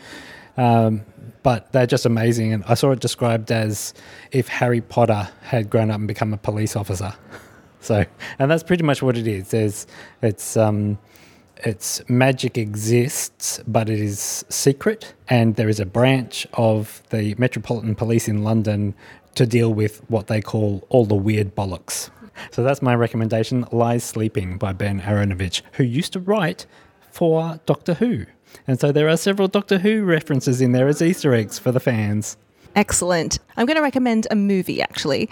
[0.57, 1.03] Um,
[1.43, 2.53] but they're just amazing.
[2.53, 3.95] And I saw it described as
[4.31, 7.15] if Harry Potter had grown up and become a police officer.
[7.81, 8.05] so,
[8.39, 9.51] and that's pretty much what it is.
[9.51, 9.89] There's,
[10.23, 10.99] it's, um,
[11.65, 17.95] its magic exists, but it is secret, and there is a branch of the Metropolitan
[17.95, 18.95] Police in London
[19.35, 22.11] to deal with what they call all the weird bollocks.
[22.51, 26.67] So that's my recommendation Lies Sleeping by Ben Aaronovitch, who used to write
[27.11, 28.27] for Doctor Who.
[28.67, 31.81] And so there are several Doctor Who references in there as Easter eggs for the
[31.81, 32.37] fans.
[32.77, 33.39] Excellent.
[33.57, 35.31] I'm going to recommend a movie actually.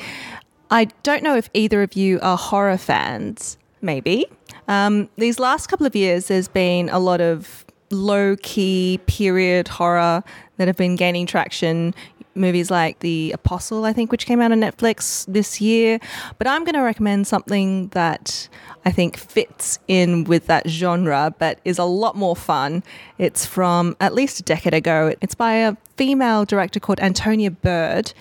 [0.71, 4.27] I don't know if either of you are horror fans, maybe.
[4.69, 10.25] Um, these last couple of years, there's been a lot of low key period horror
[10.57, 11.95] that have been gaining traction.
[12.35, 15.99] Movies like The Apostle, I think, which came out on Netflix this year.
[16.39, 18.49] But I'm going to recommend something that
[18.87, 22.85] I think fits in with that genre, but is a lot more fun.
[23.19, 25.15] It's from at least a decade ago.
[25.21, 28.15] It's by a female director called Antonia Bird,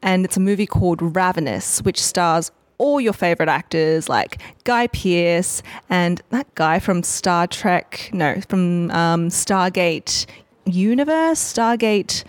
[0.00, 5.62] and it's a movie called Ravenous, which stars all your favorite actors like Guy Pearce
[5.88, 10.26] and that guy from Star Trek, no, from um, Stargate
[10.64, 12.24] Universe, Stargate.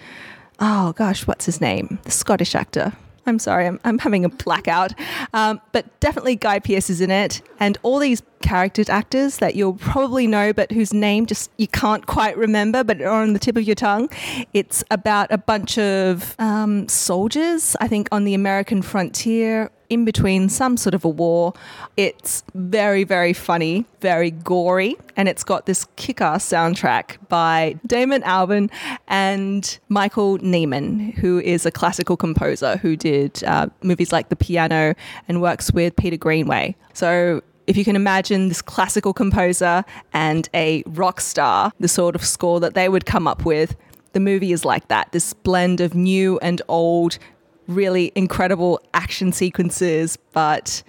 [0.60, 2.00] Oh gosh, what's his name?
[2.04, 2.94] The Scottish actor.
[3.28, 4.94] I'm sorry, I'm, I'm having a blackout.
[5.34, 9.74] Um, but definitely Guy Pearce is in it, and all these character actors that you'll
[9.74, 13.58] probably know, but whose name just you can't quite remember, but are on the tip
[13.58, 14.10] of your tongue.
[14.54, 20.50] It's about a bunch of um, soldiers, I think, on the American frontier in between
[20.50, 21.54] some sort of a war.
[21.96, 28.22] It's very, very funny, very gory, and it's got this kick ass soundtrack by Damon
[28.24, 28.70] Albarn
[29.08, 34.94] and Michael Nyman, who is a classical composer who did uh, movies like The Piano
[35.28, 36.76] and works with Peter Greenaway.
[36.94, 39.84] So if you can imagine this classical composer
[40.14, 43.76] and a rock star, the sort of score that they would come up with,
[44.14, 47.20] the movie is like that this blend of new and old,
[47.68, 50.84] really incredible action sequences, but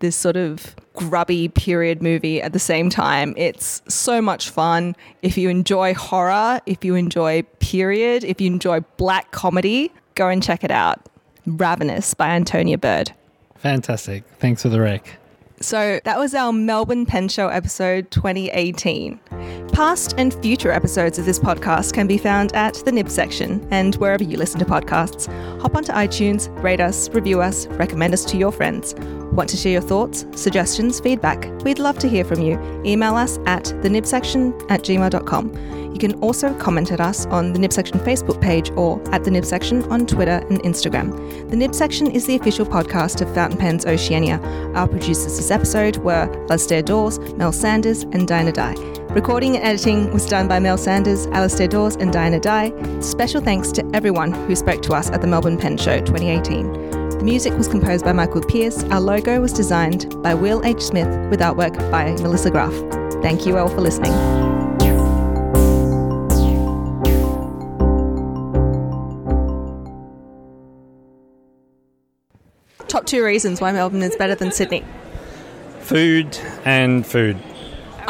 [0.00, 3.34] this sort of grubby period movie at the same time.
[3.36, 4.96] It's so much fun.
[5.22, 10.42] If you enjoy horror, if you enjoy period, if you enjoy black comedy, go and
[10.42, 11.00] check it out.
[11.46, 13.12] Ravenous by Antonia Bird.
[13.56, 14.24] Fantastic.
[14.38, 15.18] Thanks for the rec.
[15.60, 19.20] So that was our Melbourne Pen Show episode 2018.
[19.80, 23.94] Past and future episodes of this podcast can be found at the Nib section and
[23.94, 25.26] wherever you listen to podcasts.
[25.62, 28.94] Hop onto iTunes, rate us, review us, recommend us to your friends.
[29.32, 31.46] Want to share your thoughts, suggestions, feedback?
[31.64, 32.60] We'd love to hear from you.
[32.84, 35.94] Email us at thenibsection at gmail.com.
[35.94, 39.30] You can also comment at us on the Nib Section Facebook page or at the
[39.30, 41.48] Nib Section on Twitter and Instagram.
[41.48, 44.40] The Nib Section is the official podcast of Fountain Pens Oceania.
[44.74, 48.99] Our producers this episode were Alisdair Dawes, Mel Sanders, and Diana Dye.
[49.14, 52.72] Recording and editing was done by Mel Sanders, Alisdair Dawes, and Diana Dye.
[53.00, 56.90] Special thanks to everyone who spoke to us at the Melbourne Pen Show 2018.
[57.18, 58.84] The music was composed by Michael Pierce.
[58.84, 60.80] Our logo was designed by Will H.
[60.80, 62.72] Smith with artwork by Melissa Graff.
[63.20, 64.12] Thank you all for listening.
[72.86, 74.84] Top two reasons why Melbourne is better than Sydney.
[75.80, 77.36] Food and food.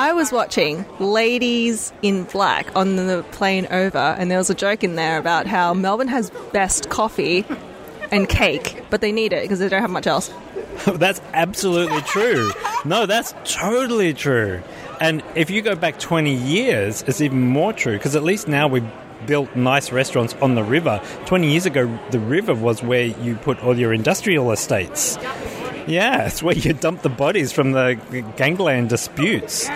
[0.01, 4.83] I was watching Ladies in Black on the plane over, and there was a joke
[4.83, 7.45] in there about how Melbourne has best coffee
[8.11, 10.33] and cake, but they need it because they don't have much else.
[10.87, 12.51] that's absolutely true.
[12.87, 14.63] No, that's totally true.
[15.03, 18.69] And if you go back 20 years, it's even more true because at least now
[18.69, 18.91] we've
[19.27, 21.03] built nice restaurants on the river.
[21.27, 25.19] 20 years ago, the river was where you put all your industrial estates.
[25.91, 27.99] Yeah, it's where you dump the bodies from the
[28.37, 29.69] gangland disputes.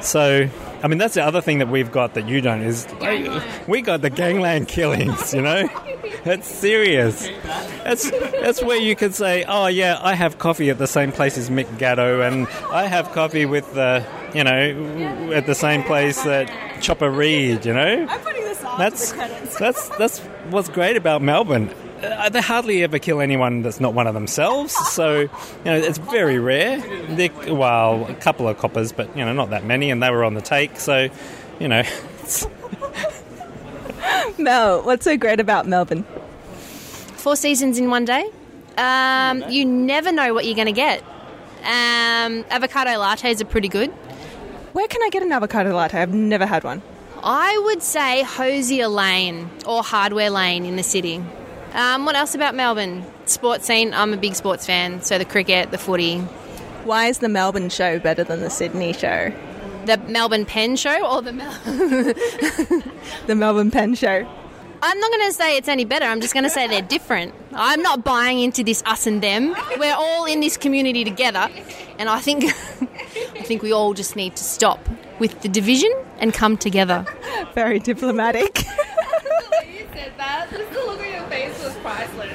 [0.00, 0.48] So,
[0.82, 3.80] I mean, that's the other thing that we've got that you don't is like, we
[3.80, 5.32] got the gangland killings.
[5.32, 5.68] You know,
[6.24, 7.26] that's serious.
[7.82, 11.38] That's that's where you could say, oh yeah, I have coffee at the same place
[11.38, 14.04] as Mick Gatto, and I have coffee with the,
[14.34, 16.50] you know, at the same place that
[16.82, 17.64] Chopper Read.
[17.64, 19.12] You know, I'm putting this on that's
[19.56, 20.18] that's that's
[20.50, 21.70] what's great about Melbourne.
[22.04, 24.72] Uh, they hardly ever kill anyone that's not one of themselves.
[24.72, 25.28] So, you
[25.64, 26.80] know, it's very rare.
[27.08, 30.24] They, well, a couple of coppers, but you know, not that many, and they were
[30.24, 30.78] on the take.
[30.78, 31.08] So,
[31.58, 31.82] you know,
[34.38, 36.04] Mel, what's so great about Melbourne?
[37.16, 38.30] Four seasons in one day.
[38.76, 41.02] Um, you never know what you're going to get.
[41.62, 43.90] Um, avocado lattes are pretty good.
[44.72, 45.98] Where can I get an avocado latte?
[45.98, 46.82] I've never had one.
[47.22, 51.24] I would say Hosier Lane or Hardware Lane in the city.
[51.74, 53.04] Um, what else about Melbourne?
[53.26, 53.92] Sports scene.
[53.92, 56.20] I'm a big sports fan, so the cricket, the footy.
[56.84, 59.32] Why is the Melbourne show better than the Sydney show?
[59.84, 61.52] The Melbourne Pen Show or the Mel-
[63.26, 64.26] The Melbourne Pen Show.
[64.82, 66.04] I'm not going to say it's any better.
[66.04, 67.34] I'm just going to say they're different.
[67.52, 69.54] I'm not buying into this us and them.
[69.78, 71.48] We're all in this community together,
[71.98, 72.44] and I think
[73.34, 74.78] I think we all just need to stop
[75.18, 77.04] with the division and come together.
[77.54, 78.64] Very diplomatic.
[81.34, 82.34] face was priceless.